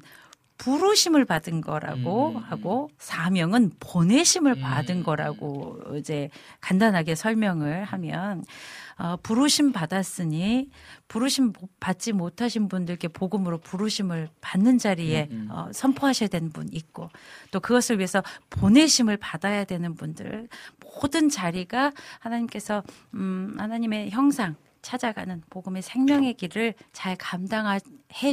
[0.62, 6.28] 부르심을 받은 거라고 하고 사명은 보내심을 받은 거라고 이제
[6.60, 8.44] 간단하게 설명을 하면
[8.96, 10.70] 어, 부르심 받았으니
[11.08, 17.08] 부르심 받지 못하신 분들께 복음으로 부르심을 받는 자리에 어, 선포하셔야 되는 분 있고
[17.50, 20.48] 또 그것을 위해서 보내심을 받아야 되는 분들
[20.80, 21.90] 모든 자리가
[22.20, 27.80] 하나님께서 음, 하나님의 형상 찾아가는 복음의 생명의 길을 잘 감당해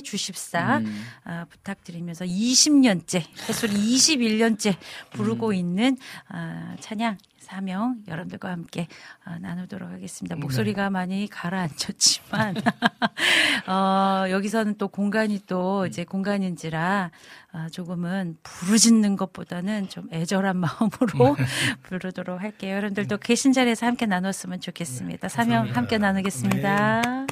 [0.03, 1.05] 주십사 음.
[1.23, 4.75] 아, 부탁드리면서 20년째 횟수를 21년째
[5.11, 5.97] 부르고 있는
[6.27, 8.87] 아, 찬양 사명 여러분들과 함께
[9.23, 10.35] 아, 나누도록 하겠습니다.
[10.35, 10.41] 네.
[10.41, 12.55] 목소리가 많이 가라앉혔지만
[13.67, 17.11] 어, 여기서는 또 공간이 또 이제 공간인지라
[17.51, 21.45] 아, 조금은 부르짖는 것보다는 좀 애절한 마음으로 네.
[21.83, 22.75] 부르도록 할게요.
[22.75, 25.29] 여러분들도 계신 자리에서 함께 나눴으면 좋겠습니다.
[25.29, 25.67] 사명.
[25.69, 27.27] 함께 나누겠습니다.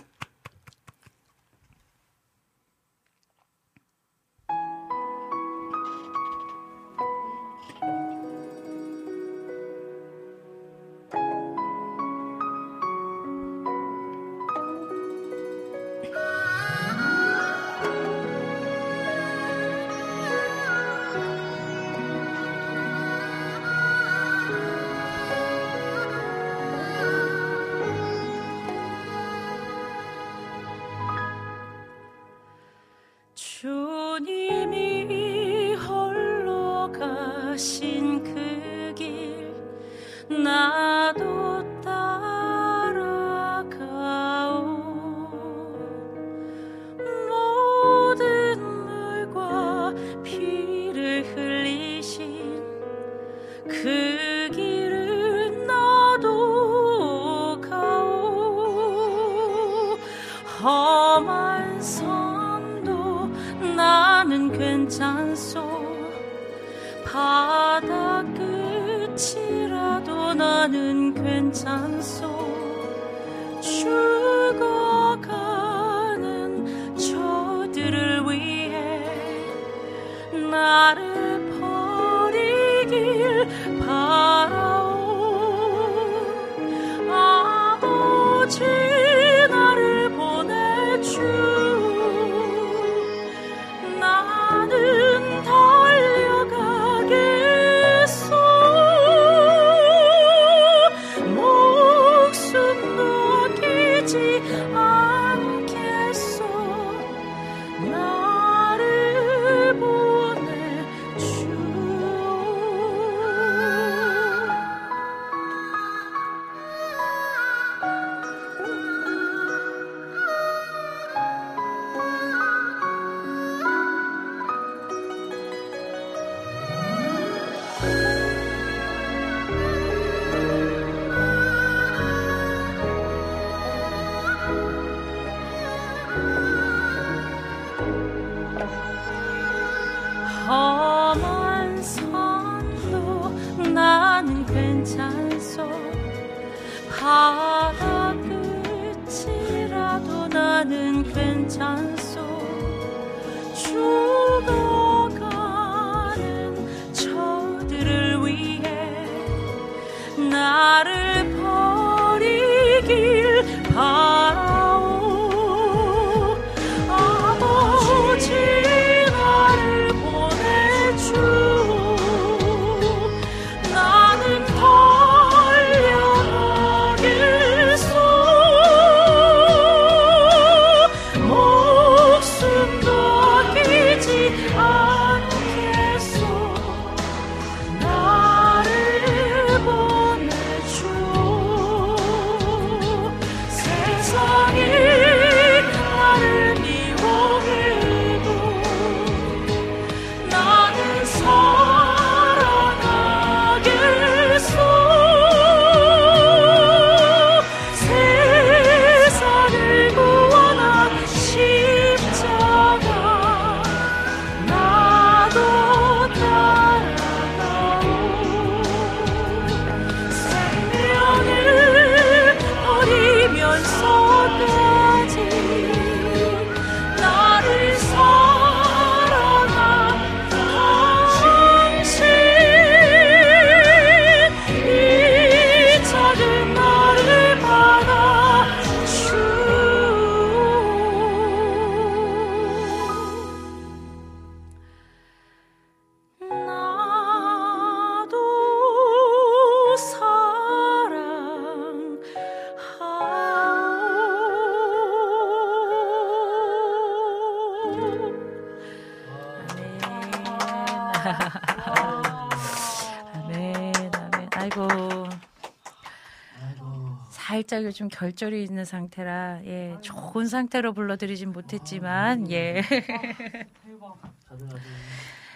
[267.37, 272.63] 살짝 요즘 결절이 있는 상태라 예 좋은 상태로 불러드리진 못했지만 예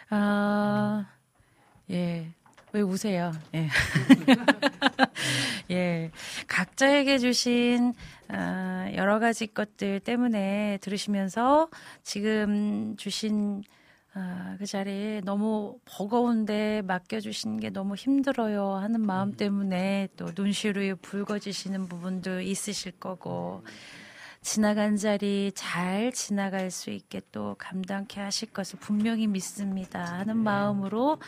[0.10, 1.06] 아,
[1.92, 2.28] 예.
[2.74, 3.32] 왜 우세요?
[5.70, 6.10] 예.
[6.48, 7.94] 각자에게 주신
[8.30, 11.70] 어, 여러 가지 것들 때문에 들으시면서
[12.04, 13.64] 지금 주신
[14.14, 21.88] 아, 그 자리에 너무 버거운데 맡겨주신 게 너무 힘들어요 하는 마음 때문에 또 눈시울이 붉어지시는
[21.88, 23.64] 부분도 있으실 거고
[24.42, 31.20] 지나간 자리 잘 지나갈 수 있게 또 감당케 하실 것을 분명히 믿습니다 하는 마음으로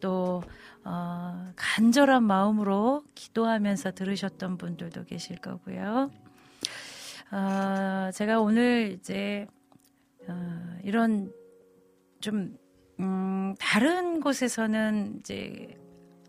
[0.00, 0.42] 또
[0.84, 6.10] 어, 간절한 마음으로 기도하면서 들으셨던 분들도 계실 거고요.
[7.30, 9.46] 어, 제가 오늘 이제
[10.26, 11.32] 어, 이런
[12.22, 12.56] 좀
[13.00, 15.76] 음, 다른 곳에서는 이제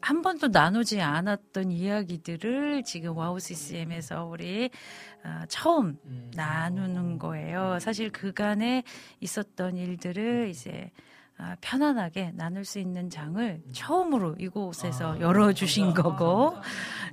[0.01, 4.69] 한 번도 나누지 않았던 이야기들을 지금 와우 CCM에서 우리
[5.23, 5.97] 어, 처음
[6.35, 7.77] 나누는 거예요.
[7.79, 8.83] 사실 그간에
[9.21, 10.91] 있었던 일들을 이제
[11.37, 16.55] 아, 편안하게 나눌 수 있는 장을 처음으로 이곳에서 열어주신 거고,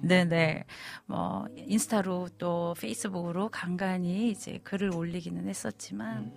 [0.03, 0.65] 네네.
[1.07, 6.31] 뭐, 인스타로 또 페이스북으로 간간히 이제 글을 올리기는 했었지만,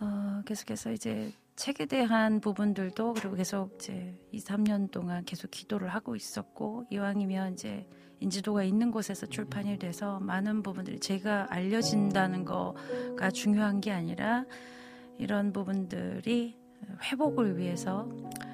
[0.00, 6.14] 어, 계속해서 이제 책에 대한 부분들도 그리고 계속 이제 2, 3년 동안 계속 기도를 하고
[6.14, 7.88] 있었고, 이왕이면 이제
[8.20, 14.44] 인지도가 있는 곳에서 출판이 돼서 많은 부분들이 제가 알려진다는 거가 중요한 게 아니라
[15.18, 16.56] 이런 부분들이
[17.02, 18.08] 회복을 위해서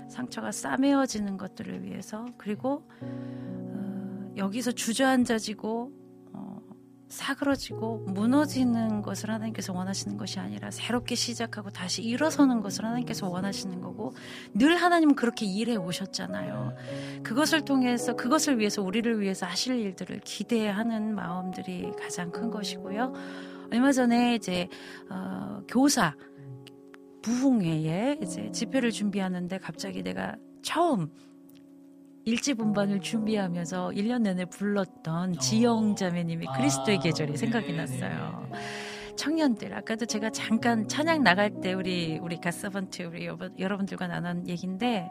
[0.09, 6.03] 상처가 싸매어지는 것들을 위해서 그리고 어, 여기서 주저앉아지고 어,
[7.15, 14.15] 사그러지고 무너지는 것을 하나님께서 원하시는 것이 아니라 새롭게 시작하고 다시 일어서는 것을 하나님께서 원하시는 거고
[14.53, 16.74] 늘 하나님은 그렇게 일해 오셨잖아요.
[17.23, 23.12] 그것을 통해서 그것을 위해서 우리를 위해서 하실 일들을 기대하는 마음들이 가장 큰 것이고요.
[23.73, 24.69] 얼마 전에 이제
[25.09, 26.16] 어, 교사
[27.23, 31.11] 부흥회에 이제 집회를 준비하는데 갑자기 내가 처음
[32.25, 38.49] 일집 음반을 준비하면서 1년 내내 불렀던 지영 자매님이 그리스도의 계절이 생각이 났어요.
[39.17, 45.09] 청년들 아까도 제가 잠깐 찬양 나갈 때 우리 우리 가서번트 우리 여러분, 여러분들과 나눈 얘기인데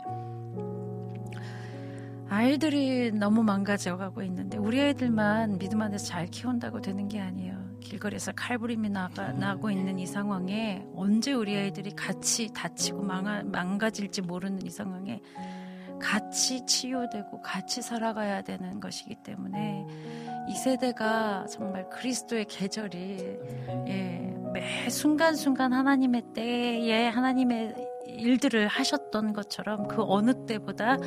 [2.30, 7.78] 아이들이 너무 망가져가고 있는데 우리 아이들만 믿음 안에서 잘 키운다고 되는 게 아니에요.
[7.80, 14.66] 길거리에서 칼부림이 나가, 나고 있는 이 상황에 언제 우리 아이들이 같이 다치고 망하, 망가질지 모르는
[14.66, 15.22] 이 상황에
[16.00, 19.86] 같이 치유되고 같이 살아가야 되는 것이기 때문에
[20.50, 23.40] 이 세대가 정말 그리스도의 계절이
[23.88, 27.76] 예, 매 순간순간 하나님의 때에 하나님의
[28.08, 30.98] 일들을 하셨던 것처럼 그 어느 때보다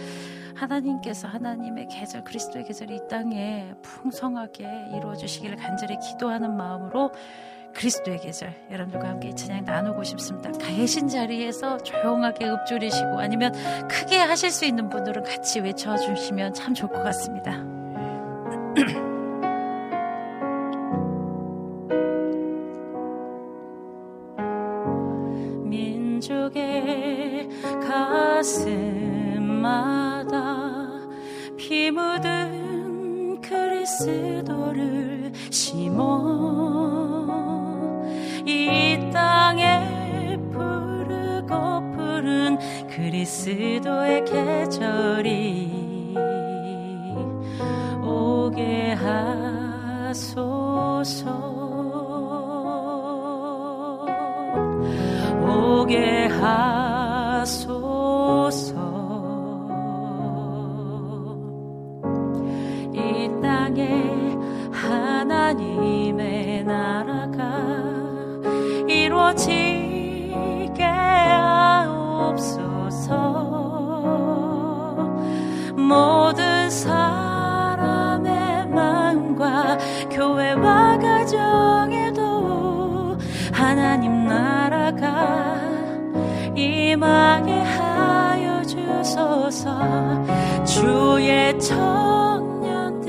[0.54, 7.12] 하나님께서 하나님의 계절 그리스도의 계절이 이 땅에 풍성하게 이루어 주시기를 간절히 기도하는 마음으로
[7.76, 10.50] 그리스도의 계절 여러분들과 함께 찬양 나누고 싶습니다.
[10.52, 13.52] 계신 자리에서 조용하게 읊조리시고 아니면
[13.86, 17.62] 크게 하실 수 있는 분들은 같이 외쳐주시면 참 좋을 것 같습니다.
[25.68, 27.50] 민족의
[28.32, 29.76] 가슴마다
[31.58, 37.65] 피 묻은 그리스도를 심어
[38.46, 42.56] 이 땅에 푸르고 푸른
[42.88, 46.14] 그리스도의 계절이
[48.04, 48.92] 오게
[50.12, 50.46] 하소서.
[55.42, 57.66] 오게 하소서
[75.86, 79.78] 모든 사람의 마음과
[80.10, 82.26] 교회와 가정에도
[83.52, 85.56] 하나님 나라가
[86.56, 89.76] 임하게 하여 주소서.
[90.64, 93.04] 주의 청년들이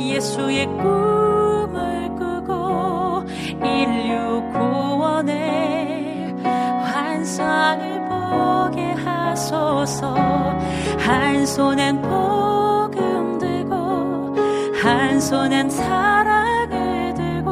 [0.00, 3.24] 예수의 꿈을 꾸고
[3.64, 6.34] 인류 구원의
[6.84, 10.55] 환상을 보게 하소서
[11.06, 14.34] 한 손엔 복음 들고
[14.82, 17.50] 한 손엔 사랑을 들고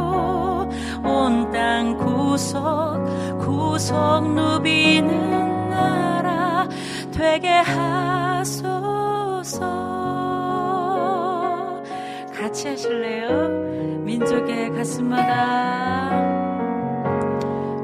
[1.04, 3.04] 온 땅 구석
[3.38, 6.66] 구석 누비는 나라
[7.12, 8.74] 되게 하소서.
[12.36, 13.48] 같이 하실래요?
[14.04, 16.10] 민족의 가슴마다.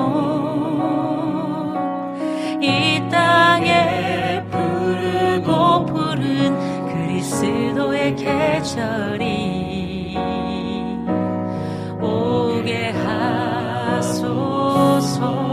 [2.63, 6.57] 이 땅에 부르고 푸른
[6.87, 10.17] 그리스도의 계절이
[12.01, 12.93] 오게
[13.91, 15.46] 하소서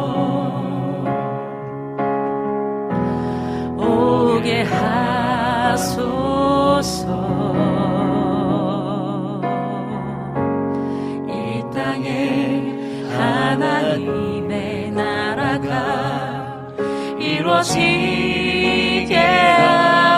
[17.64, 19.16] 이루어지게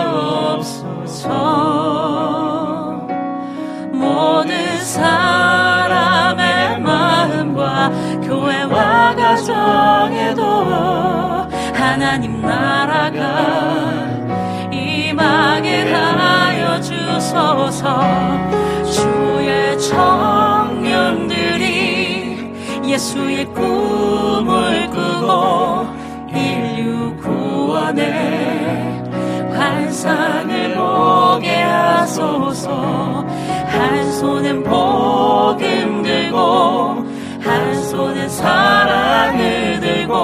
[0.02, 1.30] 하옵소서.
[3.94, 7.92] 모든 사람의 마음과
[8.24, 10.44] 교회와 가정에도
[11.74, 13.20] 하나님 나라가
[14.72, 18.02] 임하게 하여 주소서.
[18.92, 20.96] 주의 청년들이
[22.88, 26.05] 예수의 꿈을 꾸고
[27.76, 29.04] 구원의
[29.54, 33.26] 환상을 보게 하소서.
[33.68, 37.06] 한 손엔 복음 들고
[37.42, 40.16] 한 손엔 사랑을 들고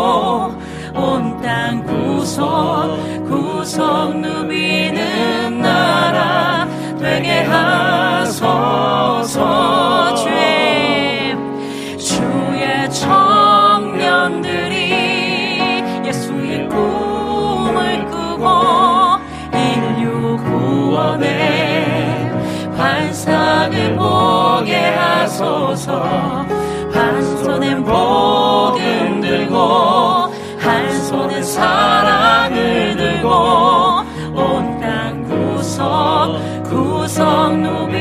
[0.95, 2.97] 온 땅 구석
[3.27, 6.65] 구석 누비는 나라
[6.99, 8.61] 되게 하소서
[23.25, 25.91] 환상을 보게 하소서.
[26.91, 29.57] 한 손엔 복음 들고
[30.59, 33.29] 한 손엔 사랑을 들고
[34.33, 38.00] 온 땅 구석 구석 누비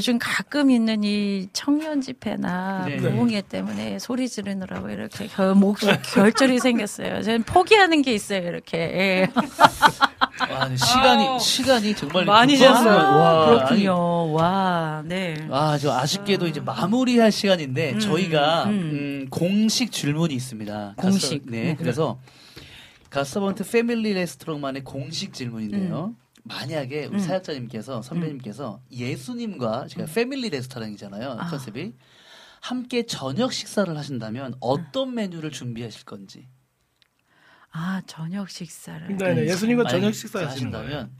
[0.00, 2.96] 요즘 가끔 있는 이 청년 집회나 네.
[2.96, 5.76] 부흥회 때문에 소리 지르느라고 이렇게 결, 목
[6.14, 7.20] 결절이 생겼어요.
[7.20, 8.78] 저는 포기하는 게 있어요, 이렇게.
[8.78, 9.28] 예.
[10.50, 12.56] 와, 시간이 시간이 정말 많이.
[12.56, 12.94] 잤어요.
[12.96, 14.32] 와, 그렇군요.
[14.32, 15.34] 와, 네.
[15.38, 18.70] 아니, 아, 저 아쉽게도 이제 마무리할 시간인데 저희가 음.
[18.70, 20.94] 음, 공식 질문이 있습니다.
[20.96, 21.42] 공식.
[21.44, 21.76] 가서- 네, 네.
[21.78, 22.18] 그래서
[23.10, 26.14] 가서번트 패밀리 레스토랑만의 공식 질문인데요.
[26.44, 26.48] 음.
[26.48, 31.46] 만약에 우리 사역자님께서 선배님께서 예수님과 제가 패밀리 레스토랑이잖아요 아.
[31.48, 31.94] 컨셉이
[32.60, 36.48] 함께 저녁 식사를 하신다면 어떤 메뉴를 준비하실 건지
[37.72, 39.16] 아, 저녁 식사를.
[39.16, 39.44] 네네.
[39.46, 40.44] 예수님과 만약에 저녁 식사.
[40.44, 41.12] 하신다면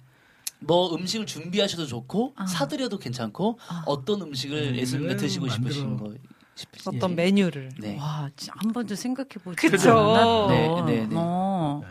[0.59, 2.45] 뭐 음식을 준비하셔도 좋고 아.
[2.47, 3.85] 사드려도 괜찮고 아.
[3.87, 5.71] 어떤 음식을 음, 예수님과 드시고 만들어.
[5.73, 6.13] 싶으신 거
[6.57, 7.71] 싶으신지 어떤 메뉴를.
[7.79, 7.97] 네.
[7.99, 9.97] 와, 진짜 한 번도 생각해 보지 그쵸.
[9.97, 10.49] 않았던.
[10.49, 11.15] 네, 네, 네.
[11.17, 11.83] 어.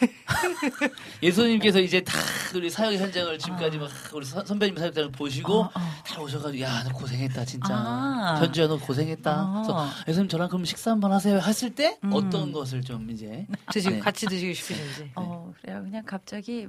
[1.22, 2.18] 예수님께서 이제 다
[2.54, 5.80] 우리 사역 현장을 지금까지 막 우리 선- 선배님 사역장을 보시고 어, 어.
[6.04, 8.36] 다 오셔가지고 야 너 고생했다 진짜 아.
[8.40, 9.52] 현주야 너 고생했다 아.
[9.62, 12.10] 그래서 예수님 저랑 그럼 식사 한번 하세요 했을 때 음.
[12.12, 14.00] 어떤 것을 좀 이제 드시고 네.
[14.00, 15.10] 같이 드시고 싶으신지.
[15.14, 15.82] 어, 그래요.
[15.82, 16.66] 그냥 갑자기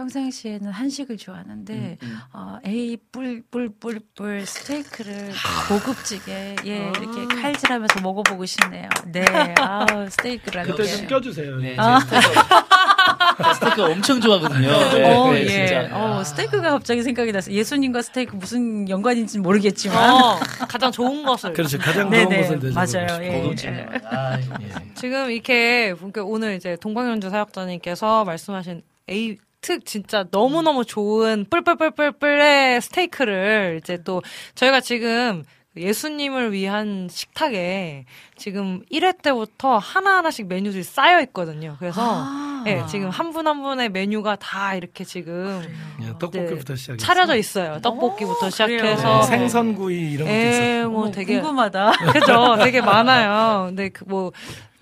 [0.00, 2.18] 평상시에는 한식을 좋아하는데 음, 음.
[2.32, 5.30] 어, 에이 뿔뿔뿔뿔 스테이크를
[5.68, 6.92] 고급지게 예 아.
[6.98, 8.88] 이렇게 칼질하면서 먹어보고 싶네요.
[9.08, 9.22] 네,
[9.58, 10.96] 아우 스테이크라는 그때 게.
[10.96, 11.56] 좀 껴주세요.
[11.58, 11.98] 네, 아.
[12.00, 15.66] 제 스테이크 엄청 좋아하거든요 네, 어, 네, 예.
[15.66, 17.54] 진짜 어, 스테이크가 갑자기 생각이 났어요.
[17.54, 20.14] 예수님과 스테이크 무슨 연관인지 는 모르겠지만.
[20.14, 21.52] 어, 가장 좋은 것을.
[21.52, 21.78] 그렇죠.
[21.78, 23.22] 가장 좋은 네네, 것을 맞아요.
[23.22, 23.40] 예.
[23.42, 24.54] 고급지네요 아이고.
[24.94, 33.80] 지금 이렇게 그러니까 오늘 이제 동방현주 사역자님께서 말씀하신 에이 특 진짜 너무너무 좋은 뿔뿔뿔뿔뿔의 스테이크를
[33.82, 34.22] 이제 또
[34.54, 35.44] 저희가 지금
[35.76, 38.04] 예수님을 위한 식탁에
[38.36, 41.76] 지금 1회 때부터 하나하나씩 메뉴들이 쌓여 있거든요.
[41.78, 42.62] 그래서 아, 아.
[42.64, 45.62] 네, 지금 한 분 한 분의 메뉴가 다 이렇게 지금
[46.02, 47.78] 예, 떡볶이부터 시작해서 차려져 있어요.
[47.82, 50.90] 떡볶이부터 오, 시작해서 네, 생선구이 이런 것도 예, 있어요.
[50.90, 51.92] 뭐 되게 궁금하다.
[52.12, 52.56] 그죠.
[52.58, 53.66] 되게 많아요.
[53.68, 54.32] 근데 그 뭐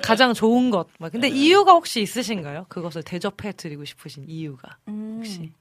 [0.02, 0.86] 가장 좋은 것.
[0.98, 2.66] 막 근데 이유가 혹시 있으신가요?
[2.68, 5.52] 그것을 대접해 드리고 싶으신 이유가 음, 혹시?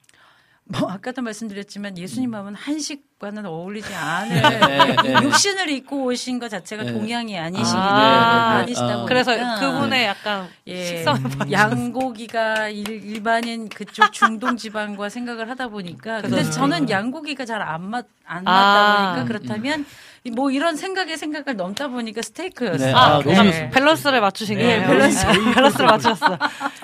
[0.69, 5.13] 뭐 아까도 말씀드렸지만 예수님 마음은 한식과는 어울리지 않을 네, 네.
[5.23, 6.91] 육신을 입고 오신 것 자체가 네.
[6.91, 8.93] 동양이 아니시기 아, 때문에 네, 아니시다 네.
[8.95, 11.19] 보니까 그래서 그분의 약간 예, 식성에
[11.53, 16.51] 양고기가 일, 일반인 그쪽 중동 지방과 생각을 하다 보니까 근데 그렇죠.
[16.51, 19.13] 저는 양고기가 잘 안 맞안 맞다 아.
[19.15, 19.85] 보니까 그렇다면 이
[20.31, 22.77] 뭐 이런 생각의 생각을 넘다 보니까 스테이크였어요.
[22.87, 23.69] 네, 아, 아, 약간 좋습니다.
[23.69, 24.87] 밸런스를 맞추신 네, 거예요.
[24.87, 25.25] 밸런스.
[25.25, 26.37] 네, 밸런스를 맞추셨어.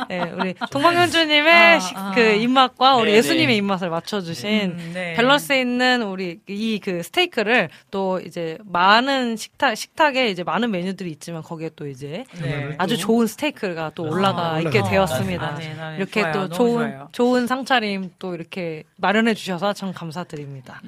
[0.10, 2.12] 네, 우리 동방현주님의 아, 식- 아.
[2.16, 3.56] 그 입맛과 우리 네, 예수님의 네.
[3.56, 5.14] 입맛을 맞춰주신 음, 네.
[5.16, 11.42] 밸런스 있는 우리 이 그 스테이크를 또 이제 많은 식탁 식탁에 이제 많은 메뉴들이 있지만
[11.44, 12.76] 거기에 또 이제 네.
[12.78, 14.90] 아주 좋은 스테이크가 또 올라가 아, 있게 올라가.
[14.90, 15.46] 되었습니다.
[15.48, 16.34] 아, 네, 네, 이렇게 좋아요.
[16.34, 17.10] 또 좋은 좋아요.
[17.12, 20.82] 좋은 상차림 또 이렇게 마련해 주셔서 참 감사드립니다.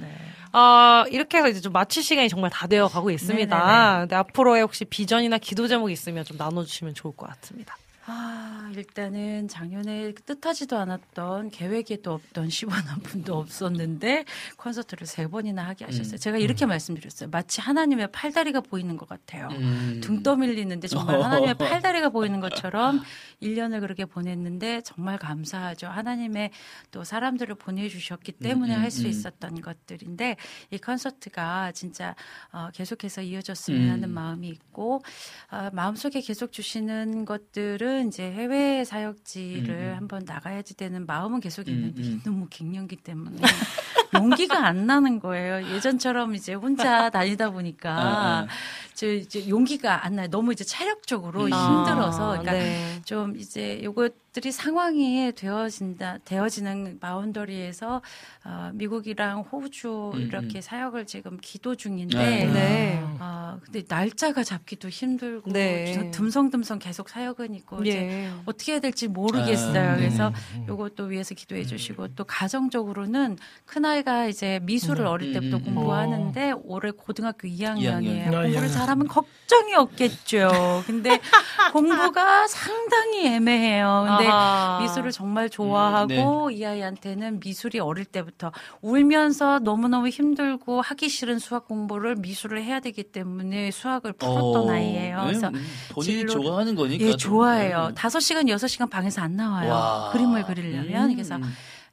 [0.56, 0.60] 네.
[0.62, 3.56] 아, 이렇게 해서 이제 좀 마칠 시간이 정말 다 되어 가고 있습니다.
[3.58, 4.00] 네네네.
[4.04, 7.76] 근데 앞으로의 혹시 비전이나 기도 제목이 있으면 좀 나눠주시면 좋을 것 같습니다.
[8.08, 14.26] 아, 일단은 작년에 뜻하지도 않았던 계획에도 없던 10원 한 푼도 없었는데
[14.58, 16.18] 콘서트를 세 번이나 하게 하셨어요.
[16.18, 17.30] 제가 이렇게 말씀드렸어요.
[17.32, 19.48] 마치 하나님의 팔다리가 보이는 것 같아요.
[19.54, 20.02] 음.
[20.04, 21.24] 등 떠밀리는데 정말 어.
[21.26, 23.02] 하나님의 팔다리가 보이는 것처럼
[23.42, 25.88] 1년을 그렇게 보냈는데 정말 감사하죠.
[25.88, 26.52] 하나님의
[26.92, 29.08] 또 사람들을 보내주셨기 때문에 음, 할수 음.
[29.08, 30.36] 있었던 것들인데
[30.70, 32.16] 이 콘서트가 진짜
[32.52, 33.92] 어, 계속해서 이어졌으면 음.
[33.92, 35.02] 하는 마음이 있고
[35.50, 39.94] 어, 마음속에 계속 주시는 것들은 이제 해외 사역지를 음, 음.
[39.98, 42.22] 한번 나가야지 되는 마음은 계속 음, 있는데 음.
[42.24, 43.38] 너무 갱년기 때문에
[44.14, 45.68] 용기가 안 나는 거예요.
[45.76, 48.48] 예전처럼 이제 혼자 다니다 보니까 아, 아.
[48.94, 50.28] 저 이제 용기가 안 나요.
[50.30, 51.52] 너무 이제 체력적으로 음.
[51.52, 53.02] 힘들어서 아, 그러니까 네.
[53.06, 53.94] 좀 이제 요
[54.36, 58.02] 것들이 상황이 되어진다 되어지는 바운더리에서
[58.44, 60.62] 어, 미국이랑 호주 음, 이렇게 음.
[60.62, 62.46] 사역을 지금 기도 중인데 네.
[62.46, 63.04] 네.
[63.20, 65.94] 아 근데 날짜가 잡기도 힘들고 네.
[65.94, 68.32] 저 듬성듬성 계속 사역은 있고 이제 예.
[68.46, 69.92] 어떻게 해야 될지 모르겠어요.
[69.92, 70.66] 아, 그래서 음.
[70.68, 75.08] 요것도 위해서 기도해 주시고 또 가정적으로는 큰 아이가 이제 미술을 음.
[75.08, 75.76] 어릴 때부터 음, 음, 음.
[75.76, 77.82] 공부하는데 올해 고등학교 2학년이에요.
[77.82, 78.36] 이학년.
[78.36, 78.72] 아, 공부를 예.
[78.72, 80.84] 잘하면 걱정이 없겠죠.
[80.86, 81.20] 근데
[81.72, 84.06] 공부가 상당히 애매해요.
[84.08, 84.80] 근데 아 하.
[84.82, 91.68] 미술을 정말 좋아하고 음, 이 아이한테는 미술이 어릴 때부터 울면서 너무너무 힘들고 하기 싫은 수학
[91.68, 95.18] 공부를 미술을 해야 되기 때문에 수학을 풀었던 어, 아이예요.
[95.22, 97.06] 네, 그래서 음, 본인이 진로를- 좋아하는 거니까.
[97.06, 97.18] 예, 또.
[97.18, 97.88] 좋아해요.
[97.90, 97.94] 네.
[97.96, 99.72] 다섯 시간 여섯 시간 방에서 안 나와요.
[99.72, 100.10] 와.
[100.12, 101.10] 그림을 그리려면.
[101.10, 101.14] 음.
[101.16, 101.38] 그래서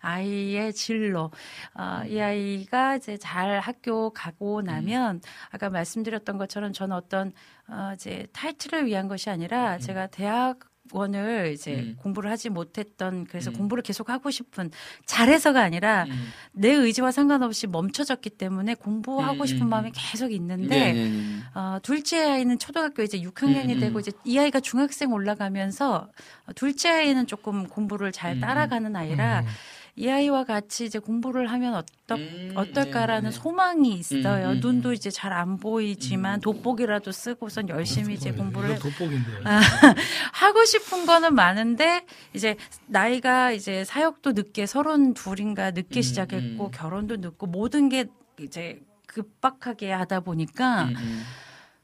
[0.00, 1.30] 아이의 진로.
[1.74, 7.32] 어, 이 아이가 이제 잘 학교 가고 나면 아까 말씀드렸던 것처럼 저는 어떤
[7.68, 10.58] 어, 이제 타이틀을 위한 것이 아니라 제가 대학
[10.90, 11.96] 원을 이제 음.
[11.98, 13.56] 공부를 하지 못했던 그래서 음.
[13.56, 14.70] 공부를 계속 하고 싶은
[15.06, 16.28] 잘해서가 아니라 음.
[16.52, 19.92] 내 의지와 상관없이 멈춰졌기 때문에 공부하고 음, 싶은 음, 마음이 음.
[19.94, 21.38] 계속 있는데 네, 네, 네.
[21.54, 23.80] 어, 둘째 아이는 초등학교 이제 6학년이 음, 음.
[23.80, 26.08] 되고 이제 이 아이가 중학생 올라가면서
[26.46, 29.46] 어, 둘째 아이는 조금 공부를 잘 음, 따라가는 아이라 음.
[29.94, 33.42] 이 아이와 같이 이제 공부를 하면 어떠, 음, 어떨까라는 네, 네.
[33.42, 34.48] 소망이 있어요.
[34.48, 34.94] 음, 음, 눈도 음.
[34.94, 36.40] 이제 잘 안 보이지만 음.
[36.40, 39.40] 돋보기라도 쓰고선 열심히 이제 공부를 이거 돋보기인데요.
[39.44, 39.60] 아,
[40.32, 42.04] 하고 싶은 거는 많은데
[42.34, 42.56] 이제
[42.86, 46.70] 나이가 이제 사역도 늦게 서른 둘인가 늦게 음, 시작했고 음.
[46.70, 48.06] 결혼도 늦고 모든 게
[48.40, 50.88] 이제 급박하게 하다 보니까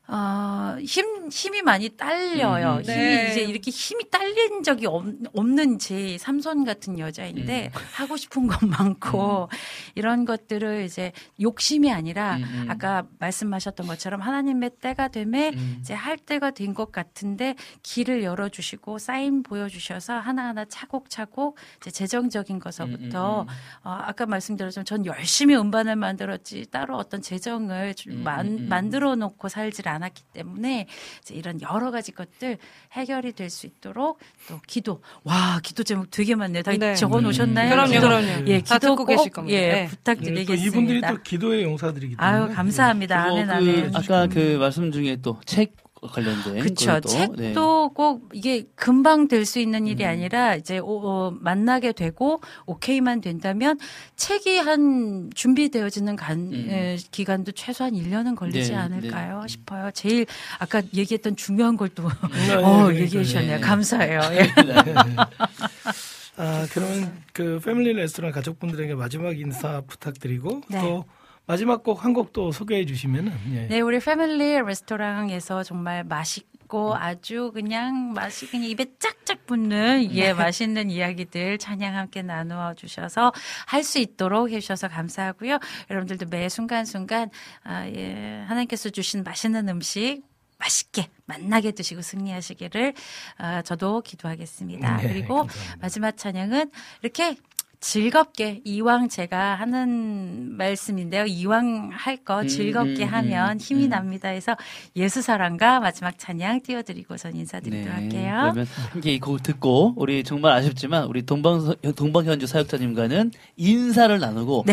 [0.09, 0.15] 음, 음.
[0.15, 2.73] 어, 힘, 힘이 많이 딸려요.
[2.73, 2.83] 음, 음.
[2.83, 3.29] 힘이 네.
[3.31, 5.05] 이제 이렇게 힘이 딸린 적이 없,
[5.35, 7.81] 없는 제 삼손 같은 여자인데 음.
[7.95, 9.49] 하고 싶은 건 많고
[9.95, 12.67] 이런 것들을 이제 욕심이 아니라 음, 음.
[12.71, 15.79] 아까 말씀하셨던 것처럼 하나님의 때가 되매 음.
[15.81, 23.43] 이제 할 때가 된 것 같은데 길을 열어주시고 사인 보여주셔서 하나하나 차곡차곡 이제 재정적인 것서부터
[23.43, 28.47] 음, 음, 어, 아까 말씀드렸지만 전 열심히 음반을 만들었지 따로 어떤 재정을 좀 음, 만,
[28.47, 28.69] 음, 음.
[28.69, 30.87] 만들어 놓고 살질 않 았기 때문에
[31.23, 32.59] 이제 이런 여러 가지 것들
[32.93, 34.19] 해결이 될 수 있도록
[34.49, 36.62] 또 기도 와 기도 제목 되게 많네요.
[36.62, 36.95] 다 네.
[36.95, 37.70] 적어 놓으셨나요?
[37.70, 38.47] 그럼요, 기도, 그럼요.
[38.47, 39.57] 예, 다 기도 꼭, 계실 겁니다.
[39.59, 39.85] 예, 네.
[39.85, 40.65] 또 부탁드리겠습니다.
[40.66, 42.39] 이분들이 또 기도의 용사들이기 때문에.
[42.39, 43.25] 아유 감사합니다.
[43.25, 43.97] 그리고 아멘 그 아멘.
[43.97, 47.01] 아까 그 말씀 중에 또 책 관련된 그렇죠.
[47.01, 47.53] 책도 네.
[47.55, 50.11] 꼭 이게 금방 될 수 있는 일이 음.
[50.11, 53.79] 아니라 이제 오- 어, 만나게 되고 오케이만 된다면
[54.16, 56.66] 책이 한 준비되어지는 간, 음.
[56.70, 59.91] 에, 기간도 최소한 1년은 걸리지 네, 않을까요 싶어요.
[59.93, 60.27] 제일
[60.59, 62.03] 아까 얘기했던 중요한 걸또
[62.49, 62.95] 네, 어, 그러니까요.
[63.01, 63.57] 얘기해 주셨네요.
[63.57, 63.61] 네.
[63.61, 64.20] 감사해요.
[64.33, 64.49] 예.
[66.37, 70.81] 아, 그러면 그 패밀리 레스토랑 가족분들에게 마지막 인사 부탁드리고 네.
[70.81, 71.05] 또
[71.49, 73.66] 마지막 곡 한 곡 또 소개해 주시면은 예.
[73.69, 80.35] 네, 우리 패밀리 레스토랑에서 정말 맛있 깊고 아주 그냥 맛이 그냥 입에 짝짝 붙는 예
[80.35, 83.33] 맛있는 이야기들 찬양 함께 나누어 주셔서
[83.66, 85.59] 할 수 있도록 해주셔서 감사하고요.
[85.91, 87.31] 여러분들도 매 순간 순간
[87.65, 90.20] 아, 예, 하나님께서 주신 맛있는 음식
[90.59, 92.93] 맛있게 만나게 드시고 승리하시기를
[93.39, 94.97] 아, 저도 기도하겠습니다.
[94.99, 95.77] 네, 그리고 감사합니다.
[95.81, 96.70] 마지막 찬양은
[97.03, 97.37] 이렇게
[97.81, 101.27] 즐겁게 이왕 제가 하는 말씀인데요.
[101.27, 103.91] 이왕 할거 음, 즐겁게 음, 하면 음, 힘이 음.
[103.91, 104.29] 납니다.
[104.29, 104.57] 해서
[104.97, 108.35] 예수 사랑과 마지막 찬양 띄워드리고 전 인사드리도록 할게요.
[108.35, 114.65] 네, 그러면 함께 이곡 듣고 우리 정말 아쉽지만 우리 동방 동방현주 사역자님과는 인사를 나누고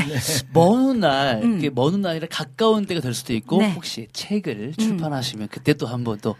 [0.53, 1.45] 먼 날, 네.
[1.45, 1.51] 음.
[1.53, 3.71] 이렇게 먼 날에 가까운 때가 될 수도 있고 네.
[3.73, 6.35] 혹시 책을 출판하시면 그때 또 한번 또 어,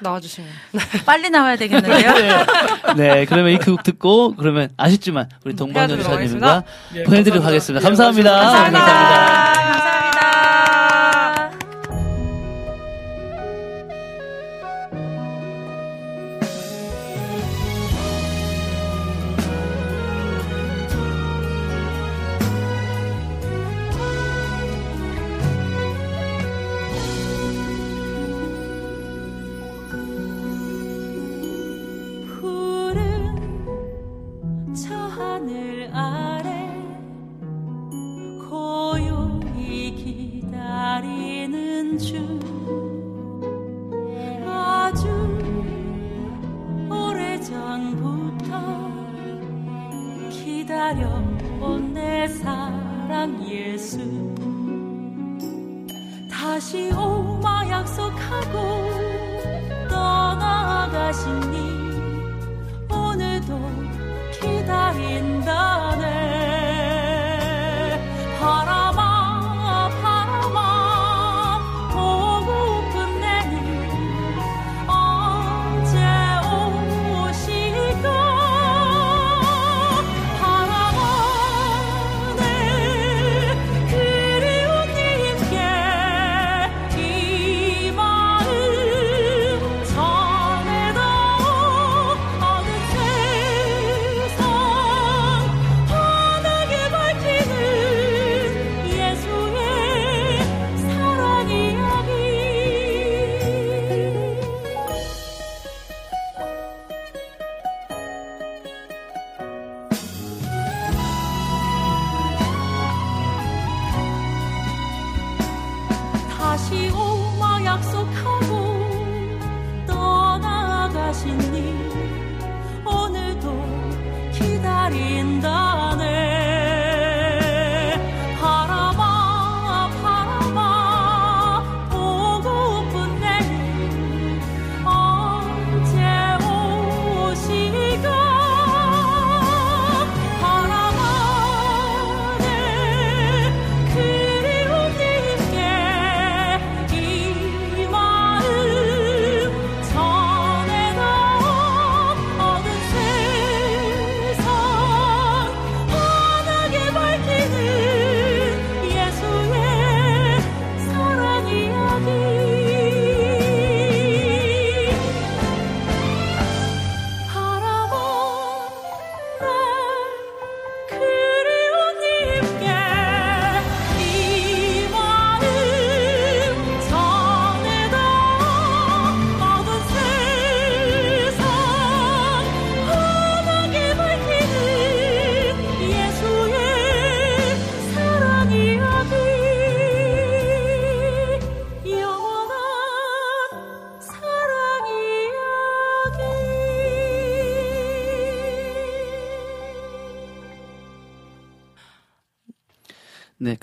[0.00, 0.48] 나와주시면.
[1.04, 2.12] 빨리 나와야 되겠는데요.
[2.96, 6.62] 네, 그러면 이 곡 듣고 그러면 아쉽지만 우리 동방현주 헤어지도록 사님과
[6.94, 7.48] 예, 보내드리도록 감사합니다.
[7.48, 7.80] 하겠습니다.
[7.80, 8.30] 예, 감사합니다.
[8.30, 8.80] 감사합니다.
[8.80, 9.87] 감사합니다.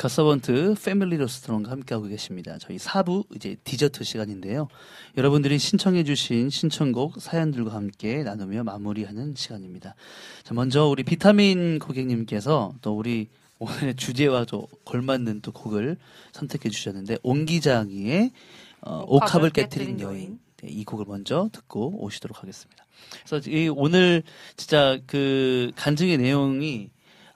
[0.05, 2.59] 네, 가서번트 패밀리 레스토랑과 함께하고 계십니다.
[2.59, 4.67] 저희 4부 이제 디저트 시간인데요.
[5.17, 9.95] 여러분들이 신청해주신 신청곡 사연들과 함께 나누며 마무리하는 시간입니다.
[10.43, 15.97] 자, 먼저 우리 비타민 고객님께서 또 우리 오늘의 주제와 또 걸맞는 또 곡을
[16.33, 18.31] 선택해 주셨는데 옹기장이의
[18.81, 22.85] 어, 옥합을 깨뜨린 여인 네, 이 곡을 먼저 듣고 오시도록 하겠습니다.
[23.25, 24.21] 그래서 이 오늘
[24.55, 26.91] 진짜 그 간증의 내용이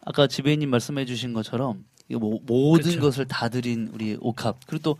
[0.05, 3.01] 아까 지배인님 말씀해 주신 것처럼 이거 뭐 모든 그쵸.
[3.01, 4.97] 것을 다 드린 우리 옥합 그리고 또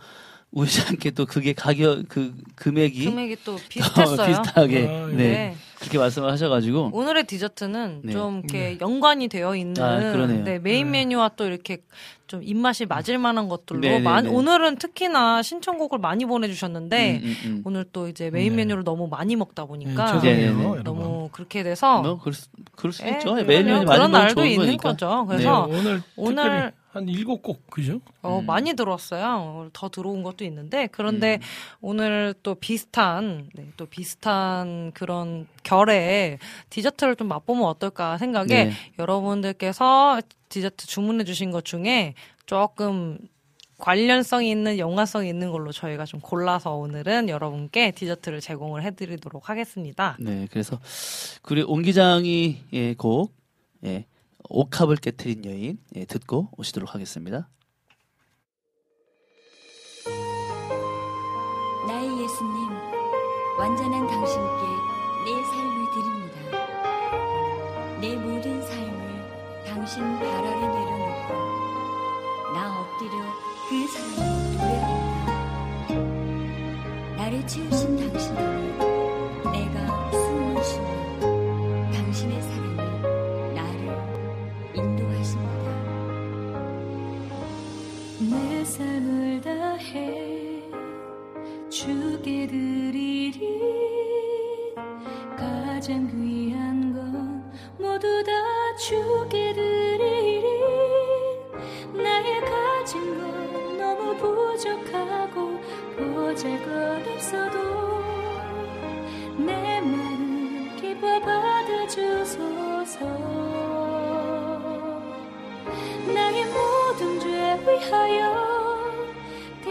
[0.51, 4.25] 우연치 않게 또 그게 가격 그 금액이 금액이 또 비슷했어요.
[4.27, 5.13] 비슷하게 아, 네.
[5.15, 5.55] 네.
[5.79, 8.11] 그렇게 말씀을 하셔가지고 오늘의 디저트는 네.
[8.11, 9.99] 좀 이렇게 연관이 되어 있는 아.
[10.25, 11.77] 네, 메인 메뉴와 또 이렇게
[12.25, 14.29] 좀 입맛이 맞을 만한 것들로 네, 네, 많- 네.
[14.31, 17.61] 오늘은 특히나 신청곡을 많이 보내주셨는데 음, 음, 음.
[17.65, 18.57] 오늘 또 이제 메인 네.
[18.63, 20.83] 메뉴를 너무 많이 먹다 보니까 네, 네, 네.
[20.83, 23.29] 너무 그렇게 돼서 뭐 그럴 수, 그럴 수 예, 있죠.
[23.35, 23.43] 그럼요.
[23.45, 24.89] 매일 매일 많이 그런 날도 있는 거니까.
[24.89, 25.25] 거죠.
[25.29, 28.01] 네, 그래서 오늘 오늘- 특별히 한 일곱 곡 그죠?
[28.23, 28.45] 어, 음.
[28.45, 29.69] 많이 들어왔어요.
[29.73, 31.39] 더 들어온 것도 있는데 그런데 음.
[31.81, 36.39] 오늘 또 비슷한 네, 또 비슷한 그런 결의
[36.69, 38.71] 디저트를 좀 맛보면 어떨까 생각에 네.
[38.97, 42.15] 여러분들께서 디저트 주문해 주신 것 중에
[42.47, 43.19] 조금
[43.77, 50.17] 관련성이 있는 연관성이 있는 걸로 저희가 좀 골라서 오늘은 여러분께 디저트를 제공을 해드리도록 하겠습니다.
[50.19, 50.79] 네, 그래서
[51.43, 53.31] 그리고 온 기장이 예, 곡
[53.85, 54.05] 예,
[54.49, 57.49] 옥합을 깨트린 여인 예, 듣고 오시도록 하겠습니다.
[61.87, 62.69] 나의 예수님,
[63.57, 64.61] 완전한 당신께
[65.25, 66.37] 내 삶을 드립니다.
[68.01, 71.33] 내 모든 삶을 당신 발 아래 내려놓고
[72.53, 73.11] 나 엎드려
[73.69, 75.29] 그 사랑을 노래합니다.
[77.17, 78.68] 나를 채우신 당신 안
[89.89, 90.61] 다해
[91.67, 93.33] 주께 드리리.
[95.35, 98.31] 가장 귀한 건 모두 다
[98.77, 100.43] 주께 드리리.
[101.93, 105.59] 나의 가진 건 너무 부족하고
[105.97, 107.57] 보잘 것 없어도
[109.37, 113.05] 내 마음 기뻐 받아주소서.
[116.13, 117.27] 나의 모든 죄
[117.65, 118.58] 위하여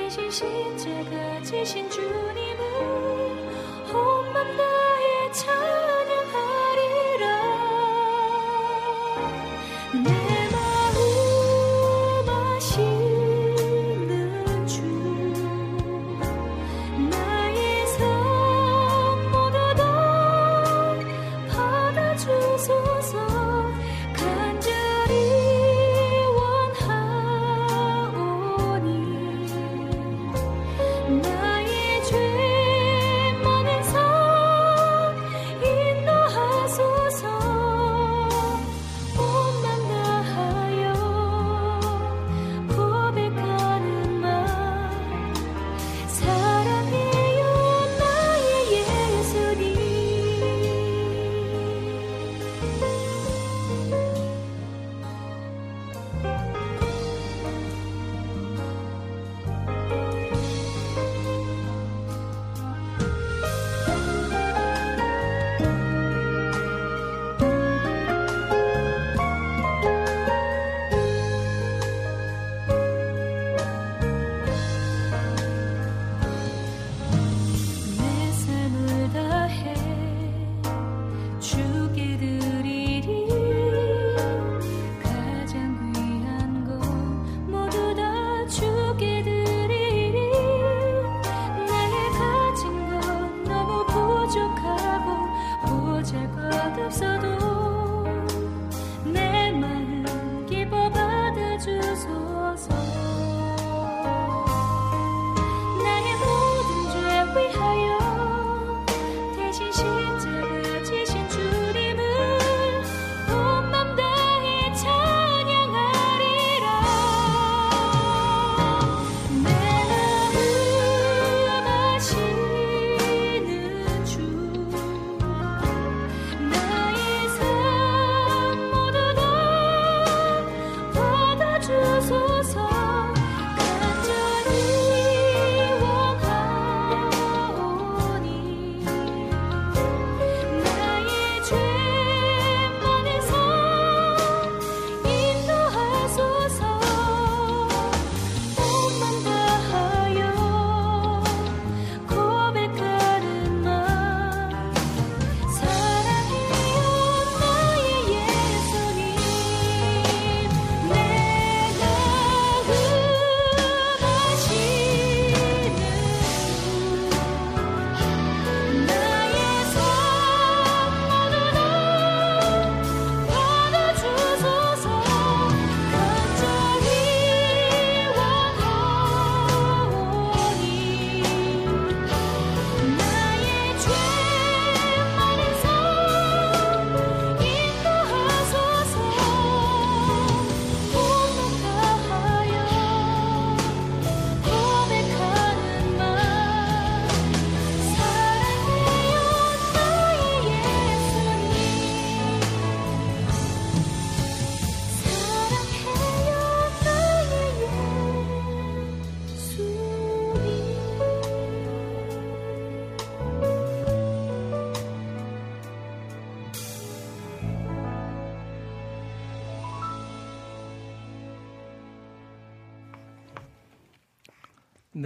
[0.08, 2.62] 대신 십자가 지신 주님을
[3.92, 5.87] 온맘 다해 찬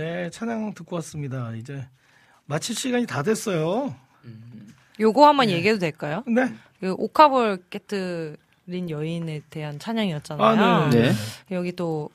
[0.02, 1.52] 네, 찬양 듣고 왔습니다.
[1.54, 1.86] 이제
[2.46, 3.94] 마칠 시간이 다 됐어요.
[4.98, 6.24] 요거 한번 얘기해도 될까요?
[6.26, 6.52] 네.
[6.80, 10.44] 그 오카볼 깨뜨린 여인에 대한 찬양이었잖아요.
[10.44, 11.12] 아, 네.
[11.12, 11.12] 네.
[11.52, 12.10] 여기 또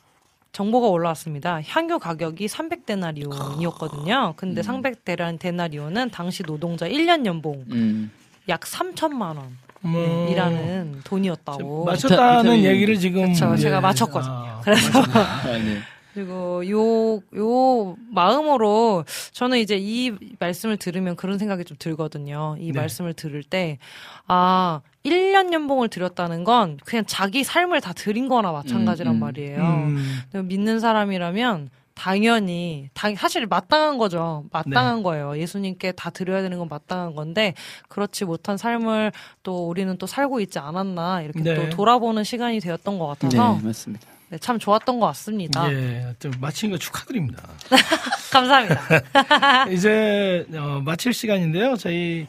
[0.51, 1.61] 정보가 올라왔습니다.
[1.65, 4.35] 향교 가격이 300데나리온이었거든요.
[4.35, 8.11] 근데 300데나리온은 당시 노동자 1년 연봉 음.
[8.49, 9.38] 약 3천만
[9.85, 11.85] 음, 원이라는 돈이었다고.
[11.85, 12.65] 맞췄다는.
[12.65, 14.34] 얘기를 지금 그쵸, 예, 제가 맞췄거든요.
[14.34, 15.80] 아, 그래서 아, 네.
[16.18, 22.56] 그리고 요, 요 마음으로 저는 이제 이 말씀을 들으면 그런 생각이 좀 들거든요.
[22.60, 22.80] 이 네.
[22.80, 23.77] 말씀을 들을 때,
[24.26, 29.19] 아, 1년 연봉을 드렸다는 건 그냥 자기 삶을 다 드린 거나 마찬가지란 음, 음.
[29.19, 29.61] 말이에요.
[29.61, 34.45] 음, 믿는 사람이라면 당연히 당, 사실 마땅한 거죠.
[34.52, 35.38] 마땅한 거예요.
[35.38, 37.53] 예수님께 다 드려야 되는 건 마땅한 건데
[37.89, 39.11] 그렇지 못한 삶을
[39.44, 41.56] 또 우리는 또 살고 있지 않았나 이렇게 네.
[41.56, 44.16] 또 돌아보는 시간이 되었던 것 같아서 네, 맞습니다.
[44.30, 45.72] 네, 참 좋았던 것 같습니다.
[45.72, 47.44] 예, 좀 마친 거 축하드립니다.
[48.32, 49.66] 감사합니다.
[49.72, 51.78] 이제 어, 마칠 시간인데요.
[51.78, 52.28] 저희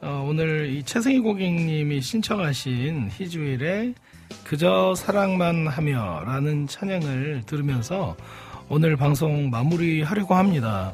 [0.00, 3.94] 어, 오늘 이 최승희 고객님이 신청하신 희주일의
[4.44, 8.16] 그저 사랑만 하며라는 찬양을 들으면서
[8.68, 10.92] 오늘 방송 마무리하려고 합니다.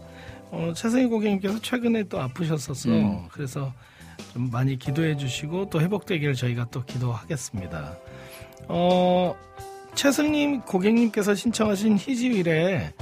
[0.51, 2.91] 어, 최승희 고객님께서 최근에 또 아프셨었어.
[2.91, 3.27] 음.
[3.33, 3.73] 그래서
[4.33, 7.97] 좀 많이 기도해 주시고 또 회복되기를 저희가 또 기도하겠습니다.
[8.69, 9.35] 어,
[9.95, 12.93] 최승님 고객님께서 신청하신 희지일의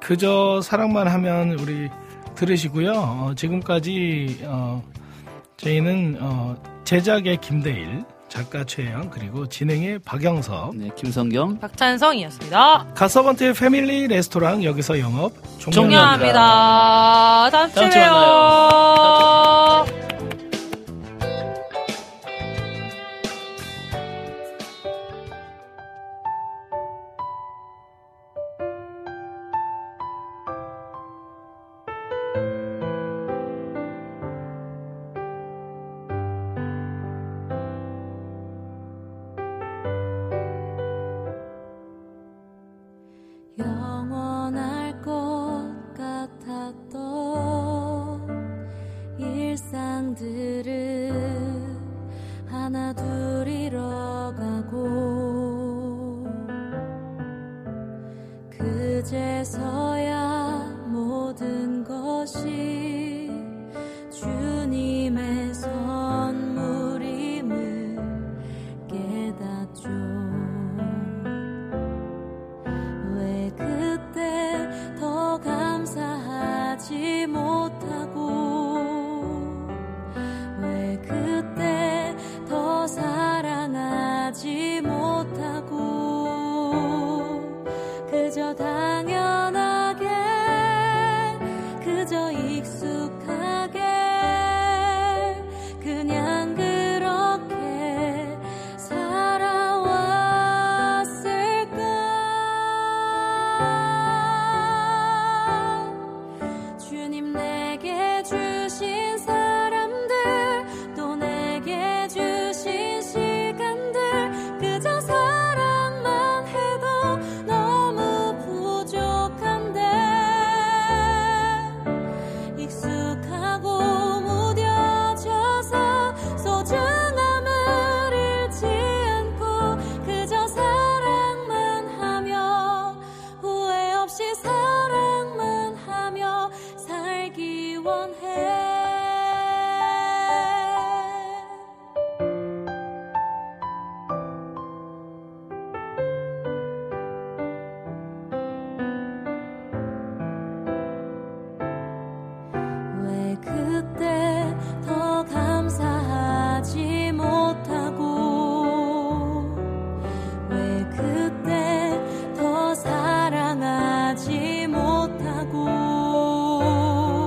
[0.00, 1.88] 그저 사랑만 하면 우리
[2.34, 2.92] 들으시고요.
[2.92, 4.82] 어, 지금까지 어,
[5.58, 11.58] 저희는 어, 제작의 김대일, 작가 최영 그리고 진행의 박영석, 네, 김성경.
[11.60, 12.88] 박찬성이었습니다.
[12.94, 15.74] 가서번트의 패밀리 레스토랑 여기서 영업 종료.
[15.74, 17.50] 종료합니다.
[17.50, 19.86] 다음 주에 다음 주에 봬요.